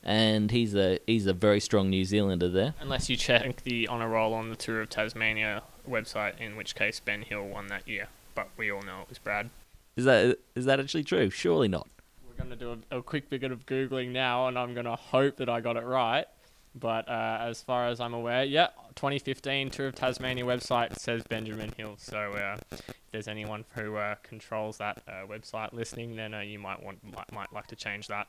and 0.03 0.51
he's 0.51 0.75
a 0.75 0.99
he's 1.07 1.27
a 1.27 1.33
very 1.33 1.61
strong 1.61 1.91
New 1.91 2.05
Zealander 2.05 2.49
there. 2.49 2.75
Unless 2.81 3.09
you 3.09 3.17
check 3.17 3.63
the 3.63 3.89
honour 3.89 4.09
roll 4.09 4.35
on 4.35 4.51
the 4.51 4.57
Tour 4.57 4.81
of 4.83 4.91
Tasmania 4.91 5.63
website, 5.89 6.41
in 6.41 6.57
which 6.57 6.75
case 6.75 7.01
Ben 7.01 7.23
Hill 7.23 7.47
won 7.47 7.69
that 7.69 7.87
year, 7.87 8.09
but 8.35 8.49
we 8.57 8.71
all 8.71 8.83
know 8.83 9.03
it 9.03 9.09
was 9.09 9.19
Brad. 9.19 9.51
Is 9.97 10.05
that 10.05 10.39
is 10.55 10.65
that 10.65 10.81
actually 10.81 11.05
true? 11.05 11.31
Surely 11.31 11.69
not. 11.69 11.89
We're 12.29 12.45
going 12.45 12.51
to 12.51 12.57
do 12.57 12.79
a, 12.91 12.99
a 12.99 13.03
quick 13.03 13.29
bit 13.29 13.45
of 13.45 13.67
googling 13.67 14.09
now, 14.11 14.49
and 14.49 14.59
I'm 14.59 14.75
going 14.75 14.87
to 14.87 14.97
hope 14.97 15.37
that 15.37 15.49
I 15.49 15.61
got 15.61 15.77
it 15.77 15.85
right. 15.85 16.27
But 16.75 17.09
uh, 17.09 17.39
as 17.41 17.63
far 17.63 17.89
as 17.89 18.01
I'm 18.01 18.15
aware, 18.15 18.45
yeah, 18.45 18.69
2015 18.95 19.71
Tour 19.71 19.89
of 19.89 19.95
Tasmania 19.95 20.45
website 20.45 20.99
says 20.99 21.23
Benjamin 21.29 21.73
Hill. 21.77 21.97
So 21.99 22.33
uh, 22.33 22.57
if 22.71 22.95
there's 23.11 23.29
anyone 23.29 23.65
who 23.75 23.97
uh, 23.97 24.15
controls 24.23 24.79
that 24.79 25.03
uh, 25.07 25.27
website 25.27 25.73
listening, 25.73 26.17
then 26.17 26.33
uh, 26.33 26.41
you 26.41 26.59
might 26.59 26.83
want 26.83 27.05
might, 27.05 27.31
might 27.33 27.53
like 27.53 27.67
to 27.69 27.77
change 27.77 28.09
that. 28.09 28.29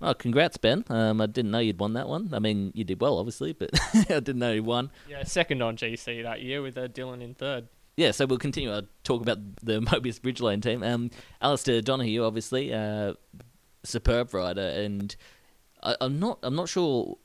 Oh, 0.00 0.14
congrats, 0.14 0.58
Ben. 0.58 0.84
Um, 0.88 1.20
I 1.20 1.26
didn't 1.26 1.50
know 1.50 1.58
you'd 1.58 1.78
won 1.78 1.94
that 1.94 2.06
one. 2.08 2.30
I 2.34 2.38
mean, 2.38 2.70
you 2.74 2.84
did 2.84 3.00
well, 3.00 3.18
obviously, 3.18 3.52
but 3.52 3.70
I 3.94 4.20
didn't 4.20 4.38
know 4.38 4.52
you 4.52 4.62
won. 4.62 4.90
Yeah, 5.08 5.24
second 5.24 5.62
on 5.62 5.76
GC 5.76 6.22
that 6.22 6.42
year 6.42 6.60
with 6.60 6.76
uh, 6.76 6.88
Dylan 6.88 7.22
in 7.22 7.34
third. 7.34 7.68
Yeah, 7.96 8.10
so 8.10 8.26
we'll 8.26 8.38
continue. 8.38 8.70
I'll 8.70 8.82
talk 9.04 9.22
about 9.22 9.38
the 9.62 9.80
Mobius 9.80 10.20
Bridge 10.20 10.40
Lane 10.40 10.60
team. 10.60 10.82
Um, 10.82 11.10
Alistair 11.40 11.80
Donohoe, 11.80 12.26
obviously, 12.26 12.74
uh, 12.74 13.14
superb 13.84 14.34
rider, 14.34 14.60
and 14.60 15.16
I, 15.82 15.96
I'm 16.00 16.18
not. 16.18 16.40
I'm 16.42 16.54
not 16.54 16.68
sure 16.68 17.16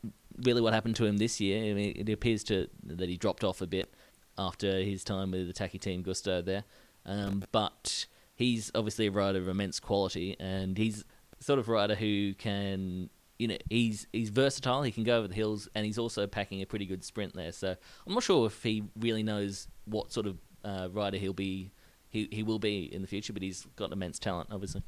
really 0.43 0.61
what 0.61 0.73
happened 0.73 0.95
to 0.97 1.05
him 1.05 1.17
this 1.17 1.39
year. 1.39 1.71
I 1.71 1.73
mean, 1.73 1.93
it 1.95 2.09
appears 2.09 2.43
to 2.45 2.67
that 2.83 3.09
he 3.09 3.17
dropped 3.17 3.43
off 3.43 3.61
a 3.61 3.67
bit 3.67 3.93
after 4.37 4.81
his 4.81 5.03
time 5.03 5.31
with 5.31 5.47
the 5.47 5.53
Taki 5.53 5.77
Team 5.77 6.01
Gusto 6.01 6.41
there. 6.41 6.63
Um, 7.05 7.43
but 7.51 8.05
he's 8.35 8.71
obviously 8.75 9.07
a 9.07 9.11
rider 9.11 9.39
of 9.39 9.47
immense 9.47 9.79
quality, 9.79 10.35
and 10.39 10.77
he's 10.77 11.03
sort 11.39 11.59
of 11.59 11.67
a 11.67 11.71
rider 11.71 11.95
who 11.95 12.33
can, 12.35 13.09
you 13.39 13.47
know, 13.47 13.57
he's 13.69 14.07
he's 14.13 14.29
versatile. 14.29 14.83
He 14.83 14.91
can 14.91 15.03
go 15.03 15.17
over 15.17 15.27
the 15.27 15.35
hills, 15.35 15.67
and 15.75 15.85
he's 15.85 15.97
also 15.97 16.27
packing 16.27 16.61
a 16.61 16.65
pretty 16.65 16.85
good 16.85 17.03
sprint 17.03 17.35
there. 17.35 17.51
So 17.51 17.75
I'm 18.05 18.13
not 18.13 18.23
sure 18.23 18.45
if 18.47 18.61
he 18.63 18.83
really 18.99 19.23
knows 19.23 19.67
what 19.85 20.11
sort 20.11 20.27
of 20.27 20.37
uh, 20.63 20.89
rider 20.91 21.17
he'll 21.17 21.33
be, 21.33 21.71
he 22.09 22.27
he 22.31 22.43
will 22.43 22.59
be 22.59 22.83
in 22.93 23.01
the 23.01 23.07
future, 23.07 23.33
but 23.33 23.41
he's 23.41 23.65
got 23.75 23.91
immense 23.91 24.19
talent, 24.19 24.49
obviously. 24.51 24.83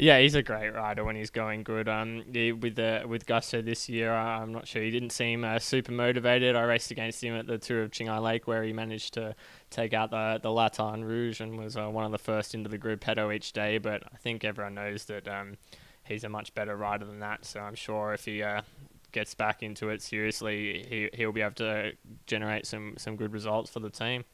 Yeah, 0.00 0.20
he's 0.20 0.36
a 0.36 0.42
great 0.42 0.70
rider 0.70 1.02
when 1.02 1.16
he's 1.16 1.30
going 1.30 1.64
good. 1.64 1.88
Um, 1.88 2.24
he, 2.32 2.52
with 2.52 2.76
the 2.76 3.02
with 3.06 3.26
Gusto 3.26 3.60
this 3.62 3.88
year, 3.88 4.12
uh, 4.12 4.40
I'm 4.40 4.52
not 4.52 4.68
sure 4.68 4.80
he 4.80 4.92
didn't 4.92 5.10
seem 5.10 5.44
uh, 5.44 5.58
super 5.58 5.90
motivated. 5.90 6.54
I 6.54 6.62
raced 6.62 6.92
against 6.92 7.22
him 7.22 7.34
at 7.34 7.48
the 7.48 7.58
Tour 7.58 7.82
of 7.82 7.90
Qinghai 7.90 8.22
Lake, 8.22 8.46
where 8.46 8.62
he 8.62 8.72
managed 8.72 9.14
to 9.14 9.34
take 9.70 9.92
out 9.92 10.10
the 10.10 10.38
the 10.40 10.52
Lanterne 10.52 11.04
Rouge 11.04 11.40
and 11.40 11.58
was 11.58 11.76
uh, 11.76 11.88
one 11.88 12.04
of 12.04 12.12
the 12.12 12.18
first 12.18 12.54
into 12.54 12.68
the 12.68 12.78
group 12.78 13.00
Gruppetto 13.00 13.34
each 13.34 13.52
day. 13.52 13.78
But 13.78 14.04
I 14.12 14.16
think 14.18 14.44
everyone 14.44 14.74
knows 14.74 15.06
that 15.06 15.26
um, 15.26 15.56
he's 16.04 16.22
a 16.22 16.28
much 16.28 16.54
better 16.54 16.76
rider 16.76 17.04
than 17.04 17.18
that. 17.20 17.44
So 17.44 17.60
I'm 17.60 17.74
sure 17.74 18.14
if 18.14 18.24
he 18.24 18.42
uh, 18.42 18.62
gets 19.10 19.34
back 19.34 19.64
into 19.64 19.88
it 19.88 20.00
seriously, 20.00 20.86
he 20.88 21.10
he'll 21.12 21.32
be 21.32 21.42
able 21.42 21.54
to 21.56 21.92
generate 22.26 22.66
some 22.66 22.94
some 22.98 23.16
good 23.16 23.32
results 23.32 23.68
for 23.70 23.80
the 23.80 23.90
team. 23.90 24.24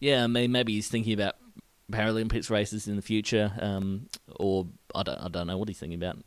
Yeah, 0.00 0.22
I 0.22 0.26
mean, 0.28 0.52
maybe 0.52 0.74
he's 0.74 0.88
thinking 0.88 1.14
about 1.14 1.34
Paralympics 1.90 2.50
races 2.50 2.86
in 2.88 2.96
the 2.96 3.02
future, 3.02 3.52
um, 3.60 4.08
or 4.36 4.66
I 4.94 5.02
don't, 5.02 5.18
I 5.18 5.28
don't 5.28 5.46
know 5.46 5.56
what 5.56 5.68
he's 5.68 5.78
thinking 5.78 6.02
about. 6.02 6.18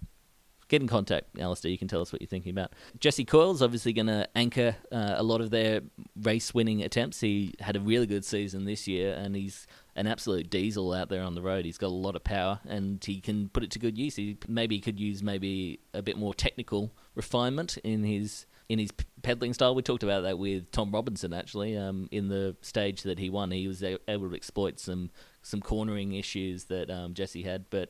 Get 0.67 0.81
in 0.81 0.87
contact, 0.87 1.37
Alistair. 1.37 1.69
You 1.69 1.77
can 1.77 1.89
tell 1.89 1.99
us 1.99 2.13
what 2.13 2.21
you're 2.21 2.29
thinking 2.29 2.51
about. 2.51 2.71
Jesse 2.97 3.25
Coyle's 3.25 3.61
obviously 3.61 3.91
going 3.91 4.07
to 4.07 4.25
anchor 4.35 4.77
uh, 4.89 5.15
a 5.17 5.23
lot 5.23 5.41
of 5.41 5.49
their 5.49 5.81
race-winning 6.15 6.81
attempts. 6.81 7.19
He 7.19 7.53
had 7.59 7.75
a 7.75 7.81
really 7.81 8.07
good 8.07 8.23
season 8.23 8.63
this 8.63 8.87
year, 8.87 9.13
and 9.13 9.35
he's 9.35 9.67
an 9.97 10.07
absolute 10.07 10.49
diesel 10.49 10.93
out 10.93 11.09
there 11.09 11.23
on 11.23 11.35
the 11.35 11.41
road. 11.41 11.65
He's 11.65 11.77
got 11.77 11.87
a 11.87 11.89
lot 11.89 12.15
of 12.15 12.23
power, 12.23 12.61
and 12.65 13.03
he 13.03 13.19
can 13.19 13.49
put 13.49 13.63
it 13.63 13.71
to 13.71 13.79
good 13.79 13.97
use. 13.97 14.15
He 14.15 14.37
maybe 14.47 14.79
could 14.79 14.97
use 14.97 15.21
maybe 15.21 15.81
a 15.93 16.01
bit 16.01 16.17
more 16.17 16.33
technical 16.33 16.93
refinement 17.15 17.77
in 17.83 18.05
his 18.05 18.45
in 18.69 18.79
his 18.79 18.91
pedaling 19.21 19.53
style. 19.53 19.75
We 19.75 19.81
talked 19.81 20.03
about 20.03 20.23
that 20.23 20.39
with 20.39 20.71
Tom 20.71 20.91
Robinson 20.91 21.33
actually 21.33 21.75
um, 21.75 22.07
in 22.09 22.29
the 22.29 22.55
stage 22.61 23.03
that 23.03 23.19
he 23.19 23.29
won. 23.29 23.51
He 23.51 23.67
was 23.67 23.83
able 23.83 24.29
to 24.29 24.33
exploit 24.33 24.79
some 24.79 25.11
some 25.41 25.61
cornering 25.61 26.13
issues 26.13 26.65
that 26.65 26.89
um, 26.89 27.13
Jesse 27.13 27.43
had, 27.43 27.65
but 27.69 27.89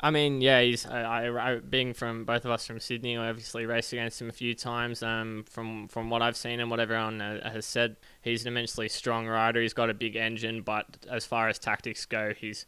I 0.00 0.10
mean, 0.10 0.40
yeah, 0.40 0.60
he's 0.60 0.86
I, 0.86 1.28
I, 1.28 1.56
being 1.56 1.92
from 1.92 2.24
both 2.24 2.44
of 2.44 2.50
us 2.50 2.66
from 2.66 2.78
Sydney. 2.78 3.16
I 3.16 3.28
obviously 3.28 3.66
raced 3.66 3.92
against 3.92 4.20
him 4.20 4.28
a 4.28 4.32
few 4.32 4.54
times. 4.54 5.02
Um, 5.02 5.44
from 5.48 5.88
from 5.88 6.10
what 6.10 6.22
I've 6.22 6.36
seen 6.36 6.60
and 6.60 6.70
what 6.70 6.80
everyone 6.80 7.20
uh, 7.20 7.50
has 7.50 7.66
said, 7.66 7.96
he's 8.22 8.42
an 8.42 8.48
immensely 8.48 8.88
strong 8.88 9.26
rider. 9.26 9.60
He's 9.60 9.74
got 9.74 9.90
a 9.90 9.94
big 9.94 10.14
engine, 10.16 10.62
but 10.62 11.06
as 11.10 11.24
far 11.26 11.48
as 11.48 11.58
tactics 11.58 12.06
go, 12.06 12.32
he's 12.38 12.66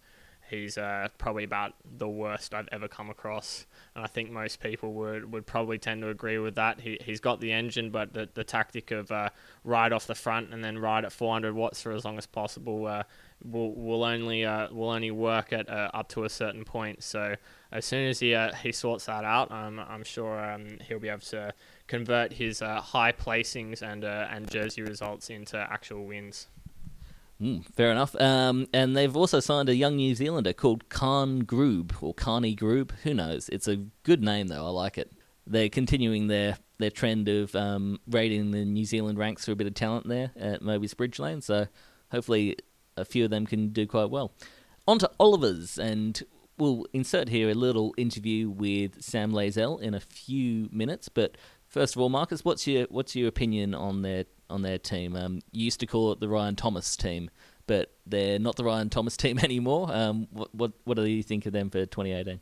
he's 0.49 0.77
uh, 0.77 1.09
probably 1.19 1.45
about 1.45 1.75
the 1.85 2.09
worst 2.09 2.53
I've 2.53 2.69
ever 2.73 2.89
come 2.89 3.11
across. 3.11 3.67
And 3.95 4.05
I 4.05 4.07
think 4.07 4.31
most 4.31 4.61
people 4.61 4.93
would, 4.95 5.33
would 5.33 5.47
probably 5.47 5.79
tend 5.79 6.03
to 6.03 6.11
agree 6.11 6.39
with 6.39 6.55
that. 6.55 6.81
He, 6.81 6.99
he's 7.05 7.19
got 7.19 7.41
the 7.41 7.53
engine, 7.53 7.91
but 7.91 8.13
the, 8.13 8.29
the 8.33 8.45
tactic 8.45 8.93
of 8.93 9.11
uh, 9.11 9.31
ride 9.65 9.93
off 9.93 10.07
the 10.07 10.15
front 10.15 10.55
and 10.55 10.63
then 10.63 10.79
ride 10.79 11.05
at 11.05 11.13
400 11.13 11.55
watts 11.55 11.83
for 11.83 11.93
as 11.93 12.05
long 12.05 12.17
as 12.17 12.27
possible 12.27 12.87
uh, 12.87 13.03
will, 13.45 13.75
will 13.75 14.05
only 14.05 14.45
uh, 14.45 14.69
will 14.73 14.91
only 14.91 15.11
work 15.11 15.53
at 15.53 15.69
uh, 15.69 15.91
up 15.93 16.09
to 16.11 16.25
a 16.25 16.29
certain 16.29 16.65
point. 16.65 17.03
So 17.03 17.35
as 17.73 17.85
soon 17.85 18.09
as 18.09 18.21
he 18.21 18.35
uh, 18.35 18.55
he 18.55 18.71
sorts 18.71 19.07
that 19.07 19.25
out, 19.25 19.51
um, 19.51 19.81
I'm 19.81 20.05
sure 20.05 20.39
um, 20.39 20.79
he'll 20.87 21.01
be 21.01 21.09
able 21.09 21.21
to 21.21 21.53
convert 21.89 22.35
his 22.35 22.61
high 22.61 23.13
placings 23.13 23.83
and 23.83 24.05
and 24.05 24.49
jersey 24.49 24.83
results 24.83 25.31
into 25.31 25.59
actual 25.59 26.05
wins. 26.05 26.47
Mm, 27.41 27.65
fair 27.75 27.91
enough. 27.91 28.15
Um, 28.21 28.67
and 28.75 28.97
they've 28.97 29.17
also 29.17 29.41
signed 29.41 29.69
a 29.69 29.75
young 29.75 29.97
New 29.97 30.15
Zealander 30.15 30.53
called 30.53 30.89
Khan 30.91 31.43
Groob 31.43 32.03
or 32.03 32.13
Carney 32.13 32.55
Groob. 32.55 32.91
Who 33.03 33.15
knows? 33.15 33.49
It's 33.49 33.67
a 33.67 33.77
good 34.03 34.23
name 34.23 34.49
though. 34.49 34.67
I 34.67 34.71
like 34.71 34.99
it. 34.99 35.13
They're 35.47 35.71
continuing 35.71 36.27
their 36.27 36.59
their 36.79 36.91
trend 36.91 37.29
of 37.29 37.55
um, 37.57 37.99
raiding 38.07 38.51
the 38.51 38.65
New 38.65 38.85
Zealand 38.85 39.19
ranks 39.19 39.45
for 39.45 39.53
a 39.53 39.57
bit 39.57 39.67
of 39.67 39.75
talent 39.75 40.09
there 40.09 40.33
at 40.37 40.63
Mobius 40.63 40.97
Bridge 40.97 41.19
Lane. 41.19 41.41
So 41.41 41.67
hopefully 42.11 42.57
a 42.97 43.05
few 43.05 43.25
of 43.25 43.31
them 43.31 43.47
can 43.47 43.71
do 43.71 43.87
quite 43.87 44.11
well. 44.11 44.33
On 44.87 44.99
to 44.99 45.11
Oliver's, 45.19 45.79
and 45.79 46.23
we'll 46.59 46.87
insert 46.93 47.29
here 47.29 47.49
a 47.51 47.55
little 47.55 47.95
interview 47.97 48.51
with 48.51 49.03
Sam 49.03 49.33
Lazell 49.33 49.81
in 49.81 49.95
a 49.95 50.01
few 50.01 50.69
minutes. 50.73 51.09
But 51.09 51.37
first 51.71 51.97
of 51.97 52.03
all, 52.03 52.11
Marcus, 52.11 52.45
what's 52.45 52.67
your 52.67 52.87
what's 52.91 53.17
your 53.17 53.29
opinion 53.29 53.75
on 53.75 54.03
their 54.03 54.27
on 54.51 54.63
their 54.63 54.79
team. 54.79 55.17
Um, 55.17 55.41
you 55.53 55.65
used 55.65 55.81
to 55.81 55.87
call 55.87 56.13
it 56.13 56.21
the 56.21 56.29
Ryan 56.29 56.57
Thomas 56.57 56.97
team, 56.97 57.31
but 57.67 57.93
they're 58.07 58.39
not 58.39 58.57
the 58.57 58.65
Ryan 58.65 58.91
Thomas 58.91 59.17
team 59.17 59.39
anymore. 59.39 59.89
Um, 59.91 60.29
what 60.33 60.55
what 60.55 60.73
what 60.85 60.97
do 60.97 61.05
you 61.05 61.23
think 61.23 61.47
of 61.47 61.53
them 61.53 61.71
for 61.71 61.87
2018? 61.87 62.41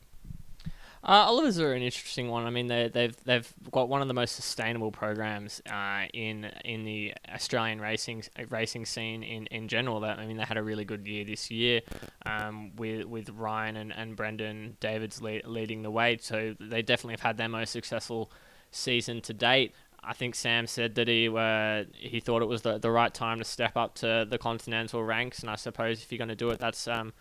Uh, 1.00 1.26
Oliver's 1.26 1.60
are 1.60 1.74
an 1.74 1.82
interesting 1.82 2.28
one. 2.28 2.44
I 2.44 2.50
mean, 2.50 2.66
they, 2.66 2.88
they've 2.88 3.16
they've 3.24 3.54
got 3.70 3.88
one 3.88 4.02
of 4.02 4.08
the 4.08 4.14
most 4.14 4.34
sustainable 4.34 4.90
programs 4.90 5.62
uh, 5.70 6.06
in 6.12 6.44
in 6.64 6.84
the 6.84 7.14
Australian 7.32 7.80
racing 7.80 8.24
racing 8.48 8.84
scene 8.84 9.22
in, 9.22 9.46
in 9.46 9.68
general. 9.68 10.00
That 10.00 10.18
I 10.18 10.26
mean, 10.26 10.38
they 10.38 10.42
had 10.42 10.56
a 10.56 10.62
really 10.62 10.84
good 10.84 11.06
year 11.06 11.24
this 11.24 11.52
year 11.52 11.82
um, 12.26 12.74
with 12.74 13.04
with 13.04 13.30
Ryan 13.30 13.76
and, 13.76 13.92
and 13.92 14.16
Brendan 14.16 14.76
Davids 14.80 15.22
lead, 15.22 15.46
leading 15.46 15.82
the 15.82 15.90
way. 15.90 16.18
So 16.20 16.56
they 16.58 16.82
definitely 16.82 17.12
have 17.12 17.20
had 17.20 17.36
their 17.36 17.48
most 17.48 17.70
successful 17.70 18.32
season 18.70 19.20
to 19.22 19.32
date. 19.32 19.72
I 20.02 20.12
think 20.12 20.34
Sam 20.34 20.66
said 20.66 20.94
that 20.94 21.08
he 21.08 21.28
uh, 21.28 21.84
he 21.92 22.20
thought 22.20 22.42
it 22.42 22.48
was 22.48 22.62
the, 22.62 22.78
the 22.78 22.90
right 22.90 23.12
time 23.12 23.38
to 23.38 23.44
step 23.44 23.76
up 23.76 23.94
to 23.96 24.26
the 24.28 24.38
continental 24.38 25.02
ranks, 25.02 25.40
and 25.40 25.50
I 25.50 25.56
suppose 25.56 26.02
if 26.02 26.10
you're 26.10 26.18
going 26.18 26.28
to 26.28 26.36
do 26.36 26.50
it, 26.50 26.58
that's 26.58 26.86
um, 26.88 27.12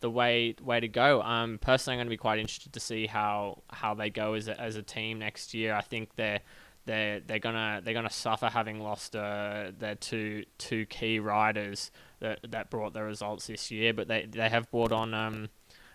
the 0.00 0.10
way 0.10 0.54
way 0.62 0.80
to 0.80 0.88
go. 0.88 1.22
Um, 1.22 1.58
personally, 1.60 1.94
I'm 1.94 1.98
going 1.98 2.06
to 2.06 2.10
be 2.10 2.16
quite 2.16 2.38
interested 2.38 2.72
to 2.72 2.80
see 2.80 3.06
how 3.06 3.62
how 3.70 3.94
they 3.94 4.10
go 4.10 4.34
as 4.34 4.48
a, 4.48 4.60
as 4.60 4.76
a 4.76 4.82
team 4.82 5.18
next 5.18 5.54
year. 5.54 5.74
I 5.74 5.82
think 5.82 6.16
they're 6.16 6.40
they're 6.84 7.20
they're 7.20 7.38
gonna 7.38 7.80
they're 7.84 7.94
gonna 7.94 8.10
suffer 8.10 8.46
having 8.46 8.80
lost 8.80 9.14
uh, 9.14 9.70
their 9.78 9.94
two 9.94 10.44
two 10.58 10.86
key 10.86 11.18
riders 11.18 11.90
that 12.20 12.40
that 12.50 12.70
brought 12.70 12.92
the 12.92 13.02
results 13.02 13.46
this 13.46 13.70
year, 13.70 13.92
but 13.92 14.08
they 14.08 14.26
they 14.26 14.48
have 14.48 14.70
brought 14.70 14.92
on 14.92 15.14
um, 15.14 15.48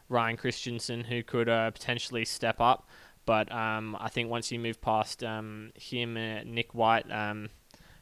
Ryan 0.09 0.37
Christensen 0.37 1.03
who 1.03 1.23
could 1.23 1.49
uh, 1.49 1.71
potentially 1.71 2.25
step 2.25 2.61
up. 2.61 2.87
But 3.27 3.51
um, 3.51 3.97
I 3.99 4.07
think 4.07 4.29
once 4.31 4.53
you 4.53 4.57
move 4.57 4.79
past 4.79 5.21
um, 5.21 5.71
him 5.75 6.15
and 6.15 6.55
Nick 6.55 6.73
White, 6.73 7.11
um, 7.11 7.49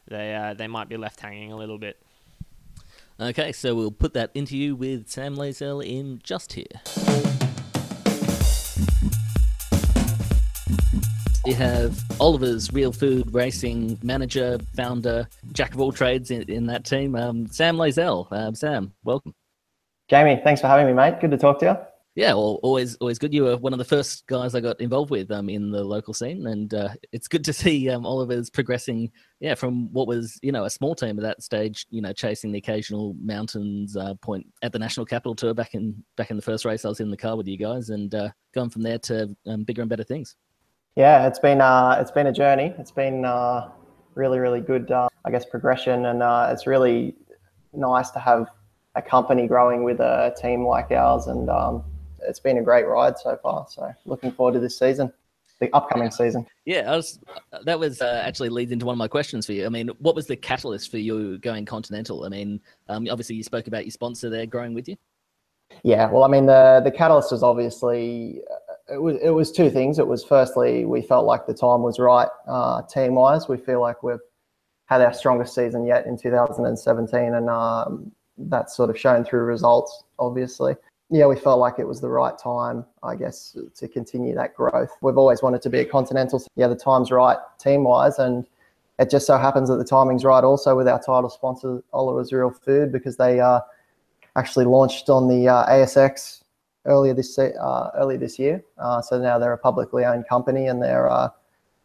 they 0.06 0.32
uh, 0.34 0.54
they 0.54 0.68
might 0.68 0.88
be 0.88 0.96
left 0.96 1.20
hanging 1.20 1.50
a 1.50 1.56
little 1.56 1.78
bit. 1.78 2.00
Okay, 3.20 3.50
so 3.50 3.74
we'll 3.74 3.90
put 3.90 4.14
that 4.14 4.30
into 4.34 4.56
you 4.56 4.76
with 4.76 5.10
Sam 5.10 5.36
Lazell 5.36 5.84
in 5.84 6.20
just 6.22 6.52
here. 6.52 6.64
We 11.44 11.54
have 11.54 12.00
Oliver's 12.20 12.72
Real 12.72 12.92
Food 12.92 13.34
Racing 13.34 13.98
manager, 14.04 14.58
founder, 14.76 15.28
jack 15.52 15.74
of 15.74 15.80
all 15.80 15.90
trades 15.90 16.30
in, 16.30 16.42
in 16.42 16.66
that 16.66 16.84
team, 16.84 17.16
um, 17.16 17.48
Sam 17.48 17.76
Lazell. 17.76 18.30
Uh, 18.30 18.52
Sam, 18.52 18.92
welcome. 19.02 19.34
Jamie, 20.08 20.40
thanks 20.44 20.60
for 20.60 20.68
having 20.68 20.86
me, 20.86 20.92
mate. 20.92 21.20
Good 21.20 21.32
to 21.32 21.36
talk 21.36 21.58
to 21.60 21.66
you 21.66 21.95
yeah, 22.16 22.28
well, 22.28 22.58
always 22.62 22.96
always 22.96 23.18
good. 23.18 23.34
You 23.34 23.44
were 23.44 23.58
one 23.58 23.74
of 23.74 23.78
the 23.78 23.84
first 23.84 24.26
guys 24.26 24.54
I 24.54 24.60
got 24.60 24.80
involved 24.80 25.10
with 25.10 25.30
um, 25.30 25.50
in 25.50 25.70
the 25.70 25.84
local 25.84 26.14
scene, 26.14 26.46
and 26.46 26.72
uh, 26.72 26.88
it's 27.12 27.28
good 27.28 27.44
to 27.44 27.52
see 27.52 27.90
um, 27.90 28.06
Oliver's 28.06 28.48
progressing. 28.48 29.12
Yeah, 29.38 29.54
from 29.54 29.92
what 29.92 30.08
was 30.08 30.38
you 30.42 30.50
know 30.50 30.64
a 30.64 30.70
small 30.70 30.94
team 30.94 31.18
at 31.18 31.22
that 31.22 31.42
stage, 31.42 31.84
you 31.90 32.00
know, 32.00 32.14
chasing 32.14 32.52
the 32.52 32.58
occasional 32.58 33.14
mountains 33.22 33.98
uh, 33.98 34.14
point 34.14 34.46
at 34.62 34.72
the 34.72 34.78
national 34.78 35.04
capital 35.04 35.34
tour 35.34 35.52
back 35.52 35.74
in 35.74 36.02
back 36.16 36.30
in 36.30 36.36
the 36.36 36.42
first 36.42 36.64
race. 36.64 36.86
I 36.86 36.88
was 36.88 37.00
in 37.00 37.10
the 37.10 37.18
car 37.18 37.36
with 37.36 37.46
you 37.46 37.58
guys, 37.58 37.90
and 37.90 38.14
uh, 38.14 38.30
going 38.54 38.70
from 38.70 38.80
there 38.80 38.98
to 39.00 39.36
um, 39.46 39.64
bigger 39.64 39.82
and 39.82 39.90
better 39.90 40.04
things. 40.04 40.36
Yeah, 40.96 41.26
it's 41.26 41.38
been 41.38 41.60
uh, 41.60 41.98
it's 42.00 42.10
been 42.10 42.28
a 42.28 42.32
journey. 42.32 42.72
It's 42.78 42.92
been 42.92 43.26
uh, 43.26 43.68
really 44.14 44.38
really 44.38 44.62
good, 44.62 44.90
uh, 44.90 45.10
I 45.26 45.30
guess, 45.30 45.44
progression, 45.44 46.06
and 46.06 46.22
it's 46.50 46.66
really 46.66 47.14
nice 47.74 48.08
to 48.12 48.20
have 48.20 48.48
a 48.94 49.02
company 49.02 49.46
growing 49.46 49.84
with 49.84 50.00
a 50.00 50.34
team 50.40 50.64
like 50.64 50.90
ours, 50.92 51.26
and 51.26 51.50
um, 51.50 51.84
it's 52.22 52.40
been 52.40 52.58
a 52.58 52.62
great 52.62 52.86
ride 52.86 53.18
so 53.18 53.38
far. 53.42 53.66
So 53.68 53.92
looking 54.04 54.32
forward 54.32 54.52
to 54.54 54.60
this 54.60 54.78
season, 54.78 55.12
the 55.60 55.72
upcoming 55.72 56.10
season. 56.10 56.46
Yeah, 56.64 56.90
I 56.92 56.96
was. 56.96 57.18
That 57.64 57.78
was 57.78 58.00
uh, 58.00 58.22
actually 58.24 58.50
leads 58.50 58.72
into 58.72 58.86
one 58.86 58.94
of 58.94 58.98
my 58.98 59.08
questions 59.08 59.46
for 59.46 59.52
you. 59.52 59.66
I 59.66 59.68
mean, 59.68 59.88
what 59.98 60.14
was 60.14 60.26
the 60.26 60.36
catalyst 60.36 60.90
for 60.90 60.98
you 60.98 61.38
going 61.38 61.64
continental? 61.64 62.24
I 62.24 62.28
mean, 62.28 62.60
um, 62.88 63.06
obviously 63.10 63.36
you 63.36 63.42
spoke 63.42 63.66
about 63.66 63.84
your 63.84 63.92
sponsor 63.92 64.28
there 64.28 64.46
growing 64.46 64.74
with 64.74 64.88
you. 64.88 64.96
Yeah, 65.82 66.10
well, 66.10 66.24
I 66.24 66.28
mean, 66.28 66.46
the 66.46 66.80
the 66.84 66.90
catalyst 66.90 67.32
was 67.32 67.42
obviously 67.42 68.40
uh, 68.50 68.94
it 68.94 69.02
was 69.02 69.16
it 69.22 69.30
was 69.30 69.50
two 69.50 69.70
things. 69.70 69.98
It 69.98 70.06
was 70.06 70.24
firstly 70.24 70.84
we 70.84 71.02
felt 71.02 71.26
like 71.26 71.46
the 71.46 71.54
time 71.54 71.82
was 71.82 71.98
right 71.98 72.28
uh, 72.46 72.82
team 72.82 73.14
wise. 73.14 73.48
We 73.48 73.56
feel 73.56 73.80
like 73.80 74.02
we've 74.02 74.18
had 74.86 75.00
our 75.00 75.12
strongest 75.12 75.54
season 75.54 75.84
yet 75.84 76.06
in 76.06 76.16
2017, 76.16 77.34
and 77.34 77.50
um, 77.50 78.12
that's 78.38 78.76
sort 78.76 78.90
of 78.90 78.98
shown 78.98 79.24
through 79.24 79.40
results, 79.40 80.04
obviously 80.18 80.76
yeah, 81.10 81.26
we 81.26 81.36
felt 81.36 81.60
like 81.60 81.78
it 81.78 81.86
was 81.86 82.00
the 82.00 82.08
right 82.08 82.36
time, 82.36 82.84
I 83.02 83.14
guess, 83.14 83.56
to 83.76 83.88
continue 83.88 84.34
that 84.34 84.54
growth. 84.54 84.90
We've 85.02 85.16
always 85.16 85.40
wanted 85.40 85.62
to 85.62 85.70
be 85.70 85.78
a 85.78 85.84
continental. 85.84 86.42
Yeah, 86.56 86.66
the 86.66 86.74
time's 86.76 87.12
right 87.12 87.38
team 87.58 87.84
wise. 87.84 88.18
And 88.18 88.44
it 88.98 89.08
just 89.08 89.26
so 89.26 89.38
happens 89.38 89.68
that 89.68 89.76
the 89.76 89.84
timing's 89.84 90.24
right 90.24 90.42
also 90.42 90.76
with 90.76 90.88
our 90.88 90.98
title 90.98 91.30
sponsor, 91.30 91.82
Oliver's 91.92 92.32
Real 92.32 92.50
Food, 92.50 92.90
because 92.90 93.16
they 93.18 93.38
uh, 93.38 93.60
actually 94.34 94.64
launched 94.64 95.08
on 95.08 95.28
the 95.28 95.48
uh, 95.48 95.66
ASX 95.66 96.42
earlier 96.86 97.14
this 97.14 97.38
uh, 97.38 97.90
earlier 97.94 98.18
this 98.18 98.36
year. 98.36 98.64
Uh, 98.78 99.00
so 99.00 99.20
now 99.20 99.38
they're 99.38 99.52
a 99.52 99.58
publicly 99.58 100.04
owned 100.04 100.26
company 100.28 100.66
and 100.66 100.82
they're 100.82 101.08
uh, 101.08 101.28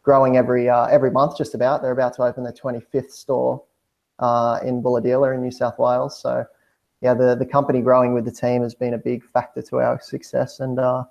growing 0.02 0.36
every 0.36 0.68
uh, 0.68 0.86
every 0.86 1.12
month, 1.12 1.38
just 1.38 1.54
about. 1.54 1.80
They're 1.80 1.92
about 1.92 2.14
to 2.14 2.22
open 2.22 2.42
their 2.42 2.52
25th 2.52 3.12
store 3.12 3.62
in 4.64 4.82
Bulahdelah 4.82 5.34
in 5.34 5.42
New 5.42 5.52
South 5.52 5.78
Wales. 5.78 6.20
So 6.20 6.44
yeah, 7.02 7.14
the, 7.14 7.34
the 7.34 7.44
company 7.44 7.80
growing 7.80 8.14
with 8.14 8.24
the 8.24 8.30
team 8.30 8.62
has 8.62 8.74
been 8.74 8.94
a 8.94 8.98
big 8.98 9.24
factor 9.24 9.60
to 9.62 9.80
our 9.80 10.00
success. 10.00 10.60
And 10.60 10.78
uh, 10.78 11.04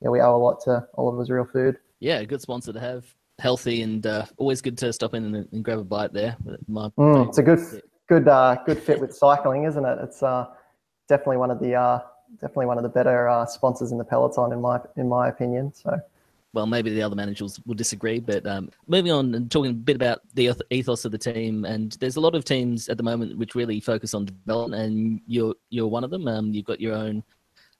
yeah, 0.00 0.10
we 0.10 0.20
owe 0.20 0.36
a 0.36 0.38
lot 0.38 0.60
to 0.64 0.86
Oliver's 0.94 1.30
Real 1.30 1.46
Food. 1.46 1.78
Yeah, 2.00 2.22
good 2.24 2.42
sponsor 2.42 2.72
to 2.72 2.80
have. 2.80 3.06
Healthy 3.38 3.82
and 3.82 4.04
uh, 4.04 4.26
always 4.36 4.60
good 4.60 4.76
to 4.78 4.92
stop 4.92 5.14
in 5.14 5.24
and, 5.24 5.48
and 5.52 5.64
grab 5.64 5.78
a 5.78 5.84
bite 5.84 6.12
there. 6.12 6.36
Mm, 6.98 7.28
it's 7.28 7.38
a 7.38 7.42
good, 7.42 7.60
good, 8.08 8.26
uh, 8.26 8.56
good 8.66 8.82
fit 8.82 9.00
with 9.00 9.14
cycling, 9.14 9.64
isn't 9.64 9.84
it? 9.84 9.98
It's 10.02 10.22
uh, 10.22 10.46
definitely 11.08 11.36
one 11.36 11.52
of 11.52 11.60
the 11.60 11.74
uh, 11.74 12.00
definitely 12.40 12.66
one 12.66 12.78
of 12.78 12.82
the 12.82 12.88
better 12.88 13.28
uh, 13.28 13.46
sponsors 13.46 13.92
in 13.92 13.98
the 13.98 14.04
peloton, 14.04 14.52
in 14.52 14.60
my 14.60 14.80
in 14.96 15.08
my 15.08 15.28
opinion. 15.28 15.72
So 15.72 15.98
well, 16.54 16.66
maybe 16.66 16.90
the 16.90 17.02
other 17.02 17.16
managers 17.16 17.60
will 17.66 17.74
disagree, 17.74 18.20
but 18.20 18.46
um, 18.46 18.70
moving 18.86 19.12
on 19.12 19.34
and 19.34 19.50
talking 19.50 19.70
a 19.70 19.74
bit 19.74 19.96
about 19.96 20.20
the 20.34 20.54
ethos 20.70 21.04
of 21.04 21.12
the 21.12 21.18
team, 21.18 21.64
and 21.64 21.92
there's 22.00 22.16
a 22.16 22.20
lot 22.20 22.34
of 22.34 22.44
teams 22.44 22.88
at 22.88 22.96
the 22.96 23.02
moment 23.02 23.36
which 23.36 23.54
really 23.54 23.80
focus 23.80 24.14
on 24.14 24.24
development, 24.24 24.82
and 24.82 25.20
you're 25.26 25.54
you're 25.68 25.86
one 25.86 26.04
of 26.04 26.10
them. 26.10 26.26
Um, 26.26 26.52
you've 26.52 26.64
got 26.64 26.80
your 26.80 26.94
own 26.94 27.22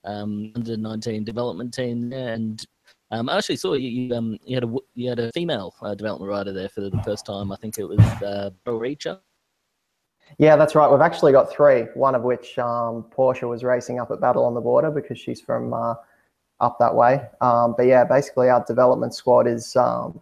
um, 0.04 0.52
under 0.54 0.76
19 0.76 1.24
development 1.24 1.72
team 1.72 2.10
there, 2.10 2.34
and 2.34 2.64
um, 3.10 3.30
I 3.30 3.38
actually 3.38 3.56
saw 3.56 3.72
you 3.72 3.88
you, 3.88 4.14
um, 4.14 4.38
you 4.44 4.56
had 4.56 4.64
a 4.64 4.74
you 4.94 5.08
had 5.08 5.18
a 5.18 5.32
female 5.32 5.74
uh, 5.80 5.94
development 5.94 6.30
rider 6.30 6.52
there 6.52 6.68
for 6.68 6.82
the 6.82 6.90
first 7.04 7.24
time. 7.24 7.50
I 7.50 7.56
think 7.56 7.78
it 7.78 7.84
was 7.84 8.00
uh, 8.00 8.50
Reacher. 8.66 9.18
Yeah, 10.36 10.56
that's 10.56 10.74
right. 10.74 10.90
We've 10.90 11.00
actually 11.00 11.32
got 11.32 11.50
three. 11.50 11.84
One 11.94 12.14
of 12.14 12.22
which 12.22 12.58
um, 12.58 13.04
Portia 13.10 13.48
was 13.48 13.64
racing 13.64 13.98
up 13.98 14.10
at 14.10 14.20
Battle 14.20 14.44
on 14.44 14.52
the 14.52 14.60
Border 14.60 14.90
because 14.90 15.18
she's 15.18 15.40
from. 15.40 15.72
Uh, 15.72 15.94
up 16.60 16.78
that 16.78 16.94
way. 16.94 17.22
Um, 17.40 17.74
but 17.76 17.86
yeah, 17.86 18.04
basically 18.04 18.48
our 18.48 18.64
development 18.64 19.14
squad 19.14 19.46
is 19.46 19.76
um, 19.76 20.20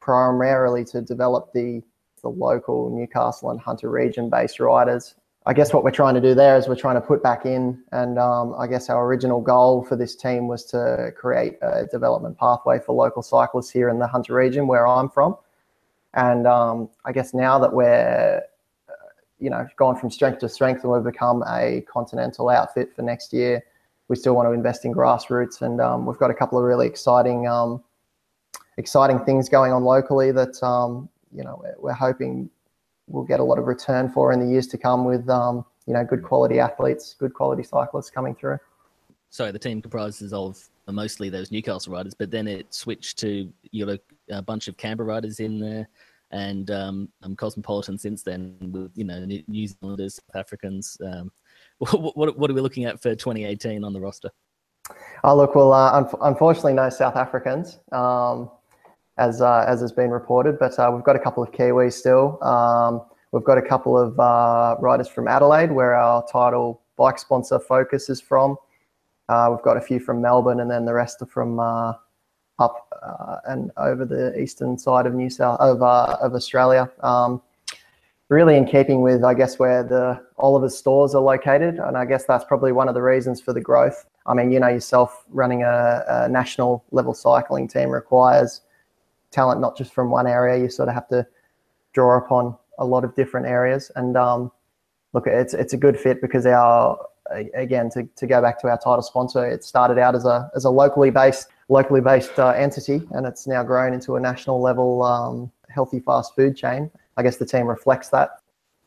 primarily 0.00 0.84
to 0.86 1.00
develop 1.00 1.52
the 1.52 1.82
the 2.22 2.28
local 2.28 2.90
Newcastle 2.90 3.50
and 3.50 3.58
Hunter 3.60 3.90
region 3.90 4.28
based 4.28 4.60
riders. 4.60 5.14
I 5.46 5.54
guess 5.54 5.72
what 5.72 5.84
we're 5.84 5.90
trying 5.90 6.14
to 6.14 6.20
do 6.20 6.34
there 6.34 6.58
is 6.58 6.68
we're 6.68 6.76
trying 6.76 6.96
to 6.96 7.00
put 7.00 7.22
back 7.22 7.46
in, 7.46 7.82
and 7.92 8.18
um, 8.18 8.54
I 8.58 8.66
guess 8.66 8.90
our 8.90 9.06
original 9.06 9.40
goal 9.40 9.82
for 9.82 9.96
this 9.96 10.14
team 10.14 10.48
was 10.48 10.64
to 10.66 11.12
create 11.16 11.56
a 11.62 11.86
development 11.86 12.36
pathway 12.36 12.78
for 12.78 12.94
local 12.94 13.22
cyclists 13.22 13.70
here 13.70 13.88
in 13.88 13.98
the 13.98 14.06
Hunter 14.06 14.34
region 14.34 14.66
where 14.66 14.86
I'm 14.86 15.08
from. 15.08 15.36
And 16.12 16.46
um, 16.46 16.90
I 17.06 17.12
guess 17.12 17.32
now 17.32 17.58
that 17.58 17.72
we're, 17.72 18.42
uh, 18.88 18.92
you 19.38 19.48
know, 19.48 19.66
gone 19.76 19.96
from 19.96 20.10
strength 20.10 20.40
to 20.40 20.48
strength 20.48 20.84
and 20.84 20.92
we've 20.92 21.04
become 21.04 21.42
a 21.48 21.84
continental 21.90 22.50
outfit 22.50 22.94
for 22.94 23.00
next 23.00 23.32
year, 23.32 23.62
we 24.10 24.16
still 24.16 24.34
want 24.34 24.48
to 24.48 24.52
invest 24.52 24.84
in 24.84 24.92
grassroots, 24.92 25.62
and 25.62 25.80
um, 25.80 26.04
we've 26.04 26.18
got 26.18 26.32
a 26.32 26.34
couple 26.34 26.58
of 26.58 26.64
really 26.64 26.84
exciting, 26.84 27.46
um, 27.46 27.80
exciting 28.76 29.20
things 29.20 29.48
going 29.48 29.72
on 29.72 29.84
locally 29.84 30.32
that 30.32 30.60
um, 30.64 31.08
you 31.32 31.44
know 31.44 31.62
we're 31.78 31.92
hoping 31.92 32.50
we'll 33.06 33.22
get 33.22 33.38
a 33.38 33.44
lot 33.44 33.56
of 33.56 33.66
return 33.66 34.10
for 34.10 34.32
in 34.32 34.40
the 34.40 34.46
years 34.46 34.66
to 34.66 34.76
come 34.76 35.04
with 35.04 35.28
um, 35.30 35.64
you 35.86 35.94
know 35.94 36.04
good 36.04 36.24
quality 36.24 36.58
athletes, 36.58 37.14
good 37.20 37.32
quality 37.32 37.62
cyclists 37.62 38.10
coming 38.10 38.34
through. 38.34 38.58
So 39.30 39.52
the 39.52 39.60
team 39.60 39.80
comprises 39.80 40.32
of 40.32 40.58
mostly 40.88 41.30
those 41.30 41.52
Newcastle 41.52 41.92
riders, 41.92 42.12
but 42.12 42.32
then 42.32 42.48
it 42.48 42.74
switched 42.74 43.16
to 43.20 43.48
you 43.70 43.86
know 43.86 43.96
a 44.28 44.42
bunch 44.42 44.66
of 44.66 44.76
Canberra 44.76 45.06
riders 45.06 45.38
in 45.38 45.60
there 45.60 45.88
and 46.32 46.68
um, 46.72 47.08
Cosmopolitan 47.36 47.96
since 47.96 48.24
then 48.24 48.56
with 48.72 48.90
you 48.96 49.04
know 49.04 49.24
New 49.24 49.68
Zealanders, 49.68 50.16
South 50.16 50.34
Africans. 50.34 51.00
Um, 51.00 51.30
what, 51.80 52.38
what, 52.38 52.50
are 52.50 52.54
we 52.54 52.60
looking 52.60 52.84
at 52.84 53.00
for 53.00 53.14
2018 53.14 53.84
on 53.84 53.92
the 53.92 54.00
roster? 54.00 54.30
Oh 55.24 55.36
look, 55.36 55.54
well, 55.54 55.72
uh, 55.72 55.92
un- 55.92 56.08
unfortunately, 56.22 56.72
no 56.72 56.88
South 56.88 57.16
Africans. 57.16 57.78
Um, 57.92 58.50
as 59.20 59.40
uh, 59.40 59.64
as 59.68 59.80
has 59.80 59.92
been 59.92 60.10
reported. 60.10 60.58
But 60.58 60.76
uh, 60.78 60.90
we've 60.92 61.04
got 61.04 61.14
a 61.14 61.20
couple 61.20 61.42
of 61.42 61.52
Kiwis 61.52 61.92
still. 61.92 62.42
Um, 62.42 63.02
we've 63.30 63.44
got 63.44 63.58
a 63.58 63.62
couple 63.62 63.96
of 63.96 64.18
uh, 64.18 64.76
riders 64.80 65.08
from 65.08 65.28
Adelaide, 65.28 65.70
where 65.70 65.94
our 65.94 66.26
title 66.26 66.82
bike 66.96 67.18
sponsor 67.18 67.60
Focus 67.60 68.08
is 68.08 68.20
from. 68.20 68.56
Uh, 69.28 69.48
we've 69.50 69.62
got 69.62 69.76
a 69.76 69.80
few 69.80 70.00
from 70.00 70.20
Melbourne, 70.20 70.60
and 70.60 70.70
then 70.70 70.84
the 70.84 70.94
rest 70.94 71.22
are 71.22 71.26
from 71.26 71.60
uh, 71.60 71.92
up 72.58 72.88
and 73.46 73.70
over 73.76 74.04
the 74.04 74.38
eastern 74.38 74.76
side 74.76 75.06
of 75.06 75.14
New 75.14 75.30
South 75.30 75.60
of 75.60 75.82
of 75.82 76.34
Australia. 76.34 76.90
Um, 77.00 77.42
really 78.30 78.56
in 78.56 78.64
keeping 78.64 79.02
with, 79.02 79.24
I 79.24 79.34
guess, 79.34 79.58
where 79.58 79.82
the 79.82 80.24
Oliver's 80.38 80.76
stores 80.76 81.14
are 81.14 81.20
located, 81.20 81.78
and 81.78 81.96
I 81.98 82.06
guess 82.06 82.24
that's 82.24 82.44
probably 82.44 82.72
one 82.72 82.88
of 82.88 82.94
the 82.94 83.02
reasons 83.02 83.40
for 83.40 83.52
the 83.52 83.60
growth. 83.60 84.06
I 84.24 84.34
mean, 84.34 84.52
you 84.52 84.60
know 84.60 84.68
yourself, 84.68 85.24
running 85.30 85.64
a, 85.64 86.04
a 86.08 86.28
national 86.28 86.84
level 86.92 87.12
cycling 87.12 87.68
team 87.68 87.90
requires 87.90 88.62
talent 89.32 89.60
not 89.60 89.76
just 89.76 89.92
from 89.92 90.10
one 90.10 90.26
area. 90.26 90.62
You 90.62 90.70
sort 90.70 90.88
of 90.88 90.94
have 90.94 91.08
to 91.08 91.26
draw 91.92 92.18
upon 92.18 92.56
a 92.78 92.84
lot 92.84 93.04
of 93.04 93.14
different 93.16 93.46
areas. 93.46 93.90
And 93.96 94.16
um, 94.16 94.52
look, 95.12 95.26
it's 95.26 95.52
it's 95.52 95.72
a 95.72 95.76
good 95.76 95.98
fit 95.98 96.20
because 96.20 96.46
our 96.46 96.98
again 97.54 97.88
to, 97.90 98.08
to 98.16 98.26
go 98.26 98.40
back 98.40 98.60
to 98.60 98.68
our 98.68 98.78
title 98.78 99.02
sponsor, 99.02 99.44
it 99.44 99.64
started 99.64 99.98
out 99.98 100.14
as 100.14 100.24
a 100.24 100.50
as 100.54 100.64
a 100.64 100.70
locally 100.70 101.10
based 101.10 101.48
locally 101.68 102.00
based 102.00 102.38
uh, 102.38 102.50
entity, 102.50 103.02
and 103.10 103.26
it's 103.26 103.48
now 103.48 103.64
grown 103.64 103.92
into 103.92 104.14
a 104.14 104.20
national 104.20 104.60
level 104.60 105.02
um, 105.02 105.50
healthy 105.68 105.98
fast 105.98 106.34
food 106.36 106.56
chain. 106.56 106.90
I 107.20 107.22
guess 107.22 107.36
the 107.36 107.44
team 107.44 107.66
reflects 107.66 108.08
that. 108.08 108.40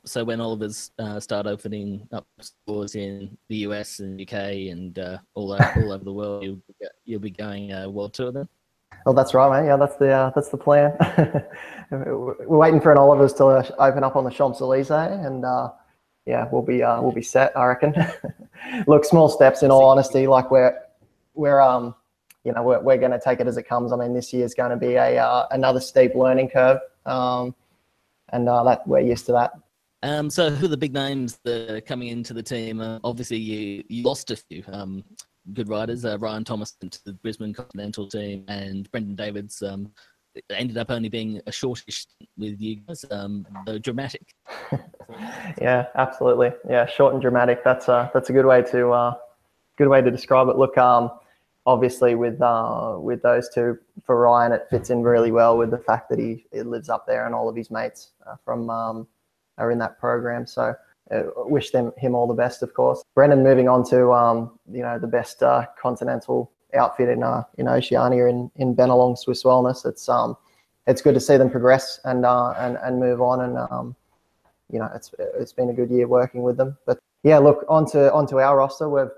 So 0.06 0.24
when 0.24 0.42
Oliver's 0.42 0.90
uh, 0.98 1.20
start 1.20 1.46
opening 1.46 2.08
up 2.12 2.26
stores 2.42 2.96
in 2.96 3.38
the 3.48 3.58
US 3.58 4.00
and 4.00 4.20
UK 4.20 4.34
and 4.72 4.98
uh, 4.98 5.20
all 5.36 5.54
over, 5.54 5.74
all 5.78 5.92
over 5.92 6.04
the 6.04 6.12
world, 6.12 6.44
you'll, 6.44 6.60
you'll 7.06 7.20
be 7.20 7.30
going 7.30 7.72
a 7.74 7.88
world 7.88 8.16
tour 8.16 8.32
then. 8.32 8.50
Oh, 9.06 9.14
that's 9.14 9.36
right, 9.36 9.62
mate. 9.62 9.68
Yeah, 9.68 9.78
that's 9.78 9.98
the 9.98 10.10
uh, 10.12 10.32
that's 10.34 10.50
the 10.50 10.58
plan. 10.58 10.98
We're 11.92 12.58
waiting 12.58 12.82
for 12.82 12.92
an 12.92 12.98
Oliver's 12.98 13.34
to 13.34 13.76
open 13.78 14.04
up 14.04 14.16
on 14.16 14.24
the 14.24 14.32
Champs 14.32 14.62
Elysees, 14.62 14.92
and 14.92 15.46
uh, 15.46 15.70
yeah, 16.26 16.48
we'll 16.52 16.64
be 16.64 16.82
uh, 16.82 17.02
we'll 17.02 17.12
be 17.12 17.22
set, 17.22 17.56
I 17.56 17.66
reckon. 17.66 17.94
Look, 18.88 19.06
small 19.06 19.30
steps. 19.30 19.62
In 19.62 19.70
all 19.70 19.86
honesty, 19.86 20.26
like 20.26 20.50
we're 20.50 20.80
we're 21.36 21.62
um 21.62 21.94
you 22.44 22.52
know 22.54 22.64
we're 22.64 22.82
we're 22.82 22.98
going 22.98 23.12
to 23.12 23.20
take 23.20 23.40
it 23.42 23.48
as 23.48 23.58
it 23.58 23.68
comes. 23.68 23.92
I 23.92 23.98
mean, 23.98 24.14
this 24.14 24.34
year 24.34 24.46
is 24.46 24.54
going 24.54 24.72
to 24.72 24.78
be 24.78 24.96
a 24.96 25.18
uh, 25.18 25.48
another 25.52 25.80
steep 25.82 26.16
learning 26.16 26.50
curve, 26.50 26.80
um, 27.06 27.54
and 28.34 28.50
uh, 28.50 28.64
that 28.64 28.86
we're 28.88 29.00
used 29.00 29.26
to 29.28 29.32
that. 29.34 29.54
Um, 30.02 30.30
so 30.30 30.50
who 30.50 30.66
are 30.66 30.70
the 30.70 30.76
big 30.76 30.94
names 30.94 31.40
that 31.46 31.72
are 31.72 31.82
coming 31.82 32.10
into 32.10 32.34
the 32.34 32.44
team? 32.44 32.82
Uh, 32.82 33.00
obviously, 33.06 33.38
you 33.38 33.84
you 33.88 34.04
lost 34.04 34.32
a 34.32 34.36
few. 34.36 34.64
Um, 34.68 35.04
good 35.54 35.70
riders. 35.70 36.04
Uh, 36.04 36.18
Ryan 36.20 36.44
Thomas 36.44 36.74
to 36.82 37.00
the 37.06 37.14
Brisbane 37.14 37.54
Continental 37.54 38.08
team, 38.08 38.44
and 38.50 38.92
Brendan 38.92 39.16
Davids 39.16 39.62
um, 39.62 39.92
ended 40.50 40.78
up 40.78 40.92
only 40.92 41.10
being 41.10 41.42
a 41.48 41.52
shortish 41.52 42.06
with 42.38 42.60
you 42.60 42.78
guys, 42.88 43.06
um, 43.12 43.46
though 43.66 43.78
dramatic. 43.78 44.34
yeah, 45.62 45.86
absolutely. 45.96 46.52
Yeah, 46.70 46.86
short 46.86 47.14
and 47.14 47.22
dramatic. 47.22 47.64
That's 47.64 47.88
a 47.88 48.12
that's 48.14 48.30
a 48.30 48.34
good 48.34 48.46
way 48.46 48.62
to 48.64 48.92
uh, 48.92 49.14
good 49.78 49.88
way 49.88 50.02
to 50.02 50.12
describe 50.12 50.50
it. 50.50 50.58
Look, 50.58 50.78
um, 50.78 51.12
obviously 51.66 52.16
with 52.16 52.42
uh, 52.42 52.98
with 53.00 53.22
those 53.22 53.50
two 53.50 53.78
for 54.06 54.20
Ryan, 54.20 54.52
it 54.52 54.68
fits 54.70 54.90
in 54.90 55.02
really 55.02 55.32
well 55.32 55.58
with 55.58 55.72
the 55.72 55.78
fact 55.78 56.10
that 56.10 56.20
he, 56.20 56.46
he 56.52 56.62
lives 56.62 56.90
up 56.90 57.06
there 57.08 57.26
and 57.26 57.34
all 57.34 57.50
of 57.50 57.56
his 57.56 57.72
mates 57.72 58.12
uh, 58.28 58.36
from 58.44 58.70
um, 58.70 59.08
are 59.58 59.72
in 59.72 59.80
that 59.80 60.00
program. 60.00 60.46
So 60.46 60.76
uh, 61.12 61.24
wish 61.36 61.72
them 61.72 61.94
him 61.98 62.16
all 62.16 62.28
the 62.28 62.34
best, 62.34 62.64
of 62.64 62.74
course. 62.74 63.04
Brendan 63.16 63.44
moving 63.44 63.68
on 63.70 63.84
to 63.90 64.12
um, 64.12 64.60
you 64.72 64.82
know 64.82 65.00
the 65.00 65.08
best 65.08 65.44
uh, 65.44 65.66
continental 65.80 66.52
outfit 66.74 67.10
in 67.10 67.24
uh, 67.24 67.44
in 67.58 67.68
Oceania 67.68 68.28
in 68.28 68.52
in 68.56 68.76
Bennelong 68.76 69.18
Swiss 69.18 69.44
Wellness. 69.44 69.86
It's 69.86 70.10
um 70.10 70.38
it's 70.88 71.02
good 71.02 71.14
to 71.14 71.20
see 71.20 71.38
them 71.38 71.50
progress 71.50 72.00
and 72.04 72.26
uh, 72.26 72.52
and 72.58 72.78
and 72.82 73.00
move 73.00 73.22
on 73.22 73.42
and 73.42 73.58
um 73.58 73.96
you 74.72 74.80
know 74.80 74.90
it's 74.96 75.14
it's 75.20 75.54
been 75.54 75.70
a 75.70 75.74
good 75.74 75.90
year 75.90 76.08
working 76.08 76.42
with 76.42 76.58
them. 76.58 76.78
But 76.86 77.00
yeah, 77.24 77.38
look 77.38 77.66
onto 77.70 78.00
onto 78.00 78.40
our 78.40 78.58
roster. 78.58 78.90
We've 78.90 79.10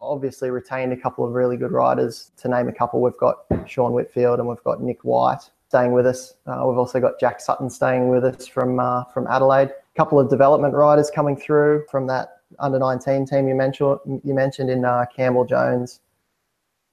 obviously 0.00 0.50
retained 0.50 0.92
a 0.92 0.96
couple 0.96 1.24
of 1.24 1.32
really 1.32 1.56
good 1.56 1.72
riders. 1.72 2.32
To 2.38 2.48
name 2.48 2.68
a 2.68 2.72
couple, 2.72 3.00
we've 3.00 3.16
got 3.16 3.44
Sean 3.66 3.92
Whitfield 3.92 4.38
and 4.38 4.48
we've 4.48 4.62
got 4.64 4.82
Nick 4.82 5.04
White 5.04 5.50
staying 5.68 5.92
with 5.92 6.06
us. 6.06 6.34
Uh, 6.46 6.62
we've 6.66 6.78
also 6.78 7.00
got 7.00 7.18
Jack 7.18 7.40
Sutton 7.40 7.68
staying 7.68 8.08
with 8.08 8.24
us 8.24 8.46
from 8.46 8.78
uh, 8.78 9.04
from 9.04 9.26
Adelaide 9.26 9.70
A 9.70 9.96
couple 9.96 10.20
of 10.20 10.30
development 10.30 10.74
riders 10.74 11.10
coming 11.10 11.36
through 11.36 11.84
from 11.90 12.06
that 12.08 12.40
under 12.60 12.78
19 12.78 13.26
team 13.26 13.48
you 13.48 13.54
mentioned 13.54 13.98
you 14.22 14.34
mentioned 14.34 14.70
in 14.70 14.84
uh, 14.84 15.04
Campbell 15.14 15.44
Jones, 15.44 16.00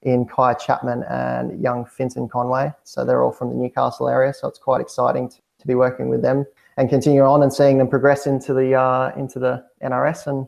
in 0.03 0.25
Kai 0.25 0.53
Chapman 0.55 1.03
and 1.03 1.61
young 1.61 1.85
Finton 1.85 2.29
Conway. 2.29 2.73
So 2.83 3.05
they're 3.05 3.23
all 3.23 3.31
from 3.31 3.49
the 3.49 3.55
Newcastle 3.55 4.09
area. 4.09 4.33
So 4.33 4.47
it's 4.47 4.59
quite 4.59 4.81
exciting 4.81 5.29
to, 5.29 5.37
to 5.59 5.67
be 5.67 5.75
working 5.75 6.09
with 6.09 6.21
them 6.21 6.45
and 6.77 6.89
continue 6.89 7.21
on 7.21 7.43
and 7.43 7.53
seeing 7.53 7.77
them 7.77 7.87
progress 7.87 8.25
into 8.25 8.53
the 8.53 8.73
uh, 8.73 9.11
into 9.15 9.39
the 9.39 9.63
NRS 9.83 10.27
and 10.27 10.47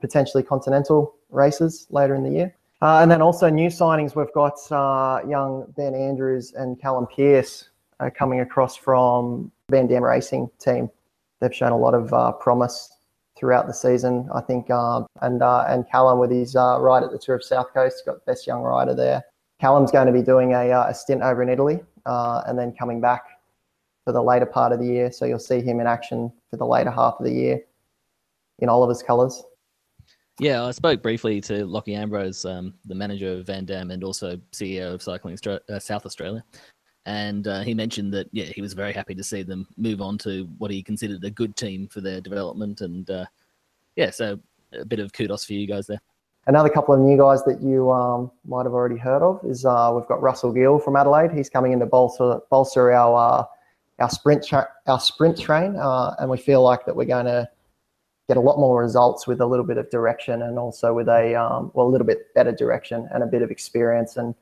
potentially 0.00 0.42
continental 0.42 1.14
races 1.30 1.86
later 1.90 2.14
in 2.14 2.22
the 2.22 2.30
year. 2.30 2.54
Uh, 2.80 3.00
and 3.00 3.10
then 3.10 3.20
also 3.20 3.48
new 3.48 3.68
signings, 3.68 4.14
we've 4.14 4.32
got 4.34 4.56
uh, 4.70 5.20
young 5.26 5.64
Ben 5.76 5.94
Andrews 5.94 6.52
and 6.52 6.80
Callum 6.80 7.06
Pierce 7.06 7.70
uh, 7.98 8.08
coming 8.16 8.40
across 8.40 8.76
from 8.76 9.50
Van 9.70 9.86
Dam 9.86 10.04
Racing 10.04 10.48
team 10.60 10.88
they've 11.40 11.54
shown 11.54 11.72
a 11.72 11.76
lot 11.76 11.94
of 11.94 12.12
uh, 12.12 12.32
promise 12.32 12.96
throughout 13.36 13.66
the 13.66 13.72
season. 13.72 14.28
I 14.34 14.40
think, 14.40 14.70
um, 14.70 15.06
and 15.22 15.42
uh, 15.42 15.64
and 15.68 15.88
Callum 15.88 16.18
with 16.18 16.30
his 16.30 16.56
uh, 16.56 16.78
ride 16.80 17.02
at 17.02 17.10
the 17.10 17.18
Tour 17.18 17.36
of 17.36 17.44
South 17.44 17.72
Coast 17.72 18.02
got 18.04 18.24
best 18.26 18.46
young 18.46 18.62
rider 18.62 18.94
there. 18.94 19.22
Callum's 19.60 19.90
going 19.90 20.06
to 20.06 20.12
be 20.12 20.22
doing 20.22 20.52
a, 20.52 20.70
a 20.70 20.94
stint 20.94 21.22
over 21.22 21.42
in 21.42 21.48
Italy 21.48 21.80
and 22.06 22.58
then 22.58 22.72
coming 22.72 23.00
back 23.00 23.24
for 24.04 24.12
the 24.12 24.22
later 24.22 24.46
part 24.46 24.72
of 24.72 24.78
the 24.78 24.86
year. 24.86 25.10
So 25.10 25.24
you'll 25.24 25.38
see 25.38 25.60
him 25.60 25.80
in 25.80 25.86
action 25.86 26.32
for 26.48 26.56
the 26.56 26.64
later 26.64 26.90
half 26.90 27.16
of 27.18 27.24
the 27.24 27.32
year 27.32 27.60
in 28.60 28.68
Oliver's 28.68 29.02
colours. 29.02 29.42
Yeah, 30.40 30.64
I 30.64 30.70
spoke 30.70 31.02
briefly 31.02 31.40
to 31.42 31.66
Lockie 31.66 31.96
Ambrose, 31.96 32.44
um, 32.44 32.72
the 32.84 32.94
manager 32.94 33.32
of 33.32 33.46
Van 33.46 33.64
Dam 33.64 33.90
and 33.90 34.04
also 34.04 34.40
CEO 34.52 34.94
of 34.94 35.02
Cycling 35.02 35.36
uh, 35.46 35.78
South 35.80 36.06
Australia. 36.06 36.44
And 37.06 37.48
uh, 37.48 37.62
he 37.62 37.74
mentioned 37.74 38.12
that 38.14 38.28
yeah 38.30 38.44
he 38.44 38.60
was 38.60 38.72
very 38.72 38.92
happy 38.92 39.16
to 39.16 39.24
see 39.24 39.42
them 39.42 39.66
move 39.76 40.00
on 40.00 40.16
to 40.18 40.48
what 40.58 40.70
he 40.70 40.80
considered 40.80 41.24
a 41.24 41.30
good 41.30 41.56
team 41.56 41.88
for 41.88 42.00
their 42.00 42.20
development. 42.20 42.82
And 42.82 43.10
uh, 43.10 43.24
yeah 43.96 44.10
so 44.10 44.38
a 44.74 44.84
bit 44.84 45.00
of 45.00 45.12
kudos 45.12 45.44
for 45.44 45.54
you 45.54 45.66
guys 45.66 45.88
there. 45.88 46.00
Another 46.46 46.68
couple 46.68 46.94
of 46.94 47.00
new 47.00 47.18
guys 47.18 47.42
that 47.44 47.60
you 47.60 47.90
um, 47.90 48.30
might 48.46 48.64
have 48.64 48.74
already 48.74 48.96
heard 48.96 49.22
of 49.22 49.40
is 49.44 49.64
uh, 49.64 49.92
we've 49.94 50.06
got 50.06 50.22
russell 50.22 50.52
gill 50.52 50.78
from 50.78 50.94
adelaide. 50.94 51.32
He's 51.32 51.50
coming 51.50 51.72
in 51.72 51.80
to 51.80 51.86
bolster, 51.86 52.38
bolster 52.48 52.92
our 52.92 53.40
uh, 53.40 53.44
our 53.98 54.10
sprint 54.10 54.46
tra- 54.46 54.68
our 54.86 55.00
sprint 55.00 55.36
train 55.36 55.74
uh, 55.74 56.14
and 56.20 56.30
we 56.30 56.38
feel 56.38 56.62
like 56.62 56.86
that 56.86 56.94
we're 56.94 57.06
going 57.06 57.26
to 57.26 57.48
get 58.28 58.36
a 58.36 58.40
lot 58.40 58.58
more 58.58 58.80
results 58.80 59.26
with 59.26 59.40
a 59.40 59.46
little 59.46 59.64
bit 59.64 59.78
of 59.78 59.90
direction 59.90 60.42
and 60.42 60.58
also 60.58 60.92
with 60.92 61.08
a 61.08 61.34
um, 61.34 61.70
well 61.74 61.86
a 61.86 61.88
little 61.88 62.06
bit 62.06 62.32
better 62.34 62.52
direction 62.52 63.08
and 63.12 63.22
a 63.22 63.26
bit 63.26 63.42
of 63.42 63.50
experience 63.50 64.16
and 64.16 64.34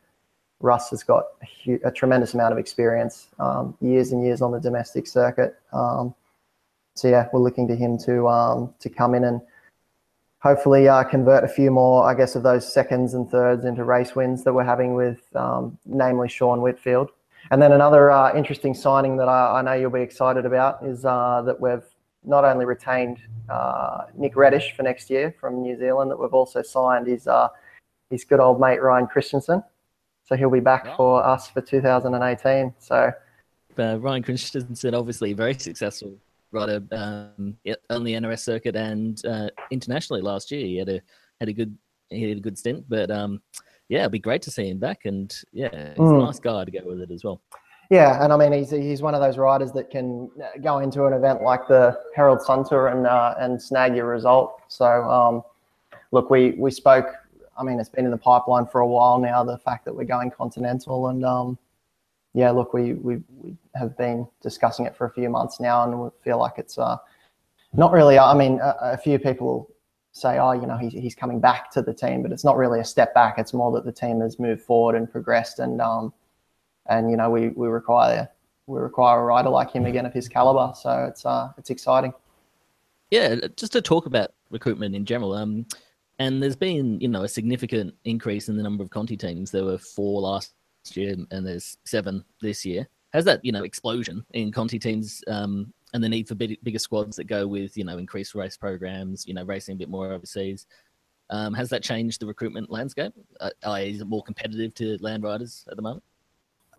Russ 0.61 0.90
has 0.90 1.03
got 1.03 1.25
a, 1.66 1.79
a 1.85 1.90
tremendous 1.90 2.35
amount 2.35 2.53
of 2.53 2.59
experience, 2.59 3.29
um, 3.38 3.77
years 3.81 4.12
and 4.12 4.25
years 4.25 4.40
on 4.40 4.53
the 4.53 4.61
domestic 4.61 5.07
circuit. 5.07 5.57
Um, 5.72 6.14
so 6.94 7.09
yeah, 7.09 7.29
we're 7.33 7.40
looking 7.40 7.68
to 7.68 7.77
him 7.77 7.99
to 7.99 8.27
um, 8.29 8.75
to 8.81 8.88
come 8.88 9.14
in 9.14 9.25
and 9.25 9.40
hopefully 10.38 10.88
uh, 10.88 11.05
convert 11.05 11.44
a 11.44 11.49
few 11.49 11.70
more, 11.70 12.09
I 12.09 12.14
guess, 12.14 12.37
of 12.37 12.42
those 12.42 12.72
seconds 12.72 13.14
and 13.14 13.29
thirds 13.29 13.64
into 13.64 13.85
race 13.85 14.14
wins 14.14 14.44
that 14.44 14.55
we're 14.55 14.64
having 14.64 14.94
with, 14.94 15.20
um, 15.35 15.77
namely 15.85 16.29
Sean 16.29 16.62
Whitfield. 16.62 17.11
And 17.51 17.61
then 17.61 17.72
another 17.72 18.11
uh, 18.11 18.35
interesting 18.35 18.75
signing 18.75 19.16
that 19.18 19.29
I, 19.29 19.59
I, 19.59 19.62
know 19.62 19.72
you'll 19.72 19.90
be 19.90 20.01
excited 20.01 20.46
about 20.46 20.85
is 20.85 21.05
uh, 21.05 21.42
that 21.46 21.61
we've 21.61 21.85
not 22.26 22.44
only 22.44 22.64
retained 22.64 23.18
uh, 23.48 24.06
Nick 24.16 24.36
Reddish 24.36 24.74
for 24.76 24.82
next 24.82 25.08
year 25.08 25.34
from 25.40 25.62
New 25.62 25.78
Zealand, 25.78 26.10
that 26.10 26.18
we've 26.18 26.34
also 26.34 26.60
signed 26.62 27.06
his 27.06 27.26
uh, 27.26 27.48
his 28.10 28.24
good 28.24 28.40
old 28.40 28.60
mate 28.60 28.82
Ryan 28.82 29.06
Christensen. 29.06 29.62
So 30.24 30.36
he'll 30.36 30.50
be 30.50 30.60
back 30.60 30.96
for 30.96 31.24
us 31.24 31.48
for 31.48 31.60
2018. 31.60 32.74
So 32.78 33.12
Uh, 33.78 33.96
Ryan 34.00 34.22
Christensen, 34.22 34.94
obviously 34.94 35.32
very 35.32 35.54
successful 35.54 36.14
rider 36.50 36.82
um, 36.92 37.56
yeah, 37.64 37.74
on 37.90 38.02
the 38.04 38.14
NRS 38.14 38.40
circuit 38.40 38.74
and 38.76 39.24
uh, 39.26 39.48
internationally 39.70 40.22
last 40.22 40.50
year. 40.50 40.64
He 40.66 40.76
had 40.78 40.88
a 40.88 41.00
had 41.40 41.48
a 41.48 41.52
good 41.52 41.76
he 42.10 42.28
had 42.28 42.38
a 42.38 42.40
good 42.40 42.56
stint, 42.58 42.84
but 42.88 43.10
um, 43.10 43.40
yeah, 43.88 44.00
it'd 44.00 44.12
be 44.12 44.18
great 44.18 44.42
to 44.42 44.50
see 44.50 44.68
him 44.68 44.78
back. 44.78 45.04
And 45.04 45.32
yeah, 45.52 45.90
he's 45.90 45.98
Mm. 45.98 46.22
a 46.22 46.24
nice 46.26 46.40
guy 46.40 46.64
to 46.64 46.70
go 46.70 46.80
with 46.84 47.00
it 47.02 47.10
as 47.10 47.22
well. 47.24 47.40
Yeah, 47.90 48.22
and 48.22 48.33
I 48.33 48.37
mean 48.37 48.53
he's 48.53 48.70
he's 48.70 49.03
one 49.03 49.14
of 49.14 49.20
those 49.20 49.38
riders 49.38 49.72
that 49.72 49.90
can 49.90 50.31
uh, 50.42 50.59
go 50.61 50.79
into 50.79 51.05
an 51.05 51.12
event 51.12 51.42
like 51.42 51.68
the 51.68 51.99
Herald 52.14 52.42
Sun 52.42 52.68
Tour 52.68 52.88
and 52.88 53.07
uh, 53.07 53.35
and 53.38 53.61
snag 53.61 53.94
your 53.94 54.07
result. 54.07 54.62
So 54.68 54.87
um, 54.87 55.42
look, 56.11 56.31
we 56.31 56.53
we 56.53 56.70
spoke. 56.70 57.07
I 57.59 57.62
mean, 57.62 57.79
it's 57.81 57.88
been 57.88 58.05
in 58.05 58.11
the 58.11 58.18
pipeline 58.18 58.66
for 58.66 58.81
a 58.81 58.87
while 58.87 59.18
now. 59.18 59.44
The 59.44 59.59
fact 59.59 59.85
that 59.85 59.94
we're 59.94 60.05
going 60.05 60.31
continental, 60.31 61.09
and 61.09 61.25
um, 61.25 61.59
yeah, 62.35 62.51
look, 62.51 62.75
we 62.75 62.94
we 62.94 63.22
we 63.40 63.57
have 63.77 63.96
been 63.96 64.27
discussing 64.42 64.85
it 64.85 64.96
for 64.96 65.07
a 65.07 65.11
few 65.11 65.31
months 65.31 65.61
now, 65.61 65.85
and 65.85 65.99
we 66.01 66.09
feel 66.22 66.38
like 66.38 66.55
it's 66.59 66.79
uh, 66.79 66.96
not 67.72 67.92
really. 67.92 68.18
I 68.18 68.35
mean, 68.35 68.59
a, 68.61 68.77
a 68.81 68.96
few 68.96 69.18
people 69.20 69.70
say, 70.11 70.38
oh, 70.38 70.53
you 70.53 70.66
know, 70.66 70.77
he's 70.77 70.92
he's 70.92 71.14
coming 71.14 71.38
back 71.38 71.70
to 71.72 71.83
the 71.83 71.94
team, 71.94 72.22
but 72.22 72.33
it's 72.33 72.44
not 72.44 72.57
really 72.57 72.81
a 72.81 72.85
step 72.85 73.14
back. 73.14 73.38
It's 73.38 73.55
more 73.55 73.70
that 73.72 73.85
the 73.85 73.92
team 73.92 74.20
has 74.22 74.40
moved 74.40 74.62
forward 74.62 74.96
and 74.96 75.11
progressed, 75.11 75.61
and 75.61 75.81
um, 75.81 76.12
and 76.88 77.11
you 77.11 77.16
know 77.16 77.31
we 77.31 77.49
we 77.49 77.68
require 77.68 78.29
we 78.66 78.81
require 78.81 79.20
a 79.20 79.25
rider 79.25 79.49
like 79.49 79.72
him 79.72 79.87
again 79.87 80.07
of 80.07 80.12
his 80.12 80.29
caliber. 80.29 80.72
So 80.75 81.07
it's 81.09 81.25
uh 81.25 81.53
it's 81.59 81.70
exciting. 81.70 82.12
Yeah, 83.11 83.37
just 83.57 83.72
to 83.72 83.83
talk 83.83 84.07
about 84.07 84.33
recruitment 84.51 84.94
in 84.94 85.05
general. 85.05 85.35
Um, 85.35 85.66
and 86.18 86.42
there's 86.42 86.57
been 86.57 87.01
you 87.01 87.09
know 87.09 87.22
a 87.22 87.29
significant 87.29 87.94
increase 88.05 88.49
in 88.49 88.57
the 88.57 88.62
number 88.62 88.83
of 88.83 88.90
Conti 88.90 89.16
teams. 89.16 89.51
There 89.51 89.64
were 89.64 89.79
four 89.79 90.20
last 90.20 90.53
year, 90.94 91.16
and 91.31 91.46
there's 91.46 91.79
seven 91.85 92.25
this 92.40 92.64
year. 92.64 92.88
Has 93.12 93.25
that 93.27 93.44
you 93.44 93.53
know 93.53 93.64
explosion 93.64 94.25
in 94.33 94.51
Conti 94.51 94.79
teams 94.79 95.22
um, 95.29 95.72
and 95.94 96.03
the 96.03 96.09
need 96.09 96.29
for 96.29 96.35
big, 96.35 96.59
bigger 96.62 96.79
squads 96.79 97.16
that 97.16 97.25
go 97.25 97.46
with 97.46 97.77
you 97.77 97.85
know 97.85 97.99
increased 97.99 98.35
race 98.35 98.57
programs, 98.57 99.27
you 99.27 99.35
know 99.35 99.44
racing 99.44 99.75
a 99.75 99.79
bit 99.79 99.88
more 99.88 100.12
overseas? 100.12 100.66
Um, 101.29 101.55
has 101.55 101.68
that 101.70 101.83
changed 101.83 102.20
the 102.20 102.27
recruitment 102.27 102.70
landscape? 102.70 103.12
Uh, 103.40 103.51
is 103.81 104.01
it 104.01 104.07
more 104.07 104.22
competitive 104.22 104.75
to 104.75 104.96
land 105.01 105.25
riders 105.25 105.64
at 105.68 105.77
the 105.77 105.83
moment? 105.83 106.05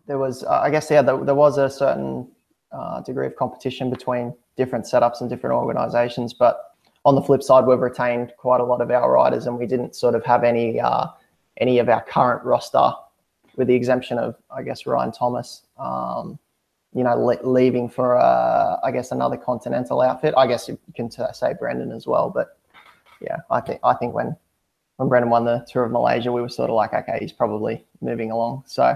There 0.07 0.17
was, 0.17 0.43
uh, 0.43 0.61
I 0.61 0.69
guess, 0.69 0.89
yeah, 0.89 1.01
there, 1.01 1.17
there 1.23 1.35
was 1.35 1.57
a 1.57 1.69
certain 1.69 2.27
uh, 2.71 3.01
degree 3.01 3.27
of 3.27 3.35
competition 3.35 3.89
between 3.89 4.33
different 4.55 4.85
setups 4.85 5.21
and 5.21 5.29
different 5.29 5.55
organisations, 5.55 6.33
but 6.33 6.75
on 7.05 7.15
the 7.15 7.21
flip 7.21 7.43
side, 7.43 7.65
we've 7.65 7.79
retained 7.79 8.33
quite 8.37 8.59
a 8.59 8.63
lot 8.65 8.81
of 8.81 8.89
our 8.91 9.11
riders, 9.11 9.47
and 9.47 9.57
we 9.57 9.65
didn't 9.65 9.95
sort 9.95 10.15
of 10.15 10.25
have 10.25 10.43
any 10.43 10.79
uh, 10.79 11.07
any 11.59 11.79
of 11.79 11.89
our 11.89 12.01
current 12.01 12.43
roster, 12.43 12.91
with 13.55 13.67
the 13.67 13.75
exemption 13.75 14.17
of, 14.17 14.35
I 14.55 14.63
guess, 14.63 14.85
Ryan 14.85 15.11
Thomas. 15.11 15.63
Um, 15.77 16.39
you 16.93 17.03
know, 17.03 17.15
le- 17.15 17.43
leaving 17.43 17.89
for, 17.89 18.17
uh, 18.17 18.77
I 18.83 18.91
guess, 18.91 19.11
another 19.11 19.37
continental 19.37 20.01
outfit. 20.01 20.33
I 20.37 20.47
guess 20.47 20.67
you 20.67 20.79
can 20.95 21.09
t- 21.09 21.23
say 21.33 21.53
Brendan 21.59 21.91
as 21.91 22.07
well, 22.07 22.29
but 22.29 22.57
yeah, 23.21 23.37
I 23.51 23.61
think 23.61 23.79
I 23.83 23.93
think 23.93 24.13
when 24.13 24.35
when 24.97 25.09
Brendan 25.09 25.29
won 25.29 25.45
the 25.45 25.65
Tour 25.69 25.83
of 25.85 25.91
Malaysia, 25.91 26.31
we 26.31 26.41
were 26.41 26.49
sort 26.49 26.69
of 26.69 26.75
like, 26.75 26.93
okay, 26.93 27.17
he's 27.19 27.33
probably 27.33 27.85
moving 28.01 28.31
along. 28.31 28.63
So, 28.65 28.95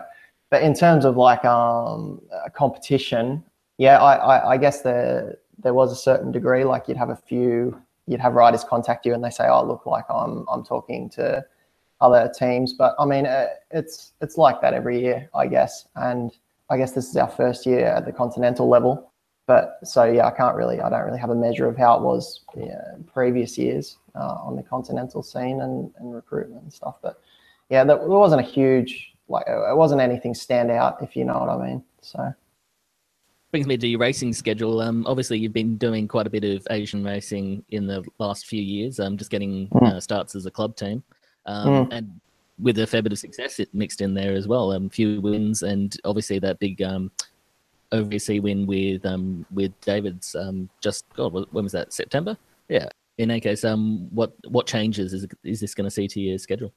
but 0.52 0.62
in 0.62 0.76
terms 0.76 1.06
of 1.06 1.18
like 1.18 1.44
um, 1.46 2.22
competition, 2.54 3.44
yeah, 3.78 4.00
I, 4.00 4.16
I, 4.16 4.50
I 4.52 4.58
guess 4.58 4.82
there 4.82 5.38
there 5.58 5.74
was 5.74 5.92
a 5.92 5.96
certain 5.96 6.32
degree. 6.32 6.64
Like 6.66 6.88
you'd 6.88 6.98
have 6.98 7.10
a 7.10 7.16
few, 7.16 7.82
you'd 8.06 8.20
have 8.20 8.34
riders 8.34 8.64
contact 8.64 9.06
you 9.06 9.14
and 9.14 9.24
they 9.24 9.30
say, 9.30 9.48
oh, 9.48 9.66
look, 9.66 9.86
like 9.86 10.06
I'm 10.10 10.46
I'm 10.52 10.64
talking 10.64 11.10
to 11.12 11.44
other 12.02 12.32
teams. 12.38 12.74
But 12.74 12.96
I 13.00 13.06
mean, 13.06 13.26
it's 13.72 14.12
it's 14.22 14.38
like 14.38 14.62
that 14.62 14.74
every 14.74 15.02
year, 15.02 15.30
I 15.34 15.48
guess. 15.48 15.88
And 15.96 16.32
I 16.70 16.78
guess 16.78 16.92
this 16.92 17.10
is 17.10 17.16
our 17.16 17.30
first 17.30 17.66
year 17.66 17.86
at 17.86 18.06
the 18.06 18.12
continental 18.12 18.68
level. 18.68 19.12
But 19.48 19.80
so 19.84 20.04
yeah, 20.04 20.28
I 20.28 20.32
can't 20.32 20.56
really, 20.56 20.82
I 20.82 20.90
don't 20.90 21.06
really 21.06 21.20
have 21.20 21.30
a 21.30 21.36
measure 21.36 21.68
of 21.68 21.78
how 21.78 21.98
it 21.98 22.02
was 22.04 22.42
yeah, 22.58 22.96
previous 23.14 23.58
years 23.58 23.98
uh, 24.16 24.38
on 24.44 24.56
the 24.56 24.64
continental 24.64 25.24
scene 25.24 25.62
and, 25.62 25.92
and 25.98 26.14
recruitment 26.14 26.62
and 26.64 26.72
stuff. 26.72 26.96
But 27.02 27.22
yeah, 27.70 27.84
there 27.84 27.98
wasn't 27.98 28.42
a 28.42 28.44
huge 28.44 29.11
like 29.32 29.46
it 29.48 29.76
wasn't 29.76 30.02
anything 30.02 30.34
stand 30.34 30.70
out 30.70 31.02
if 31.02 31.16
you 31.16 31.26
know 31.26 31.40
what 31.40 31.50
I 31.50 31.68
mean. 31.68 31.84
So 32.02 32.34
brings 33.52 33.68
me 33.68 33.78
to 33.78 33.88
your 33.88 34.00
racing 34.00 34.34
schedule. 34.34 34.82
Um, 34.82 35.06
obviously, 35.08 35.38
you've 35.40 35.54
been 35.54 35.78
doing 35.78 36.08
quite 36.08 36.28
a 36.28 36.30
bit 36.30 36.44
of 36.44 36.66
Asian 36.70 37.04
racing 37.04 37.64
in 37.70 37.86
the 37.86 38.04
last 38.18 38.48
few 38.48 38.62
years. 38.62 39.00
Um, 39.00 39.18
just 39.18 39.32
getting 39.32 39.70
uh, 39.82 40.00
starts 40.00 40.36
as 40.36 40.46
a 40.46 40.52
club 40.52 40.76
team, 40.76 41.04
um, 41.46 41.90
and 41.92 42.20
with 42.60 42.78
a 42.80 42.88
fair 42.88 43.02
bit 43.02 43.12
of 43.12 43.20
success 43.20 43.60
it 43.60 43.74
mixed 43.74 44.02
in 44.02 44.14
there 44.14 44.34
as 44.34 44.48
well. 44.48 44.72
Um, 44.72 44.90
few 44.90 45.22
wins, 45.22 45.64
and 45.64 45.96
obviously 46.06 46.40
that 46.40 46.60
big 46.60 46.82
um, 46.82 47.12
OVC 47.92 48.42
win 48.42 48.66
with 48.66 49.06
um 49.06 49.46
with 49.52 49.72
David's 49.82 50.36
um 50.36 50.70
just 50.82 51.06
God, 51.16 51.34
when 51.34 51.64
was 51.64 51.74
that? 51.74 51.94
September? 51.94 52.38
Yeah. 52.70 52.88
In 53.18 53.30
any 53.30 53.42
case, 53.42 53.64
um, 53.66 54.08
what 54.12 54.34
what 54.48 54.66
changes 54.66 55.14
is 55.14 55.28
is 55.44 55.60
this 55.60 55.76
going 55.76 55.86
to 55.86 55.92
see 55.92 56.08
to 56.08 56.20
your 56.20 56.38
schedule? 56.38 56.74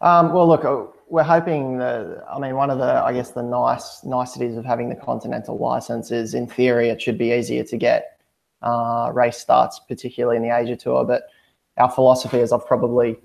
Um, 0.00 0.32
well, 0.32 0.48
look, 0.48 0.64
uh, 0.64 0.84
we're 1.12 1.22
hoping 1.22 1.76
that. 1.76 2.24
I 2.34 2.38
mean, 2.38 2.56
one 2.56 2.70
of 2.70 2.78
the, 2.78 2.90
I 3.04 3.12
guess, 3.12 3.32
the 3.32 3.42
nice 3.42 4.02
niceties 4.02 4.56
of 4.56 4.64
having 4.64 4.88
the 4.88 4.94
continental 4.94 5.58
license 5.58 6.10
is, 6.10 6.32
in 6.32 6.46
theory, 6.46 6.88
it 6.88 7.02
should 7.02 7.18
be 7.18 7.32
easier 7.32 7.64
to 7.64 7.76
get 7.76 8.18
uh, 8.62 9.10
race 9.12 9.36
starts, 9.36 9.78
particularly 9.78 10.38
in 10.38 10.42
the 10.42 10.56
Asia 10.56 10.74
Tour. 10.74 11.04
But 11.04 11.24
our 11.76 11.90
philosophy, 11.90 12.40
as 12.40 12.50
I've 12.50 12.66
probably 12.66 13.18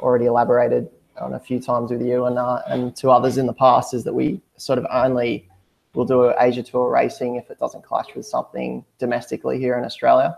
already 0.00 0.24
elaborated 0.24 0.88
on 1.20 1.34
a 1.34 1.38
few 1.38 1.60
times 1.60 1.90
with 1.90 2.00
you 2.00 2.24
and 2.24 2.38
uh, 2.38 2.62
and 2.68 2.96
to 2.96 3.10
others 3.10 3.36
in 3.36 3.46
the 3.46 3.52
past, 3.52 3.92
is 3.92 4.04
that 4.04 4.14
we 4.14 4.40
sort 4.56 4.78
of 4.78 4.86
only 4.90 5.46
will 5.94 6.06
do 6.06 6.28
an 6.28 6.34
Asia 6.40 6.62
Tour 6.62 6.90
racing 6.90 7.36
if 7.36 7.50
it 7.50 7.58
doesn't 7.58 7.84
clash 7.84 8.06
with 8.16 8.24
something 8.24 8.82
domestically 8.98 9.58
here 9.58 9.76
in 9.76 9.84
Australia. 9.84 10.34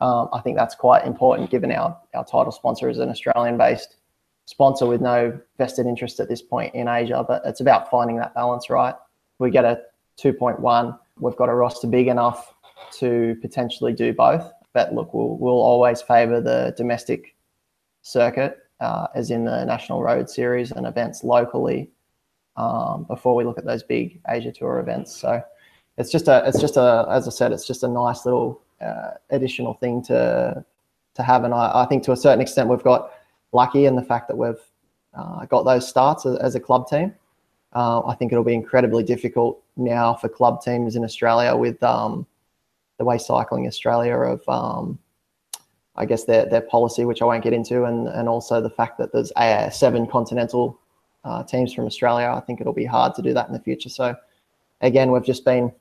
Um, 0.00 0.28
I 0.32 0.40
think 0.42 0.56
that's 0.56 0.76
quite 0.76 1.04
important, 1.06 1.50
given 1.50 1.72
our 1.72 1.98
our 2.14 2.24
title 2.24 2.52
sponsor 2.52 2.88
is 2.88 2.98
an 2.98 3.08
Australian-based 3.08 3.96
sponsor 4.46 4.86
with 4.86 5.00
no 5.00 5.38
vested 5.58 5.86
interest 5.86 6.20
at 6.20 6.28
this 6.28 6.42
point 6.42 6.74
in 6.74 6.88
Asia, 6.88 7.24
but 7.26 7.42
it's 7.44 7.60
about 7.60 7.90
finding 7.90 8.16
that 8.16 8.34
balance 8.34 8.68
right. 8.68 8.94
We 9.38 9.50
get 9.50 9.64
a 9.64 9.80
2.1, 10.18 10.98
we've 11.18 11.36
got 11.36 11.48
a 11.48 11.54
roster 11.54 11.86
big 11.86 12.08
enough 12.08 12.54
to 12.98 13.36
potentially 13.40 13.92
do 13.92 14.12
both. 14.12 14.50
But 14.72 14.92
look, 14.92 15.14
we'll, 15.14 15.36
we'll 15.36 15.54
always 15.54 16.02
favour 16.02 16.40
the 16.40 16.74
domestic 16.76 17.34
circuit, 18.02 18.58
uh, 18.80 19.06
as 19.14 19.30
in 19.30 19.44
the 19.44 19.64
National 19.64 20.02
Road 20.02 20.28
Series 20.28 20.72
and 20.72 20.86
events 20.86 21.24
locally, 21.24 21.90
um, 22.56 23.04
before 23.04 23.34
we 23.34 23.44
look 23.44 23.58
at 23.58 23.64
those 23.64 23.82
big 23.82 24.20
Asia 24.28 24.52
Tour 24.52 24.78
events. 24.80 25.16
So 25.16 25.42
it's 25.96 26.10
just 26.10 26.28
a, 26.28 26.42
it's 26.46 26.60
just 26.60 26.76
a, 26.76 27.06
as 27.08 27.26
I 27.26 27.30
said, 27.30 27.52
it's 27.52 27.66
just 27.66 27.82
a 27.82 27.88
nice 27.88 28.24
little 28.24 28.60
uh, 28.80 29.12
additional 29.30 29.74
thing 29.74 30.02
to 30.04 30.64
to 31.14 31.22
have. 31.22 31.44
And 31.44 31.54
I, 31.54 31.82
I 31.82 31.86
think 31.86 32.02
to 32.04 32.12
a 32.12 32.16
certain 32.16 32.40
extent 32.40 32.68
we've 32.68 32.82
got 32.82 33.12
lucky 33.54 33.86
in 33.86 33.96
the 33.96 34.02
fact 34.02 34.28
that 34.28 34.36
we've 34.36 34.60
uh, 35.14 35.46
got 35.46 35.62
those 35.62 35.88
starts 35.88 36.26
as, 36.26 36.54
a 36.54 36.60
club 36.60 36.88
team. 36.88 37.14
Uh, 37.72 38.04
I 38.06 38.14
think 38.14 38.32
it'll 38.32 38.44
be 38.44 38.54
incredibly 38.54 39.02
difficult 39.02 39.62
now 39.76 40.14
for 40.14 40.28
club 40.28 40.62
teams 40.62 40.96
in 40.96 41.04
Australia 41.04 41.56
with 41.56 41.82
um, 41.82 42.26
the 42.98 43.04
way 43.04 43.18
Cycling 43.18 43.66
Australia 43.66 44.16
of, 44.16 44.48
um, 44.48 44.98
I 45.96 46.06
guess, 46.06 46.24
their, 46.24 46.46
their 46.46 46.60
policy, 46.60 47.04
which 47.04 47.22
I 47.22 47.24
won't 47.24 47.42
get 47.42 47.52
into, 47.52 47.84
and, 47.84 48.08
and 48.08 48.28
also 48.28 48.60
the 48.60 48.70
fact 48.70 48.98
that 48.98 49.12
there's 49.12 49.32
uh, 49.32 49.70
seven 49.70 50.06
continental 50.06 50.78
uh, 51.24 51.42
teams 51.42 51.72
from 51.72 51.86
Australia. 51.86 52.32
I 52.34 52.40
think 52.40 52.60
it'll 52.60 52.72
be 52.72 52.84
hard 52.84 53.14
to 53.14 53.22
do 53.22 53.34
that 53.34 53.48
in 53.48 53.54
the 53.54 53.60
future. 53.60 53.88
So, 53.88 54.14
again, 54.80 55.10
we've 55.10 55.24
just 55.24 55.44
been, 55.44 55.72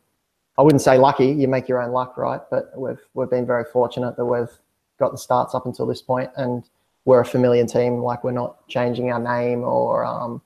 I 0.57 0.61
wouldn't 0.61 0.81
say 0.81 0.97
lucky, 0.97 1.27
you 1.27 1.47
make 1.47 1.67
your 1.67 1.81
own 1.81 1.91
luck, 1.91 2.17
right? 2.17 2.41
But 2.49 2.71
we've, 2.77 3.01
we've 3.13 3.29
been 3.29 3.45
very 3.45 3.65
fortunate 3.65 4.15
that 4.15 4.25
we've 4.25 4.51
got 4.99 5.11
the 5.11 5.17
starts 5.17 5.53
up 5.53 5.65
until 5.65 5.85
this 5.85 6.01
point 6.01 6.31
and 6.37 6.63
we're 7.05 7.21
a 7.21 7.25
familiar 7.25 7.65
team. 7.65 7.99
Like 7.99 8.23
we're 8.23 8.31
not 8.31 8.67
changing 8.67 9.11
our 9.11 9.19
name 9.19 9.63
or 9.63 10.05
um, 10.05 10.41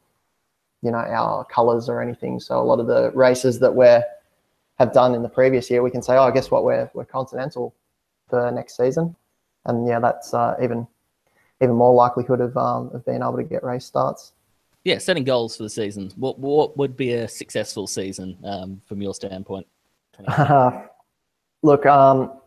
you 0.81 0.91
know 0.91 0.97
our 0.97 1.45
colours 1.45 1.89
or 1.89 2.01
anything. 2.01 2.39
So 2.39 2.59
a 2.59 2.63
lot 2.63 2.79
of 2.79 2.87
the 2.87 3.11
races 3.11 3.59
that 3.59 3.73
we're 3.73 4.03
have 4.79 4.93
done 4.93 5.15
in 5.15 5.23
the 5.23 5.29
previous 5.29 5.69
year, 5.71 5.81
we 5.81 5.89
can 5.89 6.01
say, 6.01 6.15
oh, 6.17 6.31
guess 6.31 6.51
what? 6.51 6.63
We're 6.63 6.89
we're 6.93 7.05
continental 7.05 7.73
for 8.29 8.51
next 8.51 8.77
season, 8.77 9.15
and 9.65 9.87
yeah, 9.87 9.99
that's 9.99 10.33
uh, 10.33 10.55
even 10.61 10.87
even 11.61 11.75
more 11.75 11.93
likelihood 11.93 12.41
of 12.41 12.55
um, 12.57 12.91
of 12.93 13.05
being 13.05 13.21
able 13.21 13.37
to 13.37 13.43
get 13.43 13.63
race 13.63 13.85
starts. 13.85 14.33
Yeah, 14.83 14.99
setting 14.99 15.25
goals 15.25 15.57
for 15.57 15.63
the 15.63 15.69
season. 15.69 16.11
What 16.15 16.39
what 16.39 16.77
would 16.77 16.95
be 16.95 17.13
a 17.13 17.27
successful 17.27 17.87
season 17.87 18.37
um, 18.43 18.81
from 18.85 19.01
your 19.01 19.13
standpoint? 19.13 19.67
Look, 21.63 21.85
um, 21.85 22.39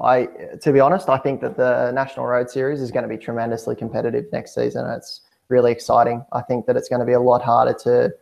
I 0.00 0.28
to 0.60 0.72
be 0.72 0.80
honest, 0.80 1.08
I 1.08 1.18
think 1.18 1.40
that 1.40 1.56
the 1.56 1.90
National 1.92 2.26
Road 2.26 2.50
Series 2.50 2.80
is 2.80 2.90
going 2.90 3.02
to 3.02 3.08
be 3.08 3.16
tremendously 3.16 3.74
competitive 3.74 4.26
next 4.32 4.54
season. 4.54 4.88
It's 4.90 5.22
really 5.48 5.72
exciting. 5.72 6.24
I 6.32 6.42
think 6.42 6.66
that 6.66 6.76
it's 6.76 6.88
going 6.88 7.00
to 7.00 7.06
be 7.06 7.14
a 7.14 7.20
lot 7.20 7.42
harder 7.42 7.74
to 7.84 8.12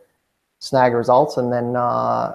snag 0.59 0.93
results, 0.93 1.37
and 1.37 1.51
then 1.51 1.75
uh, 1.75 2.33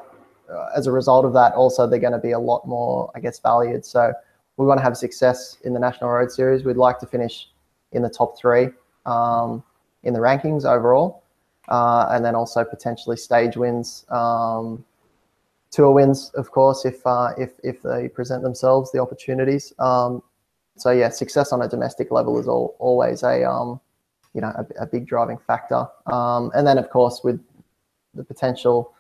uh, 0.52 0.68
as 0.76 0.86
a 0.86 0.92
result 0.92 1.24
of 1.24 1.32
that, 1.32 1.54
also 1.54 1.86
they're 1.86 1.98
going 1.98 2.12
to 2.12 2.18
be 2.18 2.32
a 2.32 2.38
lot 2.38 2.66
more, 2.66 3.10
I 3.14 3.20
guess, 3.20 3.38
valued. 3.38 3.84
So 3.84 4.12
we 4.56 4.66
want 4.66 4.78
to 4.78 4.84
have 4.84 4.96
success 4.96 5.58
in 5.64 5.72
the 5.72 5.80
National 5.80 6.10
Road 6.10 6.30
Series. 6.30 6.64
We'd 6.64 6.76
like 6.76 6.98
to 7.00 7.06
finish 7.06 7.48
in 7.92 8.02
the 8.02 8.10
top 8.10 8.38
three 8.38 8.68
um, 9.06 9.62
in 10.02 10.12
the 10.12 10.20
rankings 10.20 10.64
overall, 10.64 11.22
uh, 11.68 12.08
and 12.10 12.24
then 12.24 12.34
also 12.34 12.64
potentially 12.64 13.16
stage 13.16 13.56
wins, 13.56 14.04
um, 14.10 14.84
tour 15.72 15.90
wins, 15.90 16.30
of 16.34 16.52
course, 16.52 16.84
if 16.84 17.04
uh, 17.04 17.32
if 17.36 17.52
if 17.64 17.82
they 17.82 18.08
present 18.08 18.42
themselves 18.42 18.92
the 18.92 19.00
opportunities. 19.00 19.72
Um, 19.80 20.22
so 20.76 20.90
yeah, 20.90 21.08
success 21.08 21.52
on 21.52 21.60
a 21.62 21.68
domestic 21.68 22.10
level 22.10 22.38
is 22.38 22.46
all, 22.46 22.76
always 22.78 23.22
a 23.24 23.48
um, 23.48 23.80
you 24.34 24.40
know 24.40 24.52
a, 24.56 24.84
a, 24.84 24.86
big 24.86 25.06
driving 25.06 25.38
factor, 25.38 25.86
um, 26.06 26.50
and 26.54 26.66
then 26.66 26.78
of 26.78 26.88
course 26.90 27.22
with 27.24 27.40
the 28.14 28.22
potential 28.24 28.94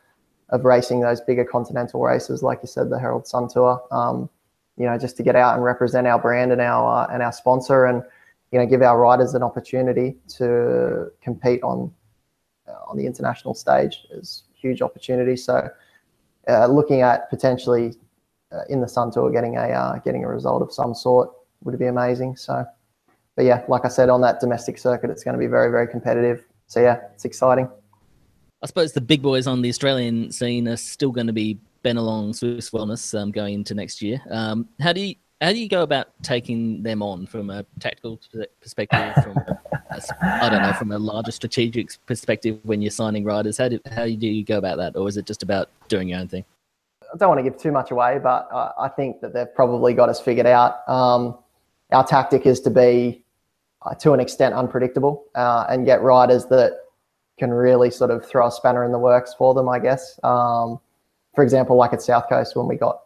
of 0.48 0.64
racing 0.64 1.00
those 1.00 1.20
bigger 1.20 1.44
continental 1.44 2.02
races, 2.02 2.42
like 2.42 2.58
you 2.62 2.68
said, 2.68 2.90
the 2.90 2.98
Herald 2.98 3.26
Sun 3.26 3.48
Tour. 3.48 3.82
Um, 3.90 4.28
you 4.76 4.86
know, 4.86 4.98
just 4.98 5.16
to 5.18 5.22
get 5.22 5.36
out 5.36 5.54
and 5.54 5.62
represent 5.62 6.06
our 6.06 6.18
brand 6.18 6.50
and 6.50 6.60
our 6.60 7.04
uh, 7.04 7.12
and 7.12 7.22
our 7.22 7.32
sponsor, 7.32 7.84
and 7.84 8.02
you 8.50 8.58
know, 8.58 8.66
give 8.66 8.82
our 8.82 8.98
riders 8.98 9.34
an 9.34 9.42
opportunity 9.42 10.16
to 10.36 11.10
compete 11.22 11.62
on 11.62 11.92
uh, 12.66 12.72
on 12.86 12.96
the 12.96 13.06
international 13.06 13.54
stage 13.54 14.06
is 14.10 14.44
huge 14.54 14.82
opportunity. 14.82 15.36
So, 15.36 15.68
uh, 16.48 16.66
looking 16.66 17.02
at 17.02 17.30
potentially 17.30 17.94
uh, 18.52 18.62
in 18.68 18.80
the 18.80 18.88
Sun 18.88 19.12
Tour 19.12 19.30
getting 19.30 19.56
a 19.56 19.68
uh, 19.68 19.98
getting 20.00 20.24
a 20.24 20.28
result 20.28 20.62
of 20.62 20.72
some 20.72 20.94
sort 20.94 21.30
would 21.62 21.78
be 21.78 21.86
amazing. 21.86 22.36
So, 22.36 22.64
but 23.36 23.44
yeah, 23.44 23.64
like 23.68 23.84
I 23.84 23.88
said, 23.88 24.08
on 24.08 24.20
that 24.22 24.40
domestic 24.40 24.78
circuit, 24.78 25.10
it's 25.10 25.24
going 25.24 25.34
to 25.34 25.38
be 25.38 25.46
very 25.46 25.70
very 25.70 25.86
competitive. 25.86 26.44
So 26.66 26.80
yeah, 26.80 27.00
it's 27.14 27.24
exciting. 27.24 27.68
I 28.62 28.66
suppose 28.66 28.92
the 28.92 29.00
big 29.00 29.22
boys 29.22 29.46
on 29.46 29.60
the 29.60 29.68
Australian 29.68 30.30
scene 30.30 30.68
are 30.68 30.76
still 30.76 31.10
going 31.10 31.26
to 31.26 31.32
be 31.32 31.58
Bennelong 31.84 32.34
Swiss 32.34 32.70
Wellness 32.70 33.18
um, 33.18 33.32
going 33.32 33.54
into 33.54 33.74
next 33.74 34.00
year. 34.00 34.22
Um, 34.30 34.68
how 34.80 34.92
do 34.92 35.00
you 35.00 35.16
how 35.42 35.50
do 35.50 35.58
you 35.58 35.68
go 35.68 35.82
about 35.82 36.08
taking 36.22 36.82
them 36.82 37.02
on 37.02 37.26
from 37.26 37.50
a 37.50 37.64
tactical 37.80 38.20
perspective, 38.60 39.12
from 39.24 39.36
a, 39.36 39.58
I 40.22 40.48
don't 40.48 40.62
know, 40.62 40.72
from 40.72 40.92
a 40.92 40.98
larger 40.98 41.32
strategic 41.32 41.90
perspective 42.06 42.60
when 42.62 42.80
you're 42.80 42.92
signing 42.92 43.24
riders? 43.24 43.58
How 43.58 43.68
do 43.68 43.80
how 43.90 44.04
do 44.04 44.28
you 44.28 44.44
go 44.44 44.58
about 44.58 44.76
that, 44.78 44.96
or 44.96 45.08
is 45.08 45.16
it 45.16 45.26
just 45.26 45.42
about 45.42 45.68
doing 45.88 46.08
your 46.08 46.20
own 46.20 46.28
thing? 46.28 46.44
I 47.12 47.16
don't 47.16 47.28
want 47.28 47.40
to 47.40 47.42
give 47.42 47.58
too 47.58 47.72
much 47.72 47.90
away, 47.90 48.20
but 48.22 48.48
I, 48.52 48.72
I 48.82 48.88
think 48.88 49.20
that 49.20 49.34
they've 49.34 49.52
probably 49.52 49.94
got 49.94 50.08
us 50.08 50.20
figured 50.20 50.46
out. 50.46 50.88
Um, 50.88 51.36
our 51.90 52.06
tactic 52.06 52.46
is 52.46 52.60
to 52.60 52.70
be, 52.70 53.22
uh, 53.84 53.94
to 53.96 54.12
an 54.12 54.20
extent, 54.20 54.54
unpredictable 54.54 55.24
uh, 55.34 55.66
and 55.68 55.84
get 55.84 56.00
riders 56.00 56.46
that 56.46 56.78
can 57.38 57.50
really 57.50 57.90
sort 57.90 58.10
of 58.10 58.24
throw 58.24 58.46
a 58.46 58.50
spanner 58.52 58.84
in 58.84 58.92
the 58.92 58.98
works 58.98 59.34
for 59.34 59.52
them, 59.52 59.68
I 59.68 59.78
guess. 59.78 60.18
Um, 60.22 60.80
for 61.34 61.42
example, 61.44 61.76
like 61.76 61.92
at 61.92 62.00
South 62.00 62.28
Coast 62.28 62.56
when 62.56 62.66
we 62.66 62.76
got, 62.76 63.00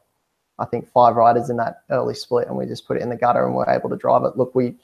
I 0.58 0.64
think, 0.64 0.88
five 0.88 1.16
riders 1.16 1.50
in 1.50 1.56
that 1.58 1.82
early 1.90 2.14
split 2.14 2.48
and 2.48 2.56
we 2.56 2.66
just 2.66 2.86
put 2.86 2.96
it 2.96 3.02
in 3.02 3.10
the 3.10 3.16
gutter 3.16 3.44
and 3.44 3.54
we're 3.54 3.68
able 3.68 3.90
to 3.90 3.96
drive 3.96 4.24
it. 4.24 4.36
Look, 4.36 4.54
we, 4.54 4.74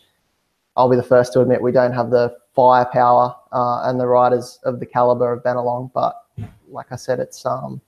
I'll 0.76 0.90
be 0.90 0.96
the 0.96 1.02
first 1.02 1.32
to 1.34 1.40
admit 1.40 1.62
we 1.62 1.72
don't 1.72 1.92
have 1.92 2.10
the 2.10 2.36
firepower 2.54 3.34
uh, 3.52 3.82
and 3.84 3.98
the 3.98 4.06
riders 4.06 4.58
of 4.64 4.80
the 4.80 4.86
caliber 4.86 5.32
of 5.32 5.42
Bennelong, 5.42 5.90
but 5.92 6.16
like 6.68 6.86
I 6.90 6.96
said, 6.96 7.20
it's 7.20 7.44
um, 7.46 7.80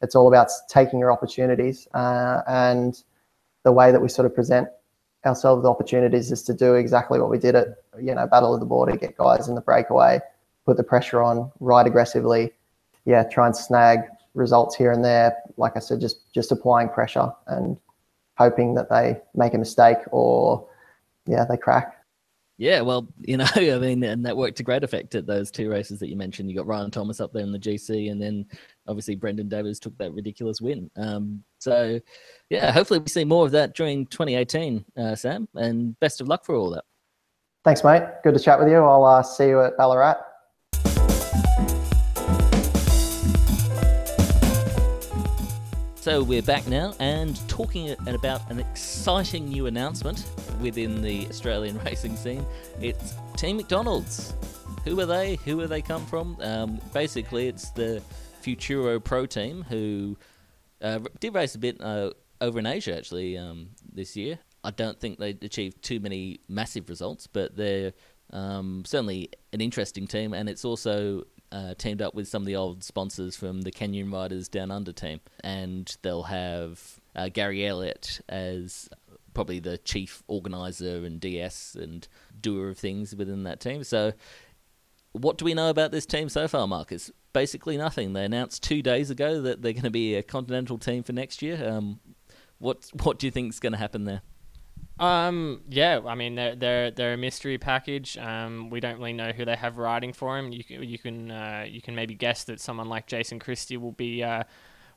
it's 0.00 0.14
all 0.14 0.28
about 0.28 0.50
taking 0.68 0.98
your 0.98 1.12
opportunities 1.12 1.86
uh, 1.94 2.42
and 2.48 3.02
the 3.62 3.72
way 3.72 3.92
that 3.92 4.00
we 4.00 4.08
sort 4.08 4.26
of 4.26 4.34
present 4.34 4.68
ourselves 5.24 5.62
the 5.62 5.70
opportunities 5.70 6.32
is 6.32 6.42
to 6.42 6.54
do 6.54 6.74
exactly 6.74 7.20
what 7.20 7.30
we 7.30 7.38
did 7.38 7.54
at 7.54 7.68
you 8.00 8.14
know 8.14 8.26
Battle 8.26 8.54
of 8.54 8.60
the 8.60 8.66
Border, 8.66 8.96
get 8.96 9.16
guys 9.16 9.48
in 9.48 9.54
the 9.54 9.60
breakaway, 9.60 10.20
put 10.66 10.76
the 10.76 10.82
pressure 10.82 11.22
on, 11.22 11.50
ride 11.60 11.86
aggressively, 11.86 12.52
yeah, 13.04 13.22
try 13.24 13.46
and 13.46 13.56
snag 13.56 14.00
results 14.34 14.76
here 14.76 14.92
and 14.92 15.04
there. 15.04 15.36
Like 15.56 15.76
I 15.76 15.80
said, 15.80 16.00
just 16.00 16.32
just 16.32 16.52
applying 16.52 16.88
pressure 16.88 17.30
and 17.46 17.76
hoping 18.36 18.74
that 18.74 18.88
they 18.90 19.20
make 19.34 19.54
a 19.54 19.58
mistake 19.58 19.98
or 20.10 20.66
yeah, 21.26 21.44
they 21.48 21.56
crack. 21.56 21.96
Yeah, 22.58 22.82
well, 22.82 23.08
you 23.20 23.36
know, 23.38 23.46
I 23.56 23.78
mean, 23.78 24.04
and 24.04 24.24
that 24.24 24.36
worked 24.36 24.58
to 24.58 24.62
great 24.62 24.84
effect 24.84 25.14
at 25.14 25.26
those 25.26 25.50
two 25.50 25.70
races 25.70 25.98
that 26.00 26.08
you 26.08 26.16
mentioned. 26.16 26.50
You 26.50 26.56
got 26.56 26.66
Ryan 26.66 26.90
Thomas 26.90 27.20
up 27.20 27.32
there 27.32 27.42
in 27.42 27.52
the 27.52 27.58
GC, 27.58 28.10
and 28.10 28.20
then 28.20 28.46
obviously 28.86 29.16
Brendan 29.16 29.48
Davis 29.48 29.80
took 29.80 29.96
that 29.98 30.12
ridiculous 30.12 30.60
win. 30.60 30.90
Um, 30.96 31.42
so, 31.58 31.98
yeah, 32.50 32.70
hopefully 32.70 33.00
we 33.00 33.08
see 33.08 33.24
more 33.24 33.46
of 33.46 33.52
that 33.52 33.74
during 33.74 34.06
2018, 34.06 34.84
uh, 34.96 35.14
Sam, 35.16 35.48
and 35.54 35.98
best 35.98 36.20
of 36.20 36.28
luck 36.28 36.44
for 36.44 36.54
all 36.54 36.70
that. 36.70 36.84
Thanks, 37.64 37.84
mate. 37.84 38.02
Good 38.22 38.34
to 38.34 38.40
chat 38.40 38.58
with 38.58 38.68
you. 38.68 38.78
I'll 38.78 39.04
uh, 39.04 39.22
see 39.22 39.48
you 39.48 39.62
at 39.62 39.76
Ballarat. 39.76 40.16
So 46.02 46.20
we're 46.20 46.42
back 46.42 46.66
now 46.66 46.94
and 46.98 47.38
talking 47.48 47.94
about 48.08 48.50
an 48.50 48.58
exciting 48.58 49.44
new 49.44 49.66
announcement 49.66 50.26
within 50.60 51.00
the 51.00 51.28
Australian 51.28 51.78
racing 51.84 52.16
scene. 52.16 52.44
It's 52.80 53.14
Team 53.36 53.56
McDonald's. 53.58 54.34
Who 54.84 54.98
are 54.98 55.06
they? 55.06 55.36
Who 55.44 55.60
are 55.60 55.68
they 55.68 55.80
come 55.80 56.04
from? 56.06 56.36
Um, 56.40 56.80
basically, 56.92 57.46
it's 57.46 57.70
the 57.70 58.02
Futuro 58.40 58.98
Pro 58.98 59.26
team 59.26 59.62
who 59.68 60.18
uh, 60.80 60.98
did 61.20 61.36
race 61.36 61.54
a 61.54 61.60
bit 61.60 61.80
uh, 61.80 62.10
over 62.40 62.58
in 62.58 62.66
Asia 62.66 62.96
actually 62.96 63.38
um, 63.38 63.68
this 63.92 64.16
year. 64.16 64.40
I 64.64 64.72
don't 64.72 64.98
think 64.98 65.20
they 65.20 65.30
achieved 65.30 65.84
too 65.84 66.00
many 66.00 66.40
massive 66.48 66.88
results, 66.88 67.28
but 67.28 67.54
they're 67.54 67.92
um, 68.32 68.82
certainly 68.84 69.30
an 69.52 69.60
interesting 69.60 70.08
team, 70.08 70.34
and 70.34 70.48
it's 70.48 70.64
also 70.64 71.22
uh, 71.52 71.74
teamed 71.74 72.02
up 72.02 72.14
with 72.14 72.26
some 72.26 72.42
of 72.42 72.46
the 72.46 72.56
old 72.56 72.82
sponsors 72.82 73.36
from 73.36 73.62
the 73.62 73.70
Canyon 73.70 74.10
Riders 74.10 74.48
Down 74.48 74.70
Under 74.70 74.92
team, 74.92 75.20
and 75.44 75.96
they'll 76.02 76.24
have 76.24 77.00
uh, 77.14 77.28
Gary 77.28 77.66
Elliott 77.66 78.20
as 78.28 78.88
probably 79.34 79.60
the 79.60 79.78
chief 79.78 80.22
organizer 80.26 81.04
and 81.04 81.20
DS 81.20 81.76
and 81.78 82.08
doer 82.40 82.70
of 82.70 82.78
things 82.78 83.14
within 83.14 83.44
that 83.44 83.60
team. 83.60 83.84
So, 83.84 84.12
what 85.12 85.36
do 85.36 85.44
we 85.44 85.54
know 85.54 85.68
about 85.68 85.92
this 85.92 86.06
team 86.06 86.28
so 86.28 86.48
far, 86.48 86.66
Marcus? 86.66 87.10
Basically 87.32 87.76
nothing. 87.76 88.14
They 88.14 88.24
announced 88.24 88.62
two 88.62 88.82
days 88.82 89.10
ago 89.10 89.42
that 89.42 89.60
they're 89.62 89.72
going 89.72 89.82
to 89.84 89.90
be 89.90 90.14
a 90.14 90.22
continental 90.22 90.78
team 90.78 91.02
for 91.02 91.12
next 91.12 91.42
year. 91.42 91.68
Um, 91.68 92.00
what 92.58 92.88
what 93.02 93.18
do 93.18 93.26
you 93.26 93.30
think 93.30 93.52
is 93.52 93.60
going 93.60 93.72
to 93.72 93.78
happen 93.78 94.04
there? 94.04 94.22
Um, 94.98 95.62
yeah, 95.68 96.00
I 96.06 96.14
mean 96.14 96.34
they're 96.34 96.54
they're 96.54 96.90
they're 96.90 97.14
a 97.14 97.16
mystery 97.18 97.58
package. 97.58 98.16
Um, 98.18 98.70
we 98.70 98.80
don't 98.80 98.98
really 98.98 99.12
know 99.12 99.32
who 99.32 99.44
they 99.44 99.56
have 99.56 99.78
riding 99.78 100.12
for 100.12 100.38
him. 100.38 100.52
You 100.52 100.62
can 100.62 100.82
you 100.82 100.98
can 100.98 101.30
uh, 101.30 101.64
you 101.68 101.80
can 101.82 101.94
maybe 101.94 102.14
guess 102.14 102.44
that 102.44 102.60
someone 102.60 102.88
like 102.88 103.06
Jason 103.06 103.38
Christie 103.38 103.76
will 103.76 103.92
be 103.92 104.22
uh, 104.22 104.44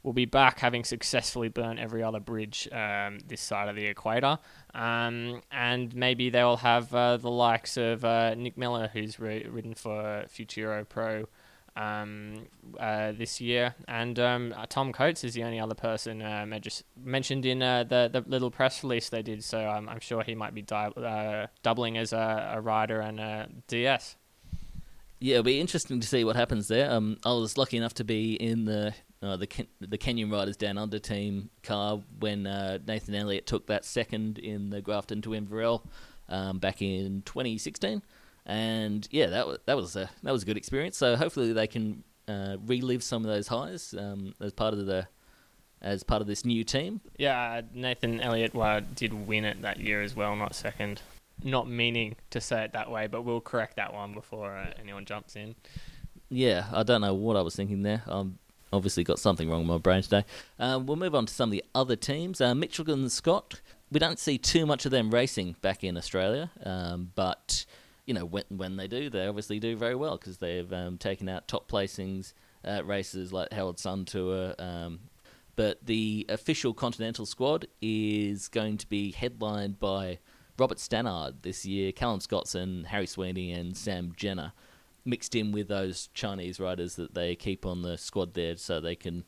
will 0.04 0.14
be 0.14 0.26
back, 0.26 0.60
having 0.60 0.84
successfully 0.84 1.50
burnt 1.50 1.80
every 1.80 2.04
other 2.04 2.20
bridge 2.20 2.68
um, 2.72 3.20
this 3.26 3.42
side 3.42 3.70
of 3.70 3.76
the 3.76 3.86
equator. 3.86 4.38
Um, 4.74 5.42
and 5.52 5.96
maybe 5.96 6.30
they'll 6.30 6.58
have 6.58 6.94
uh, 6.94 7.18
the 7.18 7.32
likes 7.32 7.76
of 7.78 8.06
uh, 8.06 8.36
Nick 8.36 8.58
Miller, 8.58 8.90
who's 8.94 9.20
ri- 9.20 9.48
ridden 9.50 9.74
for 9.74 10.26
Futuro 10.28 10.84
Pro 10.86 11.26
um, 11.76 12.48
uh, 12.80 13.12
this 13.12 13.42
year. 13.42 13.76
And 13.88 14.18
um, 14.20 14.54
uh, 14.56 14.66
Tom 14.68 14.94
Coates 14.94 15.24
is 15.24 15.34
the 15.34 15.44
only 15.44 15.60
other 15.60 15.76
person 15.76 16.22
um, 16.22 16.54
mentioned 17.04 17.46
in 17.46 17.62
uh, 17.62 17.84
the, 17.84 18.10
the 18.12 18.24
little 18.28 18.52
press 18.52 18.84
release 18.84 19.10
they 19.10 19.22
did. 19.22 19.44
So 19.44 19.70
um, 19.70 19.90
I'm 19.90 20.00
sure 20.00 20.24
he 20.24 20.36
might 20.36 20.54
be 20.54 20.62
di- 20.62 20.88
uh, 20.88 21.48
doubling 21.64 21.98
as 21.98 22.14
a, 22.14 22.54
a 22.56 22.62
rider 22.62 23.00
and 23.02 23.20
a 23.20 23.50
DS. 23.68 24.16
Yeah, 25.20 25.36
it'll 25.36 25.44
be 25.44 25.60
interesting 25.60 26.00
to 26.00 26.08
see 26.08 26.24
what 26.24 26.36
happens 26.36 26.68
there. 26.68 26.92
Um, 26.92 27.18
I 27.26 27.32
was 27.32 27.58
lucky 27.58 27.78
enough 27.78 27.94
to 27.96 28.04
be 28.04 28.34
in 28.34 28.66
the 28.66 28.94
uh, 29.24 29.38
the 29.38 29.48
Ken- 29.48 29.68
the 29.80 29.98
Canyon 29.98 30.30
Riders 30.30 30.58
Down 30.58 30.78
Under 30.78 31.00
team 31.00 31.50
car 31.64 32.02
when 32.20 32.44
Nathan 32.44 33.16
Elliott 33.16 33.48
took 33.48 33.68
that 33.68 33.86
second 33.86 34.38
in 34.38 34.70
the 34.70 34.82
Grafton 34.82 35.22
to 35.24 35.34
Inverell 35.34 35.84
um, 36.30 36.60
back 36.60 36.82
in 36.82 37.24
2016 37.26 38.04
and 38.46 39.08
yeah, 39.12 39.28
that 39.28 39.48
was 39.48 39.60
that 39.66 39.76
was 39.76 39.96
a 39.96 40.10
that 40.24 40.32
was 40.32 40.44
a 40.44 40.46
good 40.46 40.58
experience. 40.58 40.98
So 40.98 41.16
hopefully 41.16 41.54
they 41.54 41.68
can 41.68 42.04
uh, 42.28 42.58
relive 42.66 43.04
some 43.04 43.24
of 43.24 43.32
those 43.32 43.48
highs 43.48 43.94
um, 43.98 44.34
as 44.40 44.54
part 44.54 44.74
of 44.74 44.86
the 44.86 45.08
as 45.82 46.04
part 46.04 46.22
of 46.22 46.28
this 46.28 46.46
new 46.46 46.64
team. 46.64 47.02
Yeah, 47.18 47.62
Nathan 47.74 48.20
Elliott 48.20 48.54
well, 48.54 48.82
did 48.82 49.14
win 49.14 49.46
it 49.46 49.62
that 49.62 49.80
year 49.80 50.02
as 50.02 50.16
well, 50.16 50.36
not 50.36 50.56
second. 50.56 51.02
Not 51.44 51.70
meaning 51.70 52.16
to 52.30 52.40
say 52.40 52.64
it 52.64 52.74
that 52.74 52.90
way, 52.90 53.08
but 53.08 53.24
we'll 53.24 53.42
correct 53.42 53.76
that 53.76 53.94
one 53.94 54.14
before 54.14 54.56
uh, 54.56 54.72
anyone 54.80 55.06
jumps 55.06 55.36
in. 55.36 55.56
Yeah, 56.30 56.66
I 56.72 56.84
don't 56.84 57.02
know 57.02 57.14
what 57.14 57.36
I 57.36 57.42
was 57.42 57.56
thinking 57.56 57.84
there. 57.84 58.04
I'm 58.08 58.40
obviously 58.72 59.04
got 59.04 59.20
something 59.20 59.50
wrong 59.50 59.60
with 59.60 59.68
my 59.68 59.78
brain 59.78 60.02
today. 60.02 60.24
Uh, 60.58 60.80
we'll 60.84 60.96
move 60.96 61.14
on 61.14 61.26
to 61.26 61.34
some 61.34 61.50
of 61.50 61.52
the 61.52 61.64
other 61.76 61.96
teams. 61.96 62.42
Uh, 62.42 62.54
Mitchelton-Scott. 62.54 63.62
We 63.92 64.00
don't 64.00 64.18
see 64.18 64.38
too 64.38 64.66
much 64.66 64.86
of 64.86 64.92
them 64.92 65.12
racing 65.12 65.58
back 65.62 65.84
in 65.84 65.98
Australia, 65.98 66.50
um, 66.64 67.12
but 67.14 67.66
you 68.06 68.14
know, 68.14 68.26
when 68.26 68.44
when 68.50 68.78
they 68.78 68.88
do, 68.88 69.10
they 69.10 69.28
obviously 69.28 69.60
do 69.60 69.76
very 69.76 69.96
well 69.96 70.18
because 70.18 70.38
they've 70.38 70.72
um, 70.72 70.98
taken 70.98 71.28
out 71.28 71.48
top 71.48 71.70
placings 71.70 72.34
at 72.64 72.86
races 72.88 73.34
like 73.34 73.52
Herald 73.52 73.80
Sun 73.80 74.06
Tour. 74.06 74.54
Um, 74.60 75.00
but 75.56 75.86
the 75.86 76.26
official 76.30 76.74
Continental 76.74 77.26
squad 77.26 77.68
is 77.82 78.48
going 78.48 78.78
to 78.78 78.88
be 78.88 79.12
headlined 79.12 79.80
by 79.80 80.20
Robert 80.58 80.80
Stannard 80.80 81.44
this 81.44 81.66
year, 81.66 81.92
Callum 81.92 82.20
Scotson, 82.20 82.86
Harry 82.86 83.08
Sweeny, 83.08 83.52
and 83.54 83.76
Sam 83.76 84.14
Jenner, 84.16 84.54
mixed 85.04 85.36
in 85.36 85.52
with 85.52 85.68
those 85.68 86.10
Chinese 86.14 86.60
riders 86.60 86.96
that 86.96 87.14
they 87.14 87.36
keep 87.36 87.66
on 87.66 87.82
the 87.82 87.98
squad 87.98 88.34
there, 88.34 88.58
so 88.58 88.80
they 88.80 88.96
can 88.96 89.24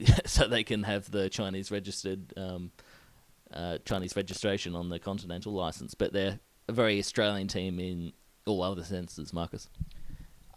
so 0.26 0.46
they 0.46 0.64
can 0.64 0.82
have 0.82 1.10
the 1.10 1.28
Chinese 1.28 1.70
registered 1.70 2.32
um, 2.36 2.72
uh, 3.52 3.78
Chinese 3.84 4.14
registration 4.16 4.74
on 4.74 4.88
the 4.88 4.98
continental 4.98 5.52
license. 5.52 5.94
But 5.94 6.12
they're 6.12 6.40
a 6.68 6.72
very 6.72 6.98
Australian 6.98 7.48
team 7.48 7.80
in 7.80 8.12
all 8.48 8.62
other 8.62 8.84
senses, 8.84 9.32
Marcus. 9.32 9.68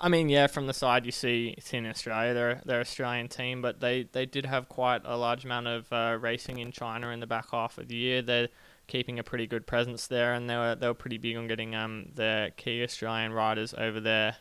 I 0.03 0.09
mean, 0.09 0.29
yeah, 0.29 0.47
from 0.47 0.65
the 0.65 0.73
side 0.73 1.05
you 1.05 1.11
see 1.11 1.53
it's 1.57 1.71
in 1.73 1.85
Australia, 1.85 2.33
they're 2.33 2.61
they're 2.65 2.79
Australian 2.79 3.27
team, 3.27 3.61
but 3.61 3.81
they, 3.81 4.09
they 4.11 4.25
did 4.25 4.47
have 4.47 4.67
quite 4.67 5.03
a 5.05 5.15
large 5.15 5.45
amount 5.45 5.67
of 5.67 5.93
uh, 5.93 6.17
racing 6.19 6.57
in 6.57 6.71
China 6.71 7.09
in 7.09 7.19
the 7.19 7.27
back 7.27 7.51
half 7.51 7.77
of 7.77 7.87
the 7.87 7.95
year. 7.95 8.23
They're 8.23 8.49
keeping 8.87 9.19
a 9.19 9.23
pretty 9.23 9.45
good 9.45 9.67
presence 9.67 10.07
there, 10.07 10.33
and 10.33 10.49
they 10.49 10.55
were 10.55 10.75
they 10.75 10.87
were 10.87 10.95
pretty 10.95 11.19
big 11.19 11.37
on 11.37 11.47
getting 11.47 11.75
um 11.75 12.11
their 12.15 12.49
key 12.51 12.83
Australian 12.83 13.31
riders 13.31 13.75
over 13.77 13.99
there 13.99 14.37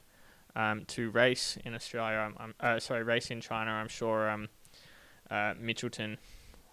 um 0.57 0.87
to 0.87 1.11
race 1.11 1.59
in 1.65 1.75
Australia. 1.75 2.19
I'm, 2.19 2.35
I'm 2.39 2.55
uh, 2.59 2.81
sorry, 2.81 3.03
race 3.03 3.31
in 3.31 3.43
China. 3.43 3.71
I'm 3.71 3.89
sure 3.89 4.31
um 4.31 4.49
uh, 5.31 5.55
Mitchelton 5.55 6.17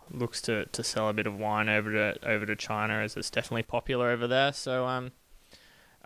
looks 0.09 0.41
to, 0.41 0.65
to 0.67 0.83
sell 0.83 1.09
a 1.09 1.13
bit 1.13 1.27
of 1.27 1.37
wine 1.37 1.67
over 1.67 1.91
to 1.91 2.27
over 2.27 2.45
to 2.45 2.55
China 2.55 2.95
as 2.95 3.17
it's 3.17 3.29
definitely 3.29 3.63
popular 3.63 4.09
over 4.09 4.27
there. 4.27 4.53
So 4.53 4.85
um 4.85 5.11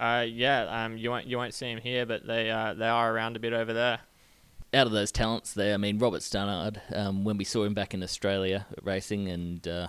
uh, 0.01 0.25
yeah, 0.27 0.85
um, 0.85 0.97
you 0.97 1.11
won't 1.11 1.27
you 1.27 1.37
won't 1.37 1.53
see 1.53 1.67
him 1.67 1.79
here, 1.79 2.07
but 2.07 2.25
they 2.25 2.49
uh, 2.49 2.73
they 2.73 2.87
are 2.87 3.13
around 3.13 3.35
a 3.35 3.39
bit 3.39 3.53
over 3.53 3.71
there. 3.71 3.99
Out 4.73 4.87
of 4.87 4.93
those 4.93 5.11
talents 5.11 5.53
there, 5.53 5.75
I 5.75 5.77
mean 5.77 5.99
Robert 5.99 6.23
Stannard, 6.23 6.81
um, 6.93 7.23
when 7.23 7.37
we 7.37 7.43
saw 7.43 7.63
him 7.63 7.75
back 7.75 7.93
in 7.93 8.01
Australia 8.01 8.65
racing, 8.81 9.27
and 9.29 9.67
uh, 9.67 9.87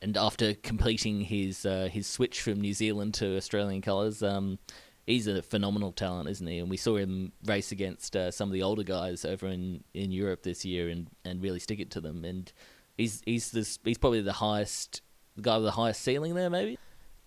and 0.00 0.16
after 0.16 0.54
completing 0.54 1.22
his 1.22 1.66
uh, 1.66 1.88
his 1.90 2.06
switch 2.06 2.42
from 2.42 2.60
New 2.60 2.74
Zealand 2.74 3.14
to 3.14 3.36
Australian 3.36 3.82
colours, 3.82 4.22
um, 4.22 4.60
he's 5.04 5.26
a 5.26 5.42
phenomenal 5.42 5.90
talent, 5.90 6.28
isn't 6.28 6.46
he? 6.46 6.58
And 6.58 6.70
we 6.70 6.76
saw 6.76 6.96
him 6.96 7.32
race 7.44 7.72
against 7.72 8.14
uh, 8.14 8.30
some 8.30 8.48
of 8.48 8.52
the 8.52 8.62
older 8.62 8.84
guys 8.84 9.24
over 9.24 9.48
in, 9.48 9.82
in 9.94 10.12
Europe 10.12 10.44
this 10.44 10.64
year, 10.64 10.88
and, 10.88 11.08
and 11.24 11.42
really 11.42 11.58
stick 11.58 11.80
it 11.80 11.90
to 11.92 12.00
them. 12.00 12.24
And 12.24 12.52
he's 12.96 13.20
he's 13.24 13.50
this 13.50 13.80
he's 13.82 13.98
probably 13.98 14.20
the 14.20 14.34
highest 14.34 15.02
the 15.34 15.42
guy 15.42 15.56
with 15.56 15.64
the 15.64 15.72
highest 15.72 16.02
ceiling 16.02 16.34
there, 16.34 16.50
maybe. 16.50 16.78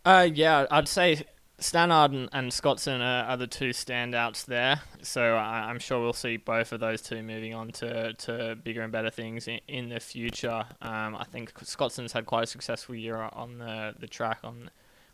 Uh, 0.05 0.29
yeah, 0.33 0.67
I'd 0.71 0.87
say 0.87 1.25
Stannard 1.59 2.11
and, 2.11 2.29
and 2.33 2.51
Scotson 2.51 2.99
are, 3.01 3.29
are, 3.29 3.37
the 3.37 3.47
two 3.47 3.69
standouts 3.69 4.45
there. 4.45 4.81
So 5.01 5.35
I, 5.35 5.71
am 5.71 5.79
sure 5.79 5.99
we'll 5.99 6.13
see 6.13 6.37
both 6.37 6.71
of 6.71 6.79
those 6.79 7.01
two 7.01 7.23
moving 7.23 7.55
on 7.55 7.71
to, 7.73 8.13
to 8.13 8.55
bigger 8.55 8.81
and 8.81 8.91
better 8.91 9.09
things 9.09 9.47
in, 9.47 9.59
in 9.67 9.89
the 9.89 9.99
future. 9.99 10.65
Um, 10.81 11.15
I 11.15 11.23
think 11.23 11.53
Scotson's 11.55 12.11
had 12.11 12.27
quite 12.27 12.43
a 12.43 12.47
successful 12.47 12.93
year 12.93 13.17
on 13.17 13.57
the, 13.57 13.95
the 13.99 14.07
track 14.07 14.39
on 14.43 14.69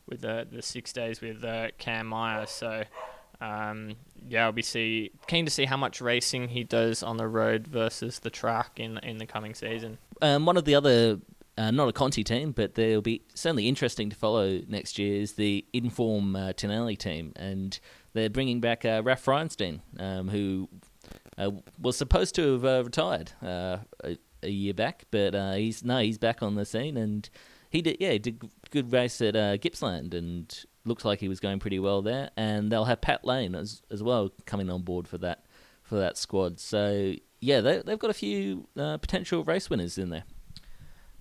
with 0.06 0.22
the, 0.22 0.46
the 0.52 0.62
six 0.62 0.91
days 0.91 1.22
with 1.22 1.46
uh, 1.46 1.70
Cam 1.78 2.08
Meyer. 2.08 2.46
So 2.46 2.84
um, 3.44 3.96
yeah, 4.28 4.46
I'll 4.46 4.52
be 4.52 4.62
see 4.62 5.12
keen 5.28 5.46
to 5.46 5.52
see 5.52 5.66
how 5.66 5.78
much 5.78 6.02
racing 6.02 6.50
he 6.50 6.64
does 6.64 7.04
on 7.04 7.18
the 7.18 7.28
road 7.28 7.68
versus 7.68 8.20
the 8.20 8.30
track 8.30 8.80
in 8.80 8.98
in 9.00 9.18
the 9.18 9.26
coming 9.26 9.54
season. 9.54 9.98
Um, 10.22 10.46
one 10.46 10.56
of 10.56 10.66
the 10.66 10.76
other 10.76 11.20
uh, 11.58 11.72
not 11.72 11.88
a 11.88 11.93
Conti 11.93 12.24
team, 12.24 12.51
but 12.51 12.76
they'll 12.76 13.01
be 13.01 13.22
certainly 13.34 13.68
interesting 13.68 14.10
to 14.10 14.16
follow 14.16 14.62
next 14.68 14.97
year 14.97 15.22
is 15.22 15.34
the 15.34 15.66
Inform 15.72 16.36
uh, 16.36 16.54
Tonelli 16.54 16.95
team, 16.95 17.32
and 17.36 17.80
they're 18.14 18.30
bringing 18.30 18.60
back 18.60 18.86
uh, 18.86 19.01
Ralph 19.04 19.24
Freienstein, 19.24 19.82
um, 19.99 20.30
who 20.30 20.68
uh, 21.38 21.51
was 21.80 21.95
supposed 21.95 22.34
to 22.36 22.54
have 22.54 22.66
uh, 22.66 22.84
retired 22.84 23.34
uh, 23.43 23.78
a, 24.04 24.18
a, 24.41 24.49
year 24.49 24.74
back, 24.74 25.06
but 25.12 25.34
he's 25.56 25.84
no, 25.84 25.99
he's 25.99 26.18
back 26.18 26.41
on 26.41 26.56
the 26.56 26.66
scene, 26.66 26.97
and 26.97 27.30
he 27.70 27.82
did 27.82 27.97
yeah, 27.99 28.12
he 28.12 28.20
did 28.20 28.41
good 28.72 28.91
race 28.91 29.22
at 29.22 29.36
Gippsland, 29.62 30.16
and 30.16 30.66
looks 30.86 31.06
like 31.06 31.20
he 31.20 31.30
was 31.30 31.39
going 31.39 31.60
pretty 31.60 31.80
well 31.80 32.01
there, 32.01 32.32
and 32.36 32.72
they'll 32.72 32.86
have 32.86 33.01
Pat 33.01 33.26
Lane 33.26 33.54
as 33.54 33.84
as 33.91 34.01
well 34.01 34.32
coming 34.45 34.72
on 34.72 34.82
board 34.82 35.08
for 35.08 35.20
that 35.20 35.45
for 35.84 35.95
that 35.95 36.18
squad. 36.18 36.60
So 36.60 37.14
yeah, 37.39 37.62
they, 37.62 37.84
they've 37.86 37.99
got 37.99 38.10
a 38.10 38.16
few 38.16 38.68
potential 38.76 39.43
race 39.43 39.70
winners 39.70 39.99
in 39.99 40.10
there. 40.10 40.24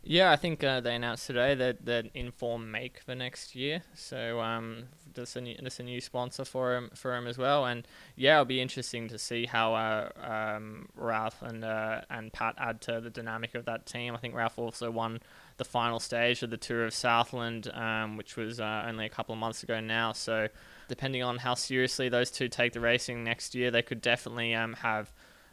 Yeah, 0.04 0.32
I 0.32 0.36
think 0.36 0.64
uh, 0.64 0.80
they 0.80 0.96
announced 0.96 1.28
today 1.28 1.54
that 1.54 1.84
that 1.84 2.06
Inform 2.14 2.72
make 2.72 2.98
for 2.98 3.14
next 3.14 3.54
year. 3.54 3.82
So 3.94 4.40
um, 4.40 4.88
that's 5.14 5.36
a 5.36 5.40
new, 5.40 5.54
a 5.56 5.82
new 5.82 6.00
sponsor 6.00 6.44
for 6.44 6.74
him 6.74 6.90
for 6.92 7.14
him 7.16 7.28
as 7.28 7.38
well. 7.38 7.66
And 7.66 7.86
yeah, 8.16 8.34
it'll 8.34 8.46
be 8.46 8.60
interesting 8.60 9.06
to 9.08 9.18
see 9.18 9.46
how 9.46 9.74
uh, 9.74 10.08
um, 10.20 10.88
Ralph 10.96 11.40
and 11.42 11.64
uh, 11.64 12.00
and 12.10 12.32
Pat 12.32 12.56
add 12.58 12.80
to 12.82 13.00
the 13.00 13.10
dynamic 13.10 13.54
of 13.54 13.64
that 13.66 13.86
team. 13.86 14.14
I 14.14 14.18
think 14.18 14.34
Ralph 14.34 14.58
also 14.58 14.90
won 14.90 15.20
the 15.56 15.64
final 15.64 16.00
stage 16.00 16.42
of 16.42 16.50
the 16.50 16.56
Tour 16.56 16.84
of 16.84 16.92
Southland, 16.92 17.70
um, 17.72 18.16
which 18.16 18.36
was 18.36 18.58
uh, 18.58 18.84
only 18.88 19.06
a 19.06 19.10
couple 19.10 19.34
of 19.34 19.38
months 19.38 19.62
ago 19.62 19.78
now. 19.78 20.12
So 20.12 20.48
depending 20.88 21.22
on 21.22 21.38
how 21.38 21.54
seriously 21.54 22.08
those 22.08 22.32
two 22.32 22.48
take 22.48 22.72
the 22.72 22.80
racing 22.80 23.22
next 23.22 23.54
year, 23.54 23.70
they 23.70 23.82
could 23.82 24.00
definitely 24.00 24.52
um, 24.52 24.72
have 24.74 25.12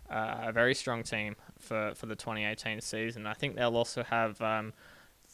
uh, 0.09 0.45
a 0.47 0.51
very 0.51 0.73
strong 0.73 1.03
team 1.03 1.35
for, 1.59 1.93
for 1.95 2.05
the 2.05 2.15
2018 2.15 2.81
season. 2.81 3.27
I 3.27 3.33
think 3.33 3.55
they'll 3.55 3.77
also 3.77 4.03
have 4.03 4.41
um, 4.41 4.73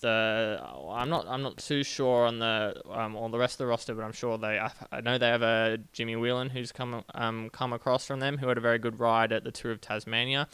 the 0.01 0.59
I'm 0.89 1.09
not 1.09 1.27
I'm 1.27 1.41
not 1.41 1.57
too 1.57 1.83
sure 1.83 2.25
on 2.25 2.39
the 2.39 2.81
um, 2.89 3.15
on 3.15 3.31
the 3.31 3.37
rest 3.37 3.55
of 3.55 3.57
the 3.59 3.67
roster, 3.67 3.93
but 3.95 4.03
I'm 4.03 4.11
sure 4.11 4.37
they 4.37 4.59
I, 4.91 5.01
know 5.01 5.17
they 5.17 5.27
have 5.27 5.41
a 5.41 5.79
Jimmy 5.93 6.15
Whelan 6.15 6.49
who's 6.49 6.71
come 6.71 7.03
um, 7.13 7.49
come 7.51 7.73
across 7.73 8.05
from 8.05 8.19
them 8.19 8.37
who 8.37 8.47
had 8.47 8.57
a 8.57 8.61
very 8.61 8.77
good 8.77 8.99
ride 8.99 9.31
at 9.31 9.43
the 9.43 9.51
Tour 9.51 9.71
of 9.71 9.81
Tasmania. 9.81 10.47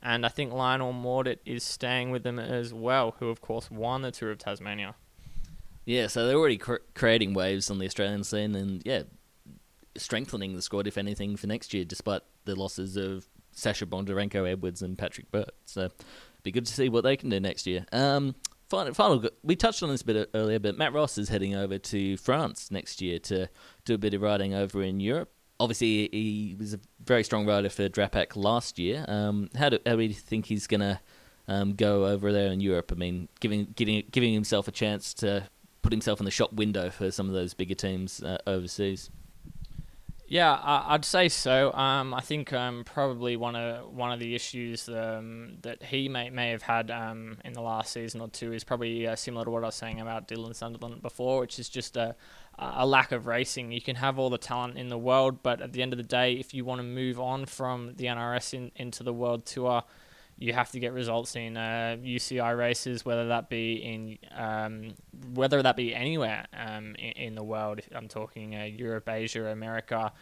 And 0.00 0.24
I 0.24 0.28
think 0.28 0.52
Lionel 0.52 0.92
Mawditt 0.92 1.38
is 1.44 1.64
staying 1.64 2.10
with 2.10 2.22
them 2.22 2.38
as 2.38 2.72
well, 2.72 3.16
who 3.18 3.28
of 3.28 3.40
course 3.40 3.70
won 3.70 4.02
the 4.02 4.10
Tour 4.12 4.30
of 4.30 4.38
Tasmania. 4.38 4.94
Yeah, 5.84 6.06
so 6.06 6.26
they're 6.26 6.36
already 6.36 6.58
cr- 6.58 6.76
creating 6.94 7.34
waves 7.34 7.70
on 7.70 7.78
the 7.78 7.86
Australian 7.86 8.22
scene, 8.22 8.54
and 8.54 8.82
yeah, 8.84 9.04
strengthening 9.96 10.54
the 10.54 10.62
squad 10.62 10.86
if 10.86 10.98
anything 10.98 11.36
for 11.36 11.46
next 11.46 11.72
year, 11.72 11.84
despite 11.84 12.22
the 12.44 12.54
losses 12.54 12.96
of 12.96 13.26
Sasha 13.58 13.86
Bondarenko 13.86 14.48
Edwards 14.50 14.82
and 14.82 14.96
Patrick 14.96 15.30
Burt. 15.30 15.50
So 15.66 15.88
be 16.42 16.52
good 16.52 16.66
to 16.66 16.72
see 16.72 16.88
what 16.88 17.04
they 17.04 17.16
can 17.16 17.28
do 17.28 17.40
next 17.40 17.66
year. 17.66 17.84
Um, 17.92 18.34
final, 18.68 18.94
final, 18.94 19.24
we 19.42 19.56
touched 19.56 19.82
on 19.82 19.90
this 19.90 20.02
a 20.02 20.04
bit 20.04 20.30
earlier, 20.34 20.58
but 20.58 20.78
Matt 20.78 20.92
Ross 20.92 21.18
is 21.18 21.28
heading 21.28 21.54
over 21.54 21.78
to 21.78 22.16
France 22.16 22.70
next 22.70 23.00
year 23.02 23.18
to 23.20 23.48
do 23.84 23.94
a 23.94 23.98
bit 23.98 24.14
of 24.14 24.22
riding 24.22 24.54
over 24.54 24.82
in 24.82 25.00
Europe. 25.00 25.32
Obviously, 25.60 26.08
he 26.12 26.56
was 26.58 26.74
a 26.74 26.80
very 27.04 27.24
strong 27.24 27.44
rider 27.46 27.68
for 27.68 27.88
Drapac 27.88 28.36
last 28.36 28.78
year. 28.78 29.04
Um, 29.08 29.50
how, 29.56 29.70
do, 29.70 29.78
how 29.84 29.96
do 29.96 30.02
you 30.02 30.14
think 30.14 30.46
he's 30.46 30.68
going 30.68 30.80
to 30.80 31.00
um, 31.48 31.74
go 31.74 32.06
over 32.06 32.32
there 32.32 32.52
in 32.52 32.60
Europe? 32.60 32.92
I 32.92 32.94
mean, 32.94 33.28
giving, 33.40 33.72
giving, 33.74 34.04
giving 34.12 34.32
himself 34.32 34.68
a 34.68 34.72
chance 34.72 35.12
to 35.14 35.48
put 35.82 35.92
himself 35.92 36.20
in 36.20 36.24
the 36.26 36.30
shop 36.30 36.52
window 36.52 36.90
for 36.90 37.10
some 37.10 37.28
of 37.28 37.34
those 37.34 37.54
bigger 37.54 37.74
teams 37.74 38.22
uh, 38.22 38.38
overseas. 38.46 39.10
Yeah, 40.30 40.60
I'd 40.62 41.06
say 41.06 41.30
so. 41.30 41.72
Um, 41.72 42.12
I 42.12 42.20
think 42.20 42.52
um, 42.52 42.84
probably 42.84 43.34
one 43.36 43.56
of 43.56 43.90
one 43.90 44.12
of 44.12 44.20
the 44.20 44.34
issues 44.34 44.86
um, 44.86 45.56
that 45.62 45.82
he 45.82 46.06
may 46.06 46.28
may 46.28 46.50
have 46.50 46.60
had 46.60 46.90
um, 46.90 47.38
in 47.46 47.54
the 47.54 47.62
last 47.62 47.94
season 47.94 48.20
or 48.20 48.28
two 48.28 48.52
is 48.52 48.62
probably 48.62 49.06
uh, 49.06 49.16
similar 49.16 49.46
to 49.46 49.50
what 49.50 49.62
I 49.62 49.68
was 49.68 49.74
saying 49.74 50.02
about 50.02 50.28
Dylan 50.28 50.54
Sunderland 50.54 51.00
before, 51.00 51.40
which 51.40 51.58
is 51.58 51.70
just 51.70 51.96
a 51.96 52.14
a 52.58 52.84
lack 52.84 53.10
of 53.10 53.26
racing. 53.26 53.72
You 53.72 53.80
can 53.80 53.96
have 53.96 54.18
all 54.18 54.28
the 54.28 54.36
talent 54.36 54.76
in 54.76 54.88
the 54.88 54.98
world, 54.98 55.42
but 55.42 55.62
at 55.62 55.72
the 55.72 55.80
end 55.80 55.94
of 55.94 55.96
the 55.96 56.02
day, 56.02 56.34
if 56.34 56.52
you 56.52 56.62
want 56.62 56.80
to 56.80 56.86
move 56.86 57.18
on 57.18 57.46
from 57.46 57.94
the 57.96 58.04
NRS 58.04 58.52
in, 58.52 58.70
into 58.76 59.02
the 59.02 59.14
World 59.14 59.46
Tour, 59.46 59.82
you 60.38 60.52
have 60.52 60.70
to 60.70 60.80
get 60.80 60.92
results 60.92 61.34
in 61.34 61.56
uh, 61.56 61.96
UCI 62.00 62.56
races, 62.56 63.04
whether 63.04 63.28
that 63.28 63.48
be 63.48 63.74
in 63.74 64.18
um, 64.36 64.94
whether 65.34 65.60
that 65.62 65.76
be 65.76 65.94
anywhere 65.94 66.46
um, 66.56 66.94
in, 66.96 67.12
in, 67.12 67.34
the 67.34 67.42
world. 67.42 67.80
I'm 67.92 68.08
talking 68.08 68.54
uh, 68.54 68.64
Europe, 68.64 69.08
Asia, 69.08 69.46
America. 69.46 70.12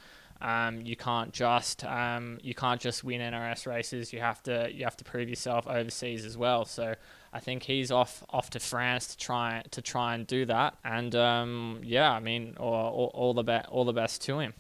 Um, 0.41 0.83
you 0.83 0.97
can't 0.97 1.33
just 1.33 1.85
um, 1.85 2.39
you 2.43 2.55
can't 2.55 2.81
just 2.81 3.05
win 3.05 3.21
NRS 3.21 3.67
races. 3.67 4.13
You 4.13 4.21
have 4.21 4.43
to 4.45 4.71
you 4.73 4.85
have 4.85 4.97
to 4.99 5.05
prove 5.05 5.29
yourself 5.29 5.67
overseas 5.67 6.25
as 6.25 6.37
well. 6.37 6.65
So 6.65 6.95
I 7.33 7.41
think 7.41 7.65
he's 7.65 7.91
off 7.91 8.25
off 8.31 8.49
to 8.51 8.61
France 8.61 9.09
to 9.09 9.17
try 9.19 9.63
to 9.71 9.83
try 9.83 10.15
and 10.15 10.27
do 10.27 10.47
that. 10.47 10.79
And 10.83 11.15
um, 11.15 11.81
yeah, 11.83 12.11
I 12.11 12.21
mean, 12.21 12.55
all, 12.59 13.11
all, 13.13 13.35
the 13.35 13.45
be- 13.45 13.69
all 13.69 13.85
the 13.85 13.93
best 13.93 14.23
to 14.23 14.39
him. 14.39 14.55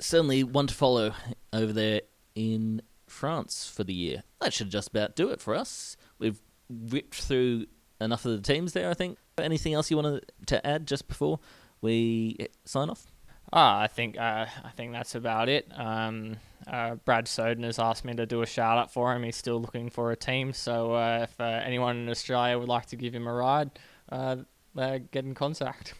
Certainly 0.00 0.44
one 0.44 0.68
to 0.68 0.74
follow 0.74 1.14
over 1.52 1.72
there 1.72 2.02
in 2.36 2.82
France 3.14 3.70
for 3.74 3.84
the 3.84 3.94
year. 3.94 4.22
That 4.40 4.52
should 4.52 4.70
just 4.70 4.88
about 4.88 5.16
do 5.16 5.30
it 5.30 5.40
for 5.40 5.54
us. 5.54 5.96
We've 6.18 6.40
ripped 6.68 7.14
through 7.14 7.66
enough 8.00 8.24
of 8.24 8.32
the 8.32 8.52
teams 8.52 8.72
there, 8.72 8.90
I 8.90 8.94
think. 8.94 9.18
Anything 9.38 9.74
else 9.74 9.90
you 9.90 9.96
wanted 9.96 10.30
to 10.46 10.64
add 10.66 10.86
just 10.86 11.08
before 11.08 11.40
we 11.80 12.48
sign 12.64 12.90
off? 12.90 13.06
Ah, 13.52 13.80
I 13.80 13.86
think 13.86 14.18
uh, 14.18 14.46
I 14.64 14.70
think 14.74 14.92
that's 14.92 15.14
about 15.14 15.48
it. 15.48 15.70
Um, 15.74 16.36
uh, 16.66 16.96
Brad 16.96 17.28
Soden 17.28 17.62
has 17.64 17.78
asked 17.78 18.04
me 18.04 18.14
to 18.14 18.26
do 18.26 18.42
a 18.42 18.46
shout 18.46 18.78
out 18.78 18.92
for 18.92 19.14
him. 19.14 19.22
He's 19.22 19.36
still 19.36 19.60
looking 19.60 19.90
for 19.90 20.10
a 20.10 20.16
team, 20.16 20.52
so 20.52 20.94
uh, 20.94 21.20
if 21.22 21.40
uh, 21.40 21.60
anyone 21.64 21.96
in 21.98 22.08
Australia 22.08 22.58
would 22.58 22.68
like 22.68 22.86
to 22.86 22.96
give 22.96 23.14
him 23.14 23.26
a 23.26 23.32
ride, 23.32 23.70
uh, 24.10 24.36
uh, 24.76 24.98
get 25.10 25.24
in 25.24 25.34
contact. 25.34 25.94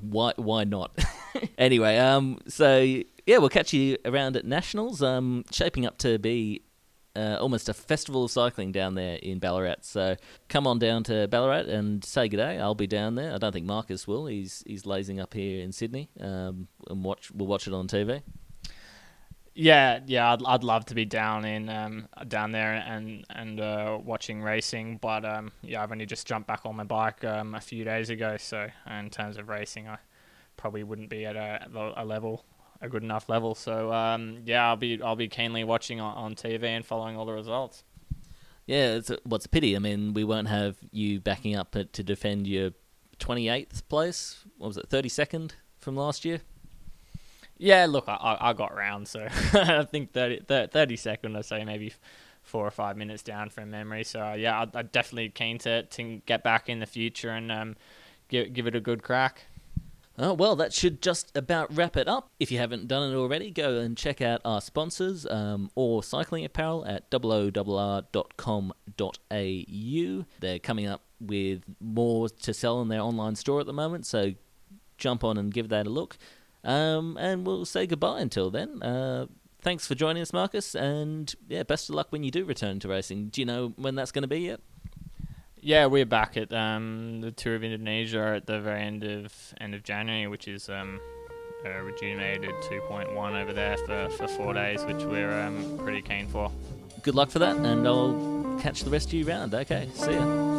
Why? 0.00 0.32
Why 0.36 0.64
not? 0.64 0.98
anyway, 1.58 1.98
um, 1.98 2.38
so 2.48 3.02
yeah, 3.28 3.36
we'll 3.36 3.50
catch 3.50 3.74
you 3.74 3.98
around 4.06 4.38
at 4.38 4.46
Nationals. 4.46 5.02
Um, 5.02 5.44
shaping 5.52 5.84
up 5.84 5.98
to 5.98 6.18
be 6.18 6.62
uh, 7.14 7.36
almost 7.38 7.68
a 7.68 7.74
festival 7.74 8.24
of 8.24 8.30
cycling 8.30 8.72
down 8.72 8.94
there 8.94 9.16
in 9.16 9.38
Ballarat. 9.38 9.82
So 9.82 10.16
come 10.48 10.66
on 10.66 10.78
down 10.78 11.04
to 11.04 11.28
Ballarat 11.28 11.68
and 11.68 12.02
say 12.02 12.28
good 12.28 12.38
day. 12.38 12.58
I'll 12.58 12.74
be 12.74 12.86
down 12.86 13.16
there. 13.16 13.34
I 13.34 13.36
don't 13.36 13.52
think 13.52 13.66
Marcus 13.66 14.06
will. 14.08 14.24
He's 14.24 14.64
he's 14.66 14.86
lazing 14.86 15.20
up 15.20 15.34
here 15.34 15.62
in 15.62 15.72
Sydney. 15.72 16.08
Um, 16.18 16.68
and 16.88 17.04
watch 17.04 17.30
we'll 17.30 17.46
watch 17.46 17.66
it 17.66 17.74
on 17.74 17.86
TV. 17.86 18.22
Yeah, 19.52 20.00
yeah, 20.06 20.32
I'd, 20.32 20.42
I'd 20.46 20.64
love 20.64 20.86
to 20.86 20.94
be 20.94 21.04
down 21.04 21.44
in 21.44 21.68
um, 21.68 22.08
down 22.28 22.52
there 22.52 22.72
and 22.72 23.26
and 23.28 23.60
uh, 23.60 23.98
watching 24.02 24.40
racing, 24.40 25.00
but 25.02 25.26
um, 25.26 25.52
yeah, 25.60 25.82
I've 25.82 25.92
only 25.92 26.06
just 26.06 26.26
jumped 26.26 26.48
back 26.48 26.62
on 26.64 26.76
my 26.76 26.84
bike 26.84 27.22
um, 27.24 27.54
a 27.54 27.60
few 27.60 27.84
days 27.84 28.08
ago, 28.08 28.38
so 28.38 28.68
in 28.88 29.10
terms 29.10 29.36
of 29.36 29.50
racing, 29.50 29.86
I 29.86 29.98
probably 30.56 30.82
wouldn't 30.82 31.10
be 31.10 31.26
at 31.26 31.36
a, 31.36 31.68
a 31.94 32.06
level 32.06 32.46
a 32.80 32.88
good 32.88 33.02
enough 33.02 33.28
level. 33.28 33.54
So 33.54 33.92
um, 33.92 34.38
yeah, 34.44 34.68
I'll 34.68 34.76
be 34.76 35.00
I'll 35.02 35.16
be 35.16 35.28
keenly 35.28 35.64
watching 35.64 36.00
on, 36.00 36.16
on 36.16 36.34
TV 36.34 36.64
and 36.64 36.84
following 36.84 37.16
all 37.16 37.26
the 37.26 37.32
results. 37.32 37.84
Yeah, 38.66 38.96
it's 38.96 39.08
a, 39.08 39.18
what's 39.24 39.46
a 39.46 39.48
pity. 39.48 39.74
I 39.76 39.78
mean, 39.78 40.12
we 40.12 40.24
won't 40.24 40.48
have 40.48 40.76
you 40.90 41.20
backing 41.20 41.56
up 41.56 41.72
to 41.72 42.02
defend 42.02 42.46
your 42.46 42.72
28th 43.18 43.88
place. 43.88 44.44
What 44.58 44.68
was 44.68 44.76
it, 44.76 44.90
32nd 44.90 45.52
from 45.78 45.96
last 45.96 46.24
year? 46.26 46.40
Yeah, 47.56 47.86
look, 47.86 48.04
I, 48.08 48.36
I 48.38 48.52
got 48.52 48.76
round, 48.76 49.08
so 49.08 49.26
I 49.52 49.84
think 49.84 50.12
30, 50.12 50.44
30 50.46 50.96
second 50.96 51.34
or 51.36 51.42
so, 51.42 51.64
maybe 51.64 51.92
four 52.42 52.66
or 52.66 52.70
five 52.70 52.96
minutes 52.96 53.22
down 53.22 53.50
from 53.50 53.70
memory. 53.70 54.04
So 54.04 54.20
uh, 54.20 54.34
yeah, 54.34 54.60
I'm, 54.60 54.70
I'm 54.74 54.88
definitely 54.92 55.30
keen 55.30 55.58
to, 55.58 55.82
to 55.82 56.20
get 56.26 56.42
back 56.42 56.68
in 56.68 56.80
the 56.80 56.86
future 56.86 57.30
and 57.30 57.50
um, 57.50 57.76
give 58.28 58.52
give 58.52 58.66
it 58.66 58.74
a 58.74 58.80
good 58.80 59.02
crack. 59.02 59.42
Oh, 60.20 60.32
well, 60.32 60.56
that 60.56 60.72
should 60.72 61.00
just 61.00 61.36
about 61.36 61.74
wrap 61.74 61.96
it 61.96 62.08
up. 62.08 62.30
If 62.40 62.50
you 62.50 62.58
haven't 62.58 62.88
done 62.88 63.12
it 63.12 63.16
already, 63.16 63.52
go 63.52 63.78
and 63.78 63.96
check 63.96 64.20
out 64.20 64.40
our 64.44 64.60
sponsors 64.60 65.24
um, 65.26 65.70
or 65.76 66.02
cycling 66.02 66.44
apparel 66.44 66.84
at 66.84 67.08
www.com.au. 67.10 68.04
They're 70.40 70.58
coming 70.58 70.86
up 70.88 71.02
with 71.20 71.62
more 71.80 72.28
to 72.28 72.52
sell 72.52 72.82
in 72.82 72.88
their 72.88 73.00
online 73.00 73.36
store 73.36 73.60
at 73.60 73.66
the 73.66 73.72
moment, 73.72 74.06
so 74.06 74.32
jump 74.96 75.22
on 75.22 75.38
and 75.38 75.54
give 75.54 75.68
that 75.68 75.86
a 75.86 75.90
look. 75.90 76.18
Um, 76.64 77.16
and 77.20 77.46
we'll 77.46 77.64
say 77.64 77.86
goodbye 77.86 78.20
until 78.20 78.50
then. 78.50 78.82
Uh, 78.82 79.26
thanks 79.62 79.86
for 79.86 79.94
joining 79.94 80.22
us, 80.22 80.32
Marcus, 80.32 80.74
and 80.74 81.32
yeah, 81.48 81.62
best 81.62 81.88
of 81.88 81.94
luck 81.94 82.08
when 82.10 82.24
you 82.24 82.32
do 82.32 82.44
return 82.44 82.80
to 82.80 82.88
racing. 82.88 83.28
Do 83.28 83.40
you 83.40 83.46
know 83.46 83.72
when 83.76 83.94
that's 83.94 84.10
going 84.10 84.22
to 84.22 84.28
be 84.28 84.40
yet? 84.40 84.60
Yeah, 85.60 85.86
we're 85.86 86.06
back 86.06 86.36
at 86.36 86.52
um, 86.52 87.20
the 87.20 87.32
tour 87.32 87.54
of 87.54 87.64
Indonesia 87.64 88.34
at 88.36 88.46
the 88.46 88.60
very 88.60 88.82
end 88.82 89.02
of 89.02 89.32
end 89.60 89.74
of 89.74 89.82
January, 89.82 90.26
which 90.26 90.46
is 90.46 90.68
um, 90.68 91.00
a 91.64 91.82
rejuvenated 91.82 92.50
2.1 92.62 93.42
over 93.42 93.52
there 93.52 93.76
for, 93.78 94.08
for 94.10 94.28
four 94.28 94.54
days, 94.54 94.84
which 94.84 95.02
we're 95.02 95.32
um, 95.40 95.78
pretty 95.78 96.02
keen 96.02 96.28
for. 96.28 96.50
Good 97.02 97.14
luck 97.14 97.30
for 97.30 97.40
that, 97.40 97.56
and 97.56 97.86
I'll 97.86 98.58
catch 98.60 98.82
the 98.82 98.90
rest 98.90 99.08
of 99.08 99.14
you 99.14 99.24
round. 99.24 99.54
Okay, 99.54 99.88
see 99.94 100.12
ya. 100.12 100.57